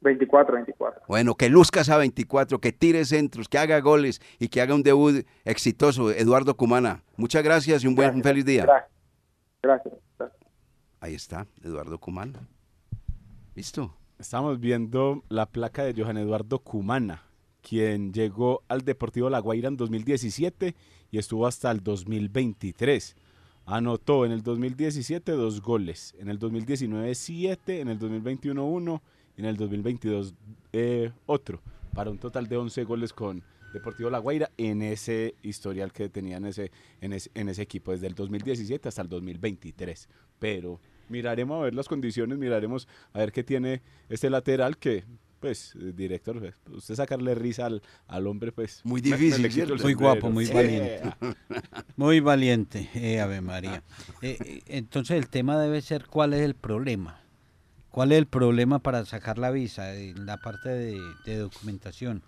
24, 0.00 0.56
24. 0.56 1.02
Bueno, 1.06 1.36
que 1.36 1.48
luzca 1.48 1.82
esa 1.82 1.98
24, 1.98 2.58
que 2.58 2.72
tire 2.72 3.04
centros, 3.04 3.48
que 3.48 3.58
haga 3.58 3.78
goles 3.78 4.20
y 4.40 4.48
que 4.48 4.60
haga 4.60 4.74
un 4.74 4.82
debut 4.82 5.24
exitoso, 5.44 6.10
Eduardo 6.10 6.56
Cumana. 6.56 7.04
Muchas 7.16 7.44
gracias 7.44 7.84
y 7.84 7.86
un 7.86 7.94
buen 7.94 8.16
un 8.16 8.22
feliz 8.24 8.44
día. 8.44 8.64
Gracias. 8.64 8.90
Gracias. 9.62 9.94
gracias. 10.18 10.40
Ahí 10.98 11.14
está, 11.14 11.46
Eduardo 11.62 12.00
Cumana. 12.00 12.40
¿Listo? 13.54 13.94
Estamos 14.18 14.60
viendo 14.60 15.24
la 15.28 15.44
placa 15.44 15.84
de 15.84 15.92
Johan 15.92 16.16
Eduardo 16.16 16.60
Cumana, 16.60 17.26
quien 17.60 18.10
llegó 18.10 18.62
al 18.66 18.80
Deportivo 18.80 19.28
La 19.28 19.40
Guaira 19.40 19.68
en 19.68 19.76
2017 19.76 20.74
y 21.10 21.18
estuvo 21.18 21.46
hasta 21.46 21.70
el 21.70 21.82
2023. 21.82 23.14
Anotó 23.66 24.24
en 24.24 24.32
el 24.32 24.42
2017 24.42 25.32
dos 25.32 25.60
goles, 25.60 26.14
en 26.18 26.30
el 26.30 26.38
2019 26.38 27.14
siete, 27.14 27.80
en 27.80 27.88
el 27.88 27.98
2021 27.98 28.64
uno 28.64 29.02
y 29.36 29.42
en 29.42 29.46
el 29.46 29.58
2022 29.58 30.34
eh, 30.72 31.12
otro, 31.26 31.60
para 31.92 32.10
un 32.10 32.16
total 32.16 32.46
de 32.46 32.56
11 32.56 32.84
goles 32.84 33.12
con 33.12 33.42
Deportivo 33.74 34.08
La 34.08 34.18
Guaira 34.18 34.50
en 34.56 34.80
ese 34.80 35.34
historial 35.42 35.92
que 35.92 36.08
tenía 36.08 36.38
en 36.38 36.46
ese, 36.46 36.70
en 37.02 37.12
ese, 37.12 37.30
en 37.34 37.50
ese 37.50 37.60
equipo, 37.60 37.92
desde 37.92 38.06
el 38.06 38.14
2017 38.14 38.88
hasta 38.88 39.02
el 39.02 39.10
2023. 39.10 40.08
Pero 40.38 40.80
miraremos 41.12 41.60
a 41.60 41.64
ver 41.64 41.74
las 41.74 41.86
condiciones, 41.88 42.38
miraremos 42.38 42.88
a 43.12 43.20
ver 43.20 43.30
qué 43.30 43.44
tiene 43.44 43.82
este 44.08 44.28
lateral 44.30 44.76
que, 44.78 45.04
pues, 45.38 45.74
eh, 45.80 45.92
director, 45.94 46.38
pues, 46.40 46.54
usted 46.72 46.94
sacarle 46.96 47.34
risa 47.34 47.66
al, 47.66 47.82
al 48.08 48.26
hombre, 48.26 48.50
pues... 48.52 48.80
Muy 48.84 49.02
me- 49.02 49.10
me 49.10 49.16
difícil. 49.18 49.72
Muy 49.82 49.94
guapo, 49.94 50.30
muy 50.30 50.46
Sí. 50.46 50.52
valiente. 50.52 51.02
Muy 51.96 52.20
valiente, 52.20 52.88
eh, 52.94 53.20
Ave 53.20 53.40
María. 53.40 53.82
Eh, 54.22 54.38
eh, 54.44 54.62
entonces 54.66 55.16
el 55.18 55.28
tema 55.28 55.60
debe 55.60 55.80
ser 55.82 56.06
cuál 56.06 56.32
es 56.32 56.40
el 56.40 56.54
problema. 56.54 57.20
¿Cuál 57.90 58.12
es 58.12 58.18
el 58.18 58.26
problema 58.26 58.78
para 58.78 59.04
sacar 59.04 59.36
la 59.38 59.50
visa, 59.50 59.92
la 60.16 60.38
parte 60.38 60.70
de, 60.70 60.98
de 61.26 61.36
documentación? 61.36 62.22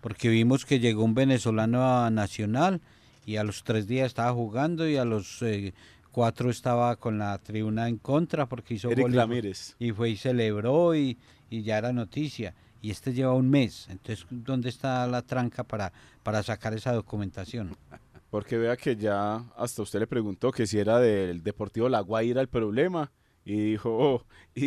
Porque 0.00 0.28
vimos 0.28 0.64
que 0.64 0.78
llegó 0.78 1.02
un 1.02 1.14
venezolano 1.14 1.82
a 2.04 2.10
Nacional 2.10 2.80
y 3.26 3.36
a 3.36 3.42
los 3.44 3.64
tres 3.64 3.88
días 3.88 4.06
estaba 4.06 4.32
jugando 4.32 4.86
y 4.88 4.96
a 4.96 5.04
los 5.04 5.42
eh, 5.42 5.74
cuatro 6.12 6.50
estaba 6.50 6.96
con 6.96 7.18
la 7.18 7.38
tribuna 7.38 7.88
en 7.88 7.98
contra 7.98 8.46
porque 8.46 8.74
hizo 8.74 8.90
Eric 8.90 9.02
gol 9.02 9.14
y- 9.14 9.16
Ramírez. 9.16 9.76
y 9.78 9.92
fue 9.92 10.10
y 10.10 10.16
celebró 10.16 10.94
y, 10.94 11.18
y 11.50 11.62
ya 11.62 11.78
era 11.78 11.92
noticia. 11.92 12.54
Y 12.80 12.90
este 12.90 13.12
lleva 13.12 13.32
un 13.34 13.50
mes. 13.50 13.86
Entonces, 13.90 14.24
¿dónde 14.30 14.68
está 14.68 15.06
la 15.08 15.22
tranca 15.22 15.64
para, 15.64 15.92
para 16.22 16.42
sacar 16.42 16.74
esa 16.74 16.92
documentación? 16.92 17.76
Porque 18.30 18.58
vea 18.58 18.76
que 18.76 18.94
ya 18.94 19.36
hasta 19.56 19.82
usted 19.82 20.00
le 20.00 20.06
preguntó 20.06 20.52
que 20.52 20.66
si 20.66 20.78
era 20.78 20.98
del 20.98 21.42
Deportivo 21.42 21.88
La 21.88 22.00
Guaira 22.00 22.40
el 22.42 22.48
problema 22.48 23.10
y 23.44 23.70
dijo 23.70 23.90
oh, 23.98 24.26
y, 24.54 24.66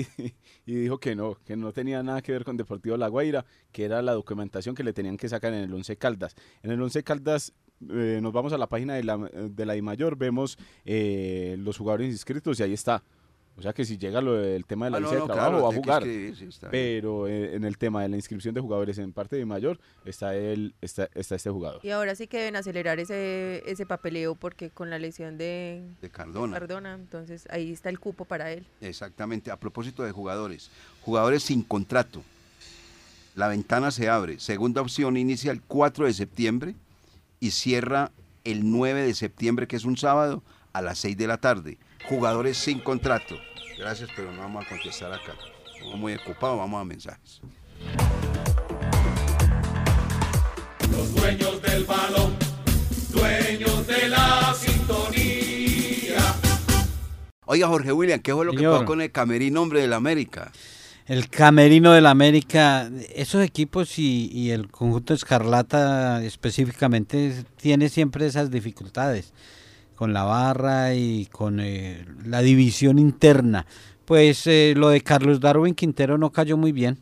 y 0.65 0.73
dijo 0.73 0.99
que 0.99 1.15
no, 1.15 1.35
que 1.45 1.55
no 1.55 1.71
tenía 1.71 2.01
nada 2.01 2.23
que 2.23 2.31
ver 2.31 2.43
con 2.43 2.57
Deportivo 2.57 2.97
La 2.97 3.07
Guaira, 3.07 3.45
que 3.71 3.85
era 3.85 4.01
la 4.01 4.13
documentación 4.13 4.73
que 4.73 4.83
le 4.83 4.93
tenían 4.93 5.15
que 5.15 5.29
sacar 5.29 5.53
en 5.53 5.59
el 5.63 5.73
Once 5.73 5.95
Caldas. 5.95 6.35
En 6.63 6.71
el 6.71 6.81
Once 6.81 7.03
Caldas 7.03 7.53
eh, 7.89 8.19
nos 8.21 8.33
vamos 8.33 8.53
a 8.53 8.57
la 8.57 8.67
página 8.67 8.95
de 8.95 9.03
la, 9.03 9.17
de 9.17 9.65
la 9.65 9.75
I-Mayor, 9.75 10.15
vemos 10.15 10.57
eh, 10.85 11.55
los 11.59 11.77
jugadores 11.77 12.11
inscritos 12.11 12.59
y 12.59 12.63
ahí 12.63 12.73
está. 12.73 13.03
O 13.57 13.61
sea 13.61 13.73
que 13.73 13.83
si 13.83 13.97
llega 13.97 14.21
lo 14.21 14.33
del 14.33 14.65
tema 14.65 14.85
de 14.85 14.91
la 14.91 14.97
Ah, 14.97 14.99
no, 15.01 15.07
no, 15.07 15.13
de 15.13 15.21
trabajo 15.25 15.49
claro, 15.49 15.63
va 15.63 15.69
a 15.69 15.73
jugar. 15.75 16.03
escribir, 16.03 16.35
sí, 16.37 16.45
está 16.45 16.69
bien. 16.69 16.71
Pero 16.71 17.27
eh, 17.27 17.55
en 17.55 17.65
el 17.65 17.77
tema 17.77 18.01
de 18.01 18.09
la 18.09 18.15
inscripción 18.15 18.55
de 18.55 18.61
jugadores 18.61 18.97
en 18.97 19.11
parte 19.11 19.35
de 19.35 19.45
mayor 19.45 19.77
está 20.05 20.35
el 20.35 20.73
está, 20.81 21.09
está 21.13 21.35
este 21.35 21.49
jugador. 21.49 21.81
Y 21.83 21.89
ahora 21.89 22.15
sí 22.15 22.27
que 22.27 22.37
deben 22.37 22.55
acelerar 22.55 22.99
ese, 22.99 23.61
ese 23.65 23.85
papeleo 23.85 24.35
porque 24.35 24.69
con 24.69 24.89
la 24.89 24.97
lesión 24.99 25.37
de 25.37 25.83
De 26.01 26.09
Cardona. 26.09 26.57
Cardona, 26.57 26.93
entonces 26.93 27.45
ahí 27.51 27.71
está 27.71 27.89
el 27.89 27.99
cupo 27.99 28.23
para 28.25 28.51
él. 28.51 28.65
Exactamente. 28.79 29.51
A 29.51 29.57
propósito 29.59 30.03
de 30.03 30.11
jugadores, 30.11 30.71
jugadores 31.01 31.43
sin 31.43 31.61
contrato. 31.61 32.23
La 33.35 33.47
ventana 33.47 33.91
se 33.91 34.09
abre. 34.09 34.39
Segunda 34.39 34.81
opción 34.81 35.17
inicia 35.17 35.51
el 35.51 35.61
4 35.61 36.05
de 36.05 36.13
septiembre 36.13 36.75
y 37.41 37.51
cierra 37.51 38.11
el 38.45 38.69
9 38.71 39.01
de 39.01 39.13
septiembre, 39.13 39.67
que 39.67 39.75
es 39.75 39.83
un 39.83 39.97
sábado, 39.97 40.43
a 40.71 40.81
las 40.81 40.99
6 40.99 41.17
de 41.17 41.27
la 41.27 41.37
tarde. 41.37 41.77
Jugadores 42.07 42.55
sin 42.55 42.79
contrato. 42.79 43.35
Gracias, 43.77 44.09
pero 44.15 44.31
no 44.31 44.39
vamos 44.41 44.65
a 44.65 44.69
contestar 44.69 45.11
acá. 45.11 45.33
Estamos 45.73 45.97
muy 45.97 46.13
ocupados, 46.13 46.57
vamos 46.57 46.79
a 46.79 46.85
mensajes. 46.85 47.41
Los 50.91 51.15
dueños 51.15 51.61
del 51.63 51.83
balón, 51.83 52.35
dueños 53.09 53.87
de 53.87 54.07
la 54.07 54.53
sintonía. 54.53 56.19
Oiga, 57.45 57.67
Jorge 57.67 57.91
William, 57.91 58.19
¿qué 58.19 58.33
fue 58.33 58.45
lo 58.45 58.53
que 58.53 58.63
pasó 58.63 58.85
con 58.85 59.01
el 59.01 59.11
camerino 59.11 59.63
hombre 59.63 59.81
del 59.81 59.93
América? 59.93 60.51
El 61.11 61.27
camerino 61.27 61.91
del 61.91 62.05
América, 62.05 62.89
esos 63.13 63.43
equipos 63.43 63.99
y, 63.99 64.49
el 64.51 64.71
conjunto 64.71 65.13
Escarlata 65.13 66.23
específicamente 66.23 67.43
tiene 67.57 67.89
siempre 67.89 68.25
esas 68.25 68.49
dificultades 68.49 69.33
con 69.97 70.13
la 70.13 70.23
barra 70.23 70.93
y 70.95 71.25
con 71.25 71.59
eh, 71.59 72.05
la 72.23 72.39
división 72.41 72.97
interna. 72.97 73.65
Pues 74.05 74.47
eh, 74.47 74.73
lo 74.77 74.87
de 74.87 75.01
Carlos 75.01 75.41
Darwin 75.41 75.75
Quintero 75.75 76.17
no 76.17 76.31
cayó 76.31 76.55
muy 76.55 76.71
bien. 76.71 76.97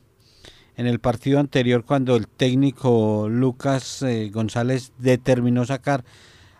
En 0.76 0.88
el 0.88 0.98
partido 0.98 1.40
anterior, 1.40 1.86
cuando 1.86 2.16
el 2.16 2.28
técnico 2.28 3.28
Lucas 3.30 4.02
eh, 4.02 4.32
González 4.34 4.92
determinó 4.98 5.66
sacar 5.68 6.04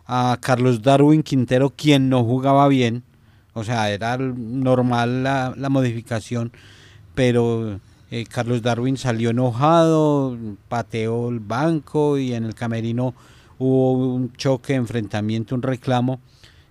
a 0.06 0.38
Carlos 0.40 0.84
Darwin 0.84 1.24
Quintero, 1.24 1.72
quien 1.72 2.10
no 2.10 2.24
jugaba 2.24 2.68
bien, 2.68 3.02
o 3.54 3.64
sea, 3.64 3.90
era 3.90 4.20
normal 4.20 5.24
la, 5.24 5.56
la 5.58 5.70
modificación, 5.70 6.52
pero 7.20 7.82
eh, 8.12 8.24
Carlos 8.30 8.62
Darwin 8.62 8.96
salió 8.96 9.32
enojado, 9.32 10.38
pateó 10.70 11.28
el 11.28 11.42
banco 11.42 12.18
y 12.18 12.34
en 12.34 12.46
el 12.46 12.56
camerino 12.56 13.14
hubo 13.58 14.16
un 14.16 14.32
choque, 14.38 14.76
enfrentamiento, 14.76 15.54
un 15.54 15.62
reclamo. 15.62 16.22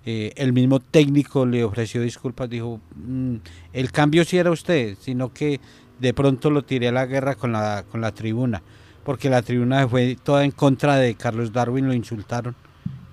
Eh, 0.07 0.33
el 0.37 0.55
mismo 0.55 0.81
técnico 0.81 1.45
le 1.45 1.65
ofreció 1.65 2.01
disculpas, 2.01 2.49
dijo, 2.49 2.81
"Mm, 2.97 3.35
el 3.75 3.93
cambio 3.93 4.25
sí 4.25 4.39
era 4.39 4.51
usted, 4.51 4.97
sino 4.99 5.35
que 5.35 5.61
de 6.01 6.15
pronto 6.15 6.49
lo 6.49 6.65
tiré 6.65 6.89
a 6.89 6.93
la 6.93 7.05
guerra 7.05 7.35
con 7.35 7.53
la, 7.53 7.85
con 7.91 8.01
la 8.01 8.13
tribuna. 8.13 8.63
porque 9.05 9.29
la 9.31 9.43
tribuna 9.43 9.87
fue 9.89 10.17
toda 10.23 10.45
en 10.45 10.51
contra 10.51 10.97
de 10.97 11.15
Carlos 11.15 11.53
Darwin, 11.53 11.87
lo 11.87 11.95
insultaron 11.95 12.55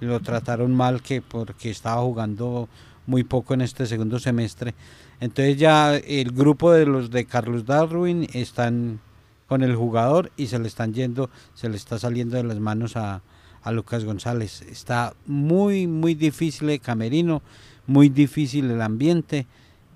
lo 0.01 0.19
trataron 0.19 0.73
mal 0.73 1.01
que 1.01 1.21
porque 1.21 1.69
estaba 1.69 2.01
jugando 2.01 2.67
muy 3.07 3.23
poco 3.23 3.53
en 3.53 3.61
este 3.61 3.85
segundo 3.85 4.19
semestre. 4.19 4.73
Entonces 5.19 5.57
ya 5.57 5.95
el 5.95 6.31
grupo 6.31 6.71
de 6.71 6.85
los 6.85 7.09
de 7.09 7.25
Carlos 7.25 7.65
Darwin 7.65 8.27
están 8.33 8.99
con 9.47 9.63
el 9.63 9.75
jugador 9.75 10.31
y 10.37 10.47
se 10.47 10.59
le 10.59 10.67
están 10.67 10.93
yendo, 10.93 11.29
se 11.53 11.69
le 11.69 11.77
está 11.77 11.99
saliendo 11.99 12.37
de 12.37 12.43
las 12.43 12.59
manos 12.59 12.97
a, 12.97 13.21
a 13.63 13.71
Lucas 13.71 14.03
González. 14.03 14.61
Está 14.63 15.13
muy, 15.25 15.87
muy 15.87 16.15
difícil 16.15 16.69
el 16.69 16.81
camerino, 16.81 17.41
muy 17.87 18.09
difícil 18.09 18.69
el 18.71 18.81
ambiente. 18.81 19.45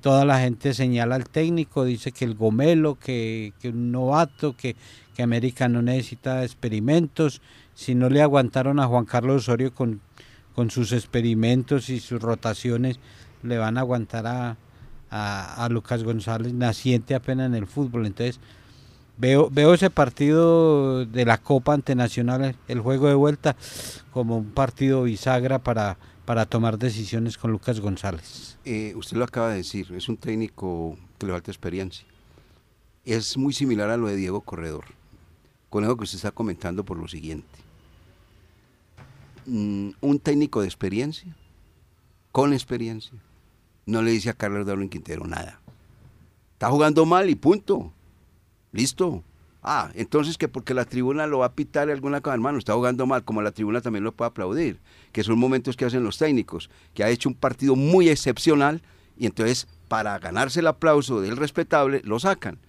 Toda 0.01 0.23
la 0.23 0.39
gente 0.39 0.73
señala 0.73 1.15
al 1.15 1.27
técnico, 1.27 1.83
dice 1.83 2.11
que 2.11 2.23
el 2.23 2.35
gomelo, 2.35 2.95
que, 2.95 3.53
que 3.59 3.69
un 3.69 3.91
novato, 3.91 4.55
que, 4.55 4.75
que 5.15 5.23
América 5.23 5.67
no 5.67 5.81
necesita 5.81 6.43
experimentos. 6.43 7.41
Si 7.73 7.95
no 7.95 8.09
le 8.09 8.21
aguantaron 8.21 8.79
a 8.79 8.87
Juan 8.87 9.05
Carlos 9.05 9.43
Osorio 9.43 9.73
con, 9.73 9.99
con 10.55 10.71
sus 10.71 10.93
experimentos 10.93 11.89
y 11.89 11.99
sus 11.99 12.21
rotaciones, 12.21 12.99
le 13.43 13.57
van 13.57 13.77
a 13.77 13.81
aguantar 13.81 14.25
a, 14.27 14.57
a, 15.09 15.67
Lucas 15.69 16.03
González, 16.03 16.53
naciente 16.53 17.15
apenas 17.15 17.47
en 17.47 17.55
el 17.55 17.67
fútbol. 17.67 18.05
Entonces, 18.05 18.39
Veo, 19.17 19.49
veo 19.49 19.73
ese 19.73 19.89
partido 19.89 21.05
de 21.05 21.25
la 21.25 21.37
Copa 21.37 21.73
ante 21.73 21.93
Nacional, 21.93 22.55
el 22.69 22.79
juego 22.79 23.09
de 23.09 23.15
vuelta, 23.15 23.57
como 24.11 24.37
un 24.37 24.51
partido 24.51 25.03
bisagra 25.03 25.59
para, 25.59 25.97
para 26.23 26.45
tomar 26.45 26.77
decisiones 26.77 27.37
con 27.37 27.51
Lucas 27.51 27.81
González. 27.81 28.57
Eh, 28.63 28.93
usted 28.95 29.17
lo 29.17 29.25
acaba 29.25 29.49
de 29.49 29.57
decir, 29.57 29.91
es 29.93 30.07
un 30.07 30.15
técnico 30.15 30.95
que 31.17 31.25
le 31.25 31.33
falta 31.33 31.51
experiencia. 31.51 32.05
Es 33.03 33.35
muy 33.35 33.51
similar 33.51 33.89
a 33.89 33.97
lo 33.97 34.07
de 34.07 34.15
Diego 34.15 34.39
Corredor, 34.39 34.85
con 35.69 35.83
eso 35.83 35.97
que 35.97 36.03
usted 36.03 36.17
está 36.17 36.31
comentando 36.31 36.85
por 36.85 36.97
lo 36.97 37.09
siguiente. 37.09 37.59
Mm, 39.47 39.89
un 39.99 40.19
técnico 40.19 40.61
de 40.61 40.67
experiencia, 40.67 41.35
con 42.31 42.53
experiencia, 42.53 43.17
no 43.89 44.01
le 44.01 44.11
dice 44.11 44.29
a 44.29 44.33
Carlos 44.33 44.65
Darwin 44.65 44.89
Quintero 44.89 45.25
nada. 45.25 45.59
Está 46.53 46.69
jugando 46.69 47.05
mal 47.05 47.29
y 47.29 47.35
punto. 47.35 47.91
Listo. 48.71 49.23
Ah, 49.61 49.91
entonces 49.95 50.37
que 50.37 50.47
porque 50.47 50.73
la 50.73 50.85
tribuna 50.85 51.27
lo 51.27 51.39
va 51.39 51.47
a 51.47 51.53
pitar 51.53 51.89
alguna 51.89 52.21
cosa, 52.21 52.33
hermano, 52.33 52.59
está 52.59 52.73
jugando 52.73 53.05
mal, 53.05 53.25
como 53.25 53.41
la 53.41 53.51
tribuna 53.51 53.81
también 53.81 54.05
lo 54.05 54.13
puede 54.13 54.29
aplaudir, 54.29 54.79
que 55.11 55.23
son 55.23 55.37
momentos 55.37 55.75
que 55.75 55.83
hacen 55.83 56.03
los 56.03 56.17
técnicos, 56.17 56.69
que 56.93 57.03
ha 57.03 57.09
hecho 57.09 57.27
un 57.27 57.35
partido 57.35 57.75
muy 57.75 58.07
excepcional 58.07 58.81
y 59.17 59.25
entonces 59.25 59.67
para 59.89 60.17
ganarse 60.19 60.61
el 60.61 60.67
aplauso 60.67 61.19
del 61.19 61.35
respetable 61.35 62.01
lo 62.05 62.19
sacan. 62.19 62.59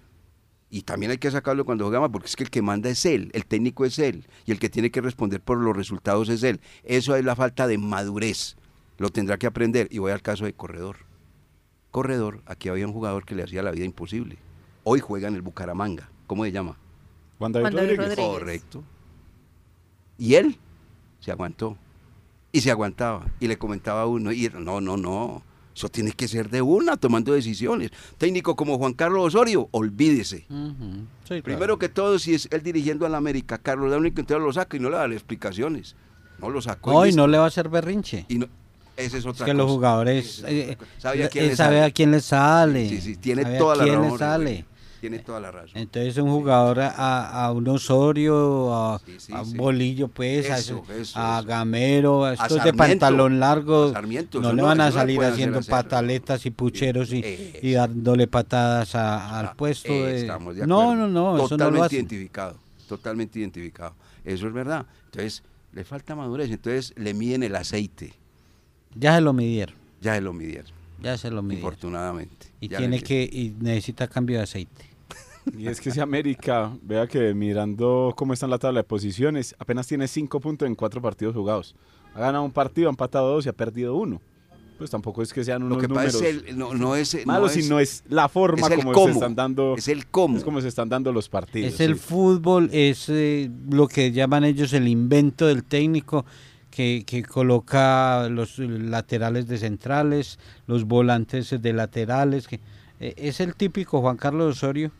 Y 0.69 0.83
también 0.83 1.11
hay 1.11 1.19
que 1.19 1.31
sacarlo 1.31 1.65
cuando 1.65 1.85
juega 1.85 2.01
mal, 2.01 2.11
porque 2.11 2.29
es 2.29 2.37
que 2.37 2.45
el 2.45 2.51
que 2.51 2.63
manda 2.63 2.91
es 2.91 3.05
él, 3.05 3.31
el 3.35 3.45
técnico 3.45 3.85
es 3.85 3.99
él, 3.99 4.27
y 4.47 4.53
el 4.53 4.59
que 4.59 4.69
tiene 4.69 4.91
que 4.91 5.01
responder 5.01 5.41
por 5.41 5.59
los 5.59 5.77
resultados 5.77 6.29
es 6.29 6.43
él. 6.45 6.61
Eso 6.85 7.17
es 7.17 7.25
la 7.25 7.35
falta 7.35 7.67
de 7.67 7.77
madurez. 7.77 8.57
Lo 9.01 9.11
tendrá 9.11 9.39
que 9.39 9.47
aprender. 9.47 9.89
Y 9.91 9.99
voy 9.99 10.13
al 10.13 10.23
caso 10.23 10.45
de 10.45 10.53
Corredor. 10.53 11.10
Corredor, 11.91 12.43
aquí 12.47 12.69
había 12.69 12.87
un 12.87 12.93
jugador 12.93 13.25
que 13.25 13.35
le 13.35 13.43
hacía 13.43 13.63
la 13.63 13.71
vida 13.71 13.85
imposible 13.85 14.39
hoy 14.85 15.01
juega 15.01 15.29
en 15.29 15.35
el 15.35 15.43
Bucaramanga. 15.43 16.09
¿Cómo 16.27 16.45
se 16.45 16.53
llama? 16.53 16.77
Juan 17.39 17.53
David, 17.53 17.77
Rodríguez. 17.77 18.17
Correcto. 18.17 18.85
Y 20.19 20.35
él 20.35 20.57
se 21.21 21.31
aguantó. 21.31 21.77
Y 22.53 22.61
se 22.61 22.71
aguantaba. 22.71 23.27
Y 23.41 23.47
le 23.47 23.57
comentaba 23.57 24.03
a 24.03 24.07
uno, 24.07 24.33
y 24.33 24.51
no, 24.59 24.81
no, 24.81 24.97
no. 24.97 25.43
Eso 25.75 25.89
tiene 25.89 26.13
que 26.13 26.29
ser 26.29 26.51
de 26.51 26.61
una, 26.61 26.97
tomando 26.97 27.33
decisiones. 27.33 27.91
Técnico 28.19 28.57
como 28.57 28.77
Juan 28.77 28.93
Carlos 28.93 29.27
Osorio, 29.27 29.69
olvídese. 29.71 30.47
Primero 31.43 31.79
que 31.79 31.89
todo, 31.89 32.19
si 32.19 32.35
es 32.35 32.49
él 32.51 32.63
dirigiendo 32.63 33.07
a 33.07 33.09
la 33.09 33.19
América, 33.19 33.59
Carlos 33.59 33.91
da 33.91 33.97
único 33.97 34.21
entero 34.21 34.41
lo 34.41 34.53
saca 34.53 34.77
y 34.77 34.81
no 34.81 34.91
le 34.91 34.97
da 34.97 35.07
explicaciones. 35.07 35.95
No 36.39 36.51
lo 36.51 36.61
sacó. 36.61 36.93
No, 36.93 37.07
y 37.07 37.13
no 37.13 37.27
le 37.27 37.39
va 37.39 37.45
a 37.45 37.49
hacer 37.49 37.69
berrinche. 37.69 38.27
Y 38.29 38.39
no, 38.39 38.49
esa 38.97 39.17
es 39.19 39.27
otra 39.27 39.47
que 39.47 39.53
cosa. 39.53 39.63
los 39.63 39.71
jugadores 39.71 40.45
eh, 40.47 40.77
sabe, 40.99 41.25
a 41.25 41.29
quién, 41.29 41.49
le 41.49 41.57
sabe 41.57 41.83
a 41.83 41.91
quién 41.91 42.11
le 42.11 42.21
sale. 42.21 42.89
Sí, 42.89 43.01
sí, 43.01 43.17
tiene 43.17 43.45
toda 43.59 43.77
la 43.77 43.85
quién 43.85 43.97
razón. 43.97 44.13
le 44.13 44.19
sale. 44.19 44.65
Tiene 45.01 45.19
toda 45.21 45.41
la 45.41 45.51
razón. 45.51 45.71
Entonces 45.79 46.19
un 46.19 46.31
jugador 46.31 46.81
a, 46.81 47.45
a 47.47 47.53
un 47.53 47.67
Osorio, 47.69 48.75
a, 48.75 48.99
sí, 48.99 49.15
sí, 49.19 49.33
a 49.33 49.41
un 49.41 49.57
Bolillo, 49.57 50.09
pues, 50.09 50.45
eso, 50.45 50.85
a, 50.87 50.95
eso, 50.95 51.19
a. 51.19 51.41
Gamero, 51.41 52.27
a 52.27 52.35
estos 52.35 52.63
de 52.63 52.75
pantalón 52.75 53.41
largo, 53.41 53.95
no 54.43 54.53
le 54.53 54.61
van 54.63 54.81
a 54.83 54.93
salir 54.93 55.23
haciendo 55.23 55.63
pataletas 55.63 56.45
y 56.45 56.51
pucheros 56.51 57.13
y, 57.15 57.25
y 57.63 57.73
dándole 57.73 58.27
patadas 58.27 58.95
a- 58.95 59.39
al 59.39 59.55
puesto. 59.57 59.91
Eh, 59.91 60.03
de- 60.13 60.21
estamos 60.21 60.57
de 60.57 60.67
no, 60.67 60.95
no, 60.95 61.09
no, 61.09 61.37
eso 61.37 61.43
no 61.45 61.49
Totalmente 61.49 61.79
lo 61.79 61.85
hacen. 61.85 61.99
identificado, 61.99 62.57
totalmente 62.87 63.39
identificado. 63.39 63.95
Eso 64.23 64.47
es 64.49 64.53
verdad. 64.53 64.85
Entonces, 65.07 65.43
le 65.73 65.85
falta 65.85 66.15
madurez. 66.15 66.51
Entonces, 66.51 66.93
le 66.97 67.15
miden 67.15 67.43
el 67.43 67.57
aceite. 67.57 68.13
Ya 68.95 69.15
se 69.17 69.21
lo 69.21 69.33
midieron, 69.33 69.75
Ya 70.01 70.15
se 70.15 70.21
lo 70.21 70.33
midieron, 70.33 70.71
ya 71.03 71.17
se 71.19 71.31
lo 71.31 71.43
midieron. 71.43 71.67
infortunadamente. 71.73 72.47
Y 72.61 72.69
Ya 72.69 72.79
tiene 72.79 73.01
que, 73.03 73.23
y 73.23 73.55
necesita 73.61 74.09
cambio 74.09 74.37
de 74.39 74.43
aceite. 74.45 74.85
Y 75.57 75.69
es 75.69 75.81
que 75.81 75.91
si 75.91 75.99
América, 76.01 76.71
vea 76.83 77.07
que 77.07 77.33
mirando 77.35 78.13
cómo 78.17 78.35
está 78.35 78.45
en 78.47 78.51
la 78.51 78.59
tabla 78.59 78.81
de 78.81 78.85
posiciones, 78.85 79.55
apenas 79.59 79.87
tiene 79.87 80.07
cinco 80.07 80.39
puntos 80.39 80.69
en 80.69 80.75
cuatro 80.75 81.01
partidos 81.01 81.35
jugados. 81.35 81.75
Ha 82.15 82.21
ganado 82.21 82.45
un 82.45 82.51
partido, 82.53 82.89
ha 82.89 82.91
empatado 82.91 83.33
dos 83.33 83.47
y 83.47 83.49
ha 83.49 83.53
perdido 83.55 83.97
uno. 83.97 84.21
Pues 84.77 84.91
tampoco 84.91 85.23
es 85.23 85.33
que 85.33 85.43
sean 85.43 85.63
unos 85.63 85.77
Lo 85.77 85.83
que 85.83 85.89
pasa 85.89 86.13
números 86.19 86.23
es 86.23 86.49
el, 86.51 86.59
no, 86.59 86.75
no 86.75 86.95
es, 86.95 87.15
no 87.15 87.21
malos, 87.27 87.57
es- 87.57 87.65
sino 87.65 87.81
es 87.81 88.05
la 88.09 88.29
forma 88.29 88.67
es 88.69 88.77
como 88.77 88.93
cómo. 88.93 89.07
se 89.07 89.13
están 89.13 89.35
dando. 89.35 89.75
es 89.77 89.89
el 89.89 90.07
cómo. 90.07 90.37
Es 90.37 90.45
como 90.45 90.61
se 90.61 90.69
están 90.69 90.89
dando 90.91 91.11
los 91.13 91.29
partidos. 91.31 91.73
Es 91.75 91.81
el 91.81 91.95
sí. 91.95 92.01
fútbol, 92.01 92.69
es 92.73 93.09
eh, 93.09 93.51
lo 93.71 93.89
que 93.89 94.13
llaman 94.13 94.45
ellos 94.45 94.73
el 94.75 94.89
invento 94.89 95.47
del 95.47 95.65
técnico 95.65 96.25
que, 96.71 97.05
que 97.07 97.23
coloca 97.25 98.29
los 98.29 98.59
laterales 98.59 99.47
de 99.49 99.59
centrales, 99.59 100.39
los 100.67 100.85
volantes 100.85 101.51
de 101.61 101.73
laterales. 101.73 102.47
Que, 102.49 102.61
eh, 103.01 103.15
es 103.17 103.41
el 103.41 103.55
típico 103.55 104.01
Juan 104.01 104.17
Carlos 104.17 104.57
Osorio, 104.57 104.91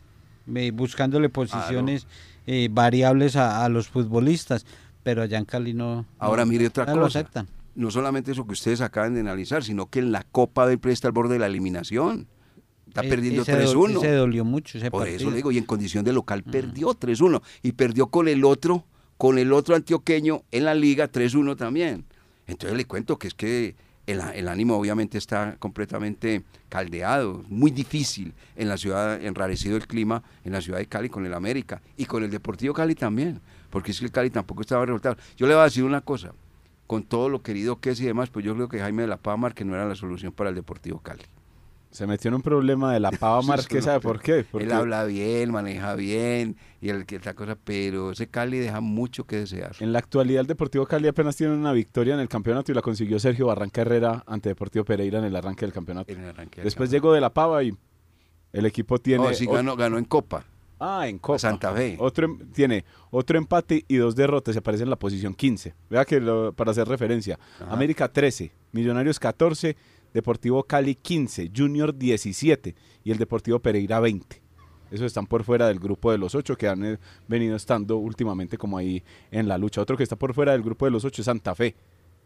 eh, 0.55 0.71
buscándole 0.71 1.29
posiciones 1.29 2.07
eh, 2.47 2.67
variables 2.71 3.35
a, 3.35 3.63
a 3.63 3.69
los 3.69 3.87
futbolistas, 3.87 4.65
pero 5.03 5.21
allá 5.21 5.37
en 5.37 5.45
Cali 5.45 5.73
no, 5.73 6.05
Ahora 6.19 6.43
no- 6.45 6.51
mire 6.51 6.67
otra 6.67 6.85
no 6.85 6.95
lo 6.95 7.01
cosa. 7.03 7.19
aceptan. 7.19 7.47
No 7.73 7.89
solamente 7.89 8.31
eso 8.33 8.45
que 8.45 8.51
ustedes 8.53 8.81
acaban 8.81 9.13
de 9.13 9.21
analizar, 9.21 9.63
sino 9.63 9.85
que 9.89 9.99
en 9.99 10.11
la 10.11 10.23
Copa 10.23 10.67
del 10.67 10.77
Play 10.79 10.93
está 10.93 11.07
al 11.07 11.13
borde 11.13 11.33
de 11.35 11.39
la 11.39 11.45
eliminación. 11.47 12.27
Está 12.87 13.05
Eh, 13.05 13.09
perdiendo 13.09 13.43
ese 13.43 13.53
do- 13.53 13.59
3-1. 13.59 13.97
ese 13.99 14.11
dolió 14.11 14.43
mucho 14.43 14.77
ese 14.77 14.91
Por 14.91 15.01
partido. 15.03 15.17
eso 15.21 15.29
le 15.29 15.37
digo, 15.37 15.51
y 15.53 15.57
en 15.57 15.63
condición 15.63 16.03
de 16.03 16.11
local 16.11 16.43
perdió 16.43 16.93
3-1. 16.93 17.41
Y 17.63 17.71
perdió 17.71 18.07
con 18.07 18.27
el 18.27 18.43
otro, 18.43 18.83
con 19.21 19.37
el 19.37 19.53
otro 19.53 19.75
antioqueño 19.75 20.41
en 20.49 20.65
la 20.65 20.73
liga 20.73 21.11
3-1 21.11 21.55
también. 21.55 22.05
Entonces 22.47 22.75
le 22.75 22.85
cuento 22.85 23.19
que 23.19 23.27
es 23.27 23.35
que 23.35 23.75
el, 24.07 24.47
ánimo 24.47 24.75
obviamente 24.75 25.19
está 25.19 25.57
completamente 25.59 26.41
caldeado, 26.69 27.43
muy 27.47 27.69
difícil 27.69 28.33
en 28.55 28.67
la 28.67 28.77
ciudad, 28.77 29.23
enrarecido 29.23 29.77
el 29.77 29.85
clima 29.85 30.23
en 30.43 30.53
la 30.53 30.61
ciudad 30.61 30.79
de 30.79 30.87
Cali 30.87 31.07
con 31.07 31.23
el 31.23 31.35
América 31.35 31.83
y 31.97 32.05
con 32.05 32.23
el 32.23 32.31
Deportivo 32.31 32.73
Cali 32.73 32.95
también, 32.95 33.39
porque 33.69 33.91
es 33.91 33.99
que 33.99 34.05
el 34.05 34.11
Cali 34.11 34.31
tampoco 34.31 34.61
estaba 34.61 34.87
resultado. 34.87 35.17
Yo 35.37 35.45
le 35.45 35.53
voy 35.53 35.61
a 35.61 35.65
decir 35.65 35.83
una 35.83 36.01
cosa, 36.01 36.33
con 36.87 37.03
todo 37.03 37.29
lo 37.29 37.43
querido 37.43 37.79
que 37.79 37.91
es 37.91 38.01
y 38.01 38.05
demás, 38.05 38.31
pues 38.31 38.43
yo 38.43 38.55
creo 38.55 38.69
que 38.69 38.79
Jaime 38.79 39.03
de 39.03 39.07
la 39.07 39.17
Pava 39.17 39.51
que 39.51 39.63
no 39.63 39.75
era 39.75 39.85
la 39.85 39.93
solución 39.93 40.31
para 40.31 40.49
el 40.49 40.55
Deportivo 40.55 40.97
Cali. 40.97 41.21
Se 41.91 42.07
metió 42.07 42.29
en 42.29 42.35
un 42.35 42.41
problema 42.41 42.93
de 42.93 42.99
la 43.01 43.11
pava 43.19 43.41
Márquez, 43.41 43.83
¿sabe 43.83 43.99
por 43.99 44.21
qué? 44.21 44.45
Porque 44.49 44.65
Él 44.65 44.71
habla 44.71 45.03
bien, 45.03 45.51
maneja 45.51 45.93
bien 45.95 46.55
y 46.79 46.89
el 46.89 47.05
que 47.05 47.17
esta 47.17 47.33
cosa, 47.33 47.57
pero 47.63 48.11
ese 48.11 48.27
Cali 48.27 48.57
deja 48.59 48.79
mucho 48.79 49.25
que 49.25 49.35
desear. 49.37 49.75
en 49.79 49.91
la 49.91 49.99
actualidad 49.99 50.41
el 50.41 50.47
Deportivo 50.47 50.85
Cali 50.85 51.07
apenas 51.09 51.35
tiene 51.35 51.53
una 51.53 51.73
victoria 51.73 52.13
en 52.13 52.21
el 52.21 52.29
campeonato 52.29 52.71
y 52.71 52.75
la 52.75 52.81
consiguió 52.81 53.19
Sergio 53.19 53.45
Barranca 53.47 53.81
Herrera 53.81 54.23
ante 54.25 54.49
Deportivo 54.49 54.85
Pereira 54.85 55.19
en 55.19 55.25
el 55.25 55.35
arranque 55.35 55.65
del 55.65 55.73
campeonato. 55.73 56.11
en 56.13 56.19
el 56.23 56.29
arranque 56.29 56.57
del 56.61 56.63
Después 56.63 56.87
campeonato. 56.89 57.07
llegó 57.07 57.13
de 57.13 57.21
la 57.21 57.33
pava 57.33 57.61
y 57.63 57.75
el 58.53 58.65
equipo 58.65 58.97
tiene... 58.97 59.25
Oh, 59.27 59.33
sí, 59.33 59.45
ganó, 59.45 59.75
ganó 59.75 59.97
en 59.97 60.05
Copa. 60.05 60.45
Ah, 60.79 61.07
en 61.07 61.19
Copa. 61.19 61.37
Santa 61.39 61.73
Fe. 61.73 61.95
Otro, 61.99 62.25
em- 62.25 62.39
tiene 62.53 62.83
otro 63.11 63.37
empate 63.37 63.85
y 63.87 63.97
dos 63.97 64.15
derrotas. 64.15 64.53
Se 64.55 64.59
aparece 64.59 64.83
en 64.83 64.89
la 64.89 64.95
posición 64.95 65.35
15. 65.35 65.75
Vea 65.89 66.05
que 66.05 66.19
lo- 66.19 66.53
para 66.53 66.71
hacer 66.71 66.87
referencia. 66.87 67.37
Ajá. 67.61 67.71
América 67.71 68.07
13, 68.11 68.51
Millonarios 68.71 69.19
14, 69.19 69.75
Deportivo 70.13 70.63
Cali 70.63 70.95
15, 70.95 71.51
Junior 71.55 71.97
17 71.97 72.75
y 73.03 73.11
el 73.11 73.17
Deportivo 73.17 73.59
Pereira 73.59 73.99
20. 73.99 74.41
Esos 74.91 75.05
están 75.05 75.25
por 75.25 75.43
fuera 75.43 75.67
del 75.67 75.79
grupo 75.79 76.11
de 76.11 76.17
los 76.17 76.35
ocho 76.35 76.57
que 76.57 76.67
han 76.67 76.83
eh, 76.83 76.99
venido 77.27 77.55
estando 77.55 77.97
últimamente 77.97 78.57
como 78.57 78.77
ahí 78.77 79.01
en 79.31 79.47
la 79.47 79.57
lucha. 79.57 79.81
Otro 79.81 79.95
que 79.95 80.03
está 80.03 80.17
por 80.17 80.33
fuera 80.33 80.51
del 80.51 80.61
grupo 80.61 80.85
de 80.85 80.91
los 80.91 81.05
ocho 81.05 81.21
es 81.21 81.25
Santa 81.25 81.55
Fe. 81.55 81.75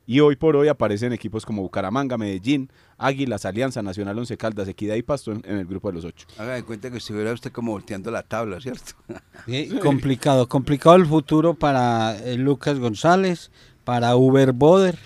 Y 0.08 0.20
hoy 0.20 0.36
por 0.36 0.56
hoy 0.56 0.68
aparecen 0.68 1.14
equipos 1.14 1.46
como 1.46 1.64
Bucaramanga, 1.64 2.18
Medellín, 2.18 2.70
Águilas, 2.98 3.46
Alianza 3.46 3.82
Nacional, 3.82 4.18
Once 4.18 4.38
Caldas, 4.38 4.68
Equidad 4.68 4.96
y 4.96 5.02
Pasto 5.02 5.32
en, 5.32 5.42
en 5.46 5.58
el 5.58 5.66
grupo 5.66 5.90
de 5.90 5.96
los 5.96 6.06
ocho. 6.06 6.28
Haga 6.38 6.54
de 6.54 6.64
cuenta 6.64 6.92
que 6.92 6.98
estuviera 6.98 7.32
usted 7.34 7.52
como 7.52 7.72
volteando 7.72 8.12
la 8.12 8.24
tabla, 8.24 8.60
¿cierto? 8.62 8.94
Sí, 9.46 9.70
Complicado, 9.82 10.48
complicado 10.48 10.96
el 10.96 11.06
futuro 11.06 11.54
para 11.54 12.18
eh, 12.18 12.36
Lucas 12.36 12.80
González, 12.80 13.52
para 13.84 14.16
Uber 14.16 14.54
Boder, 14.54 14.98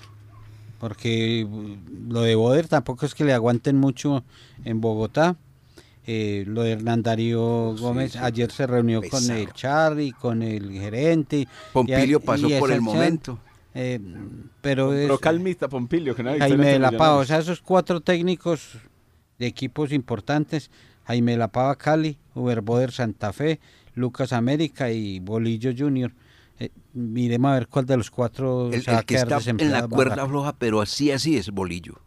porque 0.80 1.48
lo 2.08 2.22
de 2.22 2.36
Boder 2.36 2.68
tampoco 2.68 3.06
es 3.06 3.14
que 3.14 3.26
le 3.26 3.34
aguanten 3.34 3.78
mucho 3.78 4.24
en 4.66 4.82
Bogotá. 4.82 5.36
eh, 6.12 6.44
lo 6.48 6.64
de 6.64 6.72
Hernán 6.72 7.04
Darío 7.04 7.76
Gómez, 7.78 8.16
ayer 8.16 8.52
se 8.52 8.66
reunió 8.66 9.00
con 9.02 9.30
el 9.30 9.54
Charly, 9.54 10.12
con 10.12 10.42
el 10.42 10.72
gerente. 10.72 11.48
Pompilio 11.72 12.18
y- 12.24 12.26
pasó 12.26 12.50
y 12.50 12.58
por 12.58 12.72
el 12.72 12.82
momento. 12.82 13.38
eh, 13.76 14.00
pero 14.62 14.94
es 14.94 15.02
Pero 15.04 15.20
calmita, 15.20 15.68
Pompilio, 15.70 16.16
que 16.16 16.24
hay 16.28 16.40
Jaime 16.40 16.66
de 16.68 16.80
la 16.80 16.90
Pava, 16.92 17.18
o 17.18 17.26
sea, 17.26 17.38
esos 17.38 17.62
cuatro 17.62 18.02
técnicos 18.02 18.80
de 19.38 19.46
equipos 19.46 19.92
importantes, 19.92 20.72
Jaime 21.06 21.34
de 21.34 21.38
la 21.38 21.50
Pava 21.50 21.76
Cali, 21.76 22.18
Uber 22.34 22.62
Boder 22.62 22.92
Santa 22.92 23.32
Fe, 23.32 23.60
Lucas 23.94 24.34
América 24.34 24.90
y 24.92 25.20
Bolillo 25.20 25.72
Junior. 25.78 26.12
Miremos 26.94 27.50
a 27.52 27.54
ver 27.54 27.68
cuál 27.68 27.86
de 27.86 27.98
los 27.98 28.10
cuatro 28.10 28.70
El, 28.74 28.84
se 28.84 28.92
va 28.92 28.98
a 28.98 29.00
el 29.02 29.06
que 29.06 29.16
quedar 29.16 29.32
está 29.40 29.52
en 29.52 29.72
la 29.72 29.88
cuerda 29.88 30.28
floja, 30.28 30.56
pero 30.58 30.82
así, 30.82 31.12
así 31.12 31.38
es 31.38 31.52
Bolillo. 31.52 32.00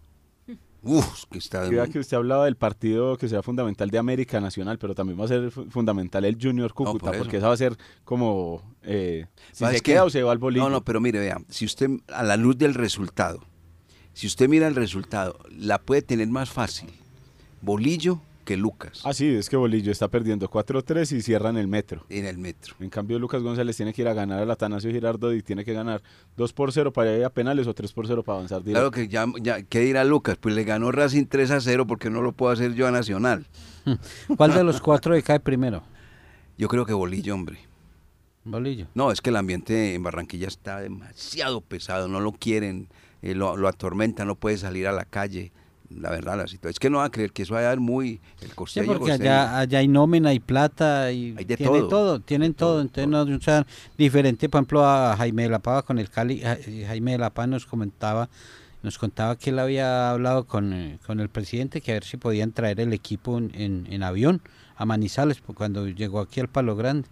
Uf, 0.85 1.27
que 1.31 1.39
está... 1.39 1.61
Vea 1.69 1.87
que 1.87 2.01
usted 2.01 2.17
hablaba 2.17 2.47
del 2.47 2.57
partido 2.57 3.17
que 3.17 3.29
será 3.29 3.41
fundamental 3.45 3.89
de 3.89 3.99
América 3.99 4.41
Nacional, 4.41 4.79
pero 4.79 4.97
también 4.97 5.21
va 5.21 5.27
a 5.27 5.29
ser 5.29 5.53
fu- 5.53 5.67
fundamental 5.71 6.25
el 6.25 6.37
Junior 6.43 6.75
Cúcuta, 6.75 7.11
por 7.11 7.19
porque 7.19 7.37
esa 7.37 7.47
va 7.47 7.55
a 7.55 7.57
ser 7.57 7.77
como 8.03 8.61
eh, 8.83 9.27
si 9.53 9.61
¿Sabes 9.61 9.77
se 9.77 9.83
queda 9.85 10.03
o 10.05 10.11
se 10.11 10.25
va 10.25 10.33
al 10.33 10.39
bolillo. 10.39 10.65
No, 10.65 10.71
no, 10.71 10.85
pero 10.85 11.01
mire, 11.01 11.21
vea, 11.21 11.41
si 11.49 11.67
usted, 11.67 11.89
a 12.13 12.25
la 12.25 12.37
luz 12.37 12.59
del 12.59 12.75
resultado, 12.75 13.45
si 14.13 14.27
usted 14.27 14.49
mira 14.49 14.67
el 14.67 14.75
resultado, 14.75 15.39
la 15.57 15.79
puede 15.79 16.03
tener 16.03 16.27
más 16.27 16.51
fácil 16.51 16.91
Bolillo 17.61 18.21
que 18.45 18.57
Lucas 18.57 19.03
Ah, 19.05 19.13
sí, 19.15 19.29
es 19.29 19.49
que 19.49 19.57
Bolillo 19.57 19.91
está 19.93 20.09
perdiendo 20.09 20.49
4-3 20.51 21.17
y 21.17 21.23
cierran 21.23 21.57
el 21.57 21.69
metro. 21.69 22.05
en 22.09 22.27
el 22.27 22.39
metro. 22.39 22.75
En 22.81 22.91
cambio, 22.91 23.19
Lucas 23.19 23.43
González 23.43 23.77
tiene 23.77 23.93
que 23.93 24.03
ir 24.03 24.09
a 24.09 24.15
ganar 24.15 24.41
al 24.41 24.51
Atanasio 24.51 24.91
Girardo 24.91 25.33
y 25.35 25.43
tiene 25.43 25.65
que 25.65 25.73
ganar 25.73 26.03
2 26.37 26.53
por 26.53 26.73
0 26.73 26.93
para 26.93 27.17
ir 27.17 27.25
a 27.25 27.31
penales 27.31 27.67
o 27.67 27.75
3 27.75 27.93
por 27.93 28.07
0 28.07 28.23
para 28.23 28.37
avanzar 28.39 28.63
directo. 28.63 28.91
Claro 28.91 28.91
que 28.91 29.09
ya, 29.09 29.27
ya 29.41 29.63
¿qué 29.63 29.81
dirá 29.81 30.05
Lucas? 30.05 30.37
Pues 30.39 30.55
le 30.55 30.65
ganó 30.65 30.91
Racing 30.93 31.27
3 31.27 31.51
a 31.53 31.61
0 31.61 31.87
porque 31.87 32.11
no 32.11 32.23
lo 32.23 32.33
puedo 32.33 32.53
hacer 32.53 32.75
yo 32.75 32.87
a 32.87 32.91
Nacional. 32.91 33.47
¿Cuál 34.37 34.55
de 34.55 34.65
los 34.65 34.81
cuatro 34.81 35.15
le 35.15 35.23
cae 35.23 35.41
primero? 35.41 35.83
Yo 36.59 36.69
creo 36.69 36.85
que 36.87 36.93
Bolillo, 36.93 37.35
hombre. 37.35 37.59
Bolillo. 38.45 38.87
No, 38.95 39.13
es 39.13 39.21
que 39.21 39.31
el 39.31 39.37
ambiente 39.37 39.95
en 39.95 40.03
Barranquilla 40.03 40.49
está 40.49 40.81
demasiado 40.81 41.61
pesado, 41.61 42.09
no 42.09 42.21
lo 42.21 42.33
quieren, 42.33 42.89
eh, 43.23 43.35
lo, 43.35 43.57
lo 43.57 43.69
atormenta, 43.69 44.25
no 44.25 44.35
puede 44.35 44.59
salir 44.59 44.87
a 44.89 44.93
la 44.93 45.05
calle. 45.05 45.53
La 46.01 46.11
verdad, 46.11 46.37
la 46.37 46.47
situación. 46.47 46.71
Es 46.71 46.79
que 46.79 46.91
no 46.91 46.99
va 46.99 47.05
a 47.05 47.11
creer 47.11 47.33
que 47.33 47.43
eso 47.43 47.55
va 47.55 47.61
a 47.61 47.63
dar 47.65 47.81
muy 47.81 48.21
el 48.41 48.49
Sí, 48.49 48.55
costeño. 48.55 48.87
porque 48.87 49.01
costeño. 49.11 49.31
allá, 49.31 49.59
allá 49.59 49.79
hay 49.79 49.89
nómina 49.89 50.33
y 50.35 50.41
plata 50.41 51.11
y 51.13 51.35
Hay 51.37 51.45
de 51.45 51.57
todo. 51.57 52.21
tienen 52.21 52.55
todo, 52.55 52.81
entonces 52.81 53.09
no, 53.09 53.23
o 53.23 53.41
sea, 53.41 53.67
diferente, 53.97 54.49
por 54.49 54.59
ejemplo, 54.61 54.85
a 54.87 55.17
Jaime 55.17 55.45
de 55.45 55.49
la 55.51 55.59
Pava 55.59 55.83
con 55.83 55.99
el 55.99 56.09
Cali, 56.11 56.41
Ja- 56.41 56.59
Jaime 56.87 57.13
de 57.13 57.19
la 57.19 57.31
Pava 57.31 57.47
nos 57.47 57.67
comentaba, 57.67 58.29
nos 58.83 58.99
contaba 58.99 59.37
que 59.37 59.51
él 59.51 59.59
había 59.59 60.11
hablado 60.11 60.45
con, 60.47 60.73
eh, 60.73 60.99
con 61.07 61.21
el 61.21 61.29
presidente 61.29 61.81
que 61.81 61.93
a 61.93 61.95
ver 61.95 62.05
si 62.05 62.17
podían 62.17 62.53
traer 62.53 62.81
el 62.81 62.93
equipo 62.93 63.39
en, 63.39 63.53
en- 63.55 63.87
en 63.91 64.03
avión 64.03 64.43
a 64.77 64.85
Manizales 64.85 65.41
pues, 65.41 65.57
cuando 65.57 65.87
llegó 65.89 66.21
aquí 66.21 66.41
al 66.41 66.49
Palo 66.49 66.75
Grande. 66.75 67.09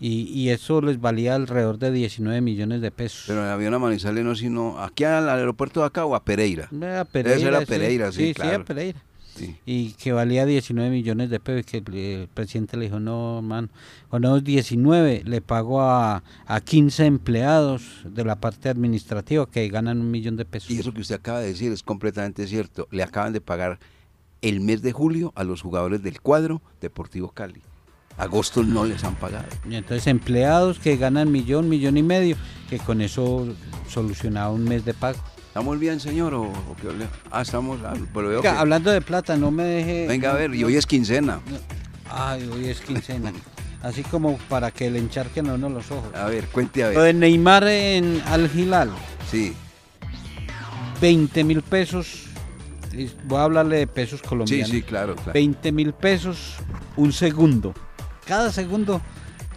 Y, 0.00 0.24
y 0.24 0.50
eso 0.50 0.80
les 0.80 1.00
valía 1.00 1.34
alrededor 1.34 1.78
de 1.78 1.90
19 1.92 2.40
millones 2.40 2.80
de 2.80 2.90
pesos. 2.90 3.24
Pero 3.26 3.44
en 3.44 3.50
avión 3.50 3.74
a 3.74 3.78
Manizales 3.78 4.24
no, 4.24 4.34
sino 4.34 4.80
aquí 4.80 5.04
al 5.04 5.28
aeropuerto 5.28 5.80
de 5.80 5.86
acá 5.86 6.04
o 6.04 6.14
a 6.14 6.24
Pereira. 6.24 6.68
Era 6.72 7.04
Debe 7.04 7.38
ser 7.38 7.54
a. 7.54 7.60
Pereira, 7.64 8.12
sí, 8.12 8.18
sí, 8.18 8.26
sí, 8.28 8.34
claro. 8.34 8.62
a 8.62 8.64
Pereira. 8.64 9.02
Sí. 9.36 9.56
y 9.66 9.94
que 9.94 10.12
valía 10.12 10.46
19 10.46 10.90
millones 10.90 11.28
de 11.28 11.40
pesos, 11.40 11.62
y 11.62 11.64
que 11.64 11.78
el, 11.78 12.20
el 12.22 12.28
presidente 12.28 12.76
le 12.76 12.84
dijo, 12.84 13.00
no, 13.00 13.38
hermano, 13.38 13.68
con 14.08 14.22
esos 14.24 14.44
19 14.44 15.22
le 15.24 15.40
pago 15.40 15.82
a, 15.82 16.22
a 16.46 16.60
15 16.60 17.06
empleados 17.06 18.02
de 18.04 18.24
la 18.24 18.36
parte 18.36 18.68
administrativa 18.68 19.50
que 19.50 19.68
ganan 19.70 20.00
un 20.00 20.12
millón 20.12 20.36
de 20.36 20.44
pesos. 20.44 20.70
Y 20.70 20.78
eso 20.78 20.94
que 20.94 21.00
usted 21.00 21.16
acaba 21.16 21.40
de 21.40 21.48
decir 21.48 21.72
es 21.72 21.82
completamente 21.82 22.46
cierto. 22.46 22.86
Le 22.92 23.02
acaban 23.02 23.32
de 23.32 23.40
pagar 23.40 23.80
el 24.40 24.60
mes 24.60 24.82
de 24.82 24.92
julio 24.92 25.32
a 25.34 25.42
los 25.42 25.62
jugadores 25.62 26.02
del 26.02 26.20
cuadro 26.20 26.62
Deportivo 26.80 27.30
Cali. 27.30 27.62
Agosto 28.16 28.62
no 28.62 28.84
les 28.84 29.02
han 29.04 29.14
pagado. 29.16 29.46
Y 29.68 29.74
entonces 29.74 30.06
empleados 30.06 30.78
que 30.78 30.96
ganan 30.96 31.32
millón, 31.32 31.68
millón 31.68 31.96
y 31.96 32.02
medio, 32.02 32.36
que 32.70 32.78
con 32.78 33.00
eso 33.00 33.46
solucionaba 33.88 34.50
un 34.50 34.64
mes 34.64 34.84
de 34.84 34.94
pago. 34.94 35.18
¿Estamos 35.48 35.78
bien, 35.78 36.00
señor? 36.00 36.34
¿O, 36.34 36.42
o 36.44 36.76
qué? 36.80 36.88
Ah, 37.30 37.42
estamos. 37.42 37.78
ah, 37.84 37.94
pero 38.12 38.28
veo 38.28 38.38
Oiga, 38.40 38.52
que- 38.52 38.58
hablando 38.58 38.90
de 38.90 39.00
plata, 39.00 39.36
no 39.36 39.50
me 39.50 39.62
deje... 39.64 40.06
Venga 40.08 40.30
a 40.32 40.34
ver, 40.34 40.54
y 40.54 40.64
hoy 40.64 40.76
es 40.76 40.86
quincena. 40.86 41.40
Ay, 42.10 42.48
hoy 42.52 42.66
es 42.66 42.80
quincena. 42.80 43.32
Así 43.82 44.02
como 44.02 44.38
para 44.48 44.70
que 44.70 44.90
le 44.90 44.98
encharquen 44.98 45.48
a 45.50 45.54
uno 45.54 45.68
los 45.68 45.90
ojos. 45.90 46.14
A 46.14 46.24
ver, 46.26 46.46
cuente 46.46 46.82
a 46.84 46.90
Lo 46.90 47.00
ver. 47.00 47.14
de 47.14 47.20
Neymar 47.20 47.64
en 47.68 48.22
Al 48.26 48.50
Hilal. 48.52 48.90
Sí, 49.30 49.54
20 51.00 51.44
mil 51.44 51.62
pesos. 51.62 52.24
Voy 53.24 53.38
a 53.38 53.42
hablarle 53.44 53.78
de 53.78 53.86
pesos 53.86 54.20
sí, 54.20 54.26
colombianos. 54.28 54.70
sí, 54.70 54.82
claro, 54.82 55.16
claro. 55.16 55.32
20 55.32 55.72
mil 55.72 55.92
pesos 55.92 56.54
un 56.96 57.12
segundo. 57.12 57.74
Cada 58.26 58.50
segundo 58.52 59.00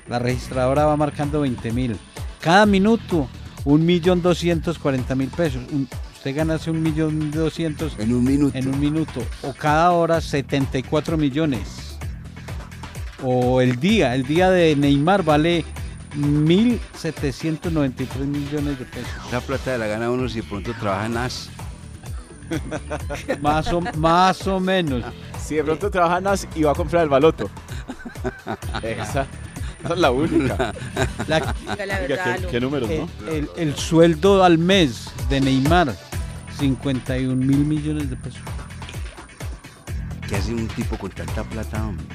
la 0.08 0.20
registradora 0.20 0.86
va 0.86 0.96
marcando 0.98 1.42
20 1.42 1.72
mil. 1.74 1.98
Cada 2.42 2.66
minuto 2.66 3.28
un 3.66 3.86
millón 3.86 4.22
doscientos 4.22 4.78
cuarenta 4.80 5.16
mil 5.16 5.30
pesos. 5.30 5.62
Un- 5.72 5.88
usted 6.16 6.36
ganase 6.36 6.72
un 6.72 6.82
millón 6.82 7.32
doscientos 7.32 7.96
En 8.00 8.14
un 8.14 8.24
minuto. 8.24 8.58
en 8.58 8.68
un 8.68 8.80
minuto. 8.80 9.22
O 9.44 9.54
cada 9.54 9.92
hora 9.92 10.20
74 10.22 11.18
millones. 11.18 11.98
O 13.24 13.62
el 13.62 13.80
día, 13.80 14.14
el 14.16 14.24
día 14.28 14.50
de 14.52 14.76
Neymar 14.76 15.24
vale 15.24 15.64
1.793 16.18 18.26
millones 18.26 18.78
de 18.80 18.86
pesos. 18.86 19.10
Esa 19.28 19.42
plata 19.42 19.72
de 19.72 19.78
la 19.80 19.88
gana 19.88 20.10
uno 20.12 20.30
si 20.30 20.42
de 20.42 20.48
pronto 20.48 20.74
trabaja 20.80 21.06
en 21.08 21.18
AS. 21.18 21.50
Más 23.42 23.74
o, 23.74 23.82
más 23.98 24.48
o 24.48 24.58
menos. 24.62 25.04
Si 25.38 25.56
de 25.56 25.66
pronto 25.66 25.92
trabaja 25.92 26.22
NAS 26.22 26.48
y 26.56 26.64
va 26.64 26.72
a 26.72 26.76
comprar 26.76 27.04
el 27.04 27.10
baloto. 27.10 27.50
Esa, 28.84 29.28
esa 29.84 29.94
es 29.94 29.98
la 30.00 30.12
única. 30.12 30.74
La- 31.28 31.40
Diga 31.60 31.86
la 31.86 32.00
Oiga, 32.00 32.08
verdad, 32.08 32.40
¿qué, 32.50 32.60
números, 32.60 32.90
el, 32.90 33.00
no? 33.00 33.32
el- 33.32 33.50
el 33.58 33.76
sueldo 33.76 34.44
al 34.44 34.58
mes 34.58 35.10
de 35.30 35.42
Neymar, 35.42 35.96
51 36.60 37.36
mil 37.36 37.60
millones 37.60 38.10
de 38.10 38.16
pesos. 38.16 38.42
¿Qué 40.28 40.36
hace 40.36 40.54
un 40.54 40.68
tipo 40.68 40.98
con 40.98 41.10
tanta 41.12 41.44
plata, 41.44 41.86
hombre? 41.86 42.06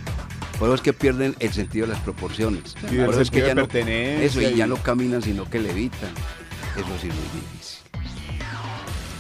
Por 0.59 0.69
eso 0.69 0.75
es 0.77 0.81
que 0.83 0.93
pierden 0.93 1.35
el 1.41 1.53
sentido 1.53 1.87
de 1.87 1.95
las 1.95 2.03
proporciones. 2.03 2.75
Y 2.91 2.97
del 2.97 3.07
Por 3.07 3.15
eso 3.15 3.23
es 3.23 3.31
que 3.31 3.41
ya 3.41 3.55
no, 3.55 3.63
eso, 3.73 4.41
y 4.43 4.55
ya 4.55 4.67
no 4.67 4.77
caminan, 4.77 5.23
sino 5.23 5.49
que 5.49 5.59
levitan. 5.59 6.11
Eso 6.77 6.87
sí 7.01 7.09
es 7.09 7.15
muy 7.15 7.25
difícil. 7.35 7.82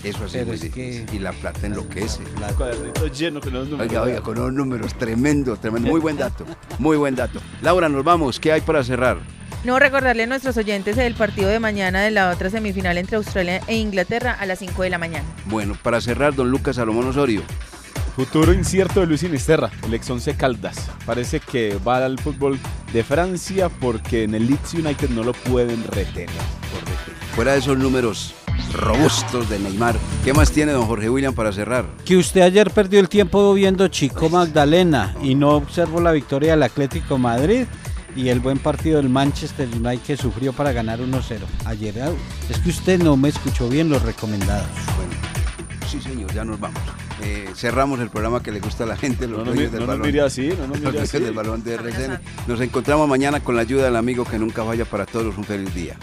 Eso 0.05 0.29
sí 0.29 0.39
es 0.39 0.47
muy 0.47 0.59
que- 0.59 0.69
difícil. 0.69 1.07
Y 1.13 1.19
la 1.21 1.33
plata 1.33 1.67
enloquece. 1.67 2.23
La- 2.41 2.49
Cuadernito 2.53 3.07
lleno 3.07 3.41
con 3.41 3.53
los 3.53 3.69
números. 3.69 3.89
Oiga, 3.91 4.03
oiga, 4.03 4.21
con 4.21 4.39
unos 4.39 4.53
números 4.53 4.95
tremendo, 4.95 5.57
tremendo. 5.57 5.89
Muy 5.91 6.01
buen 6.01 6.17
dato, 6.17 6.45
muy 6.79 6.97
buen 6.97 7.15
dato. 7.15 7.41
Laura, 7.63 7.89
nos 7.89 8.03
vamos. 8.05 8.41
¿Qué 8.41 8.53
hay 8.53 8.61
para 8.61 8.83
cerrar? 8.83 9.19
No 9.65 9.79
recordarle 9.79 10.25
a 10.25 10.27
nuestros 10.27 10.57
oyentes 10.57 10.99
el 10.99 11.15
partido 11.15 11.49
de 11.49 11.61
mañana 11.61 12.01
de 12.03 12.11
la 12.11 12.31
otra 12.31 12.51
semifinal 12.51 12.99
entre 12.99 13.17
Australia 13.17 13.61
e 13.69 13.77
Inglaterra 13.77 14.37
a 14.41 14.45
las 14.45 14.59
5 14.59 14.83
de 14.83 14.91
la 14.91 14.99
mañana. 14.99 15.25
Bueno, 15.47 15.77
para 15.81 16.01
cerrar, 16.01 16.35
don 16.35 16.51
Lucas 16.51 16.75
Salomón 16.77 17.07
Osorio. 17.07 17.43
Futuro 18.17 18.53
incierto 18.53 19.01
de 19.01 19.07
Luis 19.07 19.21
Sinisterra, 19.21 19.71
el 19.87 19.95
ex 19.95 20.11
Once 20.11 20.35
Caldas. 20.35 20.91
Parece 21.07 21.39
que 21.41 21.79
va 21.87 22.05
al 22.05 22.19
fútbol 22.19 22.59
de 22.93 23.05
Francia 23.05 23.69
porque 23.69 24.25
en 24.25 24.35
el 24.35 24.49
Leeds 24.49 24.75
United 24.75 25.09
no 25.11 25.23
lo 25.23 25.33
pueden 25.33 25.83
retener. 25.85 26.29
Fuera 27.37 27.53
de 27.53 27.61
esos 27.61 27.79
números 27.79 28.35
robustos 28.73 29.49
de 29.51 29.59
Neymar, 29.59 29.97
¿qué 30.25 30.33
más 30.33 30.51
tiene 30.51 30.73
don 30.73 30.87
Jorge 30.87 31.11
William 31.11 31.35
para 31.35 31.53
cerrar? 31.53 31.85
Que 32.05 32.17
usted 32.17 32.41
ayer 32.43 32.71
perdió 32.71 33.01
el 33.01 33.09
tiempo 33.09 33.53
viendo 33.55 33.87
Chico 33.89 34.29
Magdalena 34.31 35.15
y 35.23 35.35
no 35.35 35.51
observó 35.51 36.01
la 36.01 36.13
victoria 36.13 36.53
del 36.53 36.63
Atlético 36.63 37.19
Madrid 37.19 37.65
y 38.17 38.29
el 38.29 38.41
buen 38.41 38.59
partido 38.59 38.97
del 38.99 39.09
Manchester 39.09 39.69
United 39.69 40.01
que 40.07 40.17
sufrió 40.17 40.53
para 40.53 40.73
ganar 40.73 41.01
1-0. 41.01 41.39
Ayer 41.67 41.95
ah, 42.03 42.11
es 42.51 42.59
que 42.59 42.71
usted 42.71 43.03
no 43.03 43.17
me 43.17 43.29
escuchó 43.31 43.69
bien 43.69 43.89
los 43.89 44.03
recomendados. 44.03 44.67
Bueno, 44.97 45.13
sí 45.91 46.01
señor, 46.01 46.33
ya 46.35 46.45
nos 46.45 46.59
vamos. 46.61 46.81
Eh, 47.23 47.49
cerramos 47.55 48.01
el 48.01 48.11
programa 48.11 48.43
que 48.43 48.51
le 48.53 48.61
gusta 48.61 48.85
a 48.85 48.87
la 48.87 48.97
gente, 48.97 49.29
los 49.29 49.47
No 49.47 49.53
mi- 49.53 49.63
del 49.63 49.73
no 49.73 49.79
nos 49.81 49.87
balón. 49.87 50.07
mire 50.07 50.23
así, 50.23 50.49
no 50.49 50.67
nos 50.67 50.69
Los 50.69 50.79
mire 50.79 50.91
dueños 50.93 51.15
así. 51.15 51.19
del 51.25 51.35
balón 51.35 51.63
de 51.63 51.75
RCN. 51.75 52.19
Nos 52.49 52.61
encontramos 52.61 53.09
mañana 53.09 53.41
con 53.41 53.55
la 53.55 53.63
ayuda 53.63 53.85
del 53.85 53.97
amigo 53.97 54.25
que 54.25 54.39
nunca 54.39 54.65
falla 54.65 54.85
para 54.85 55.07
todos. 55.07 55.37
Un 55.39 55.45
feliz 55.45 55.73
día. 55.75 55.97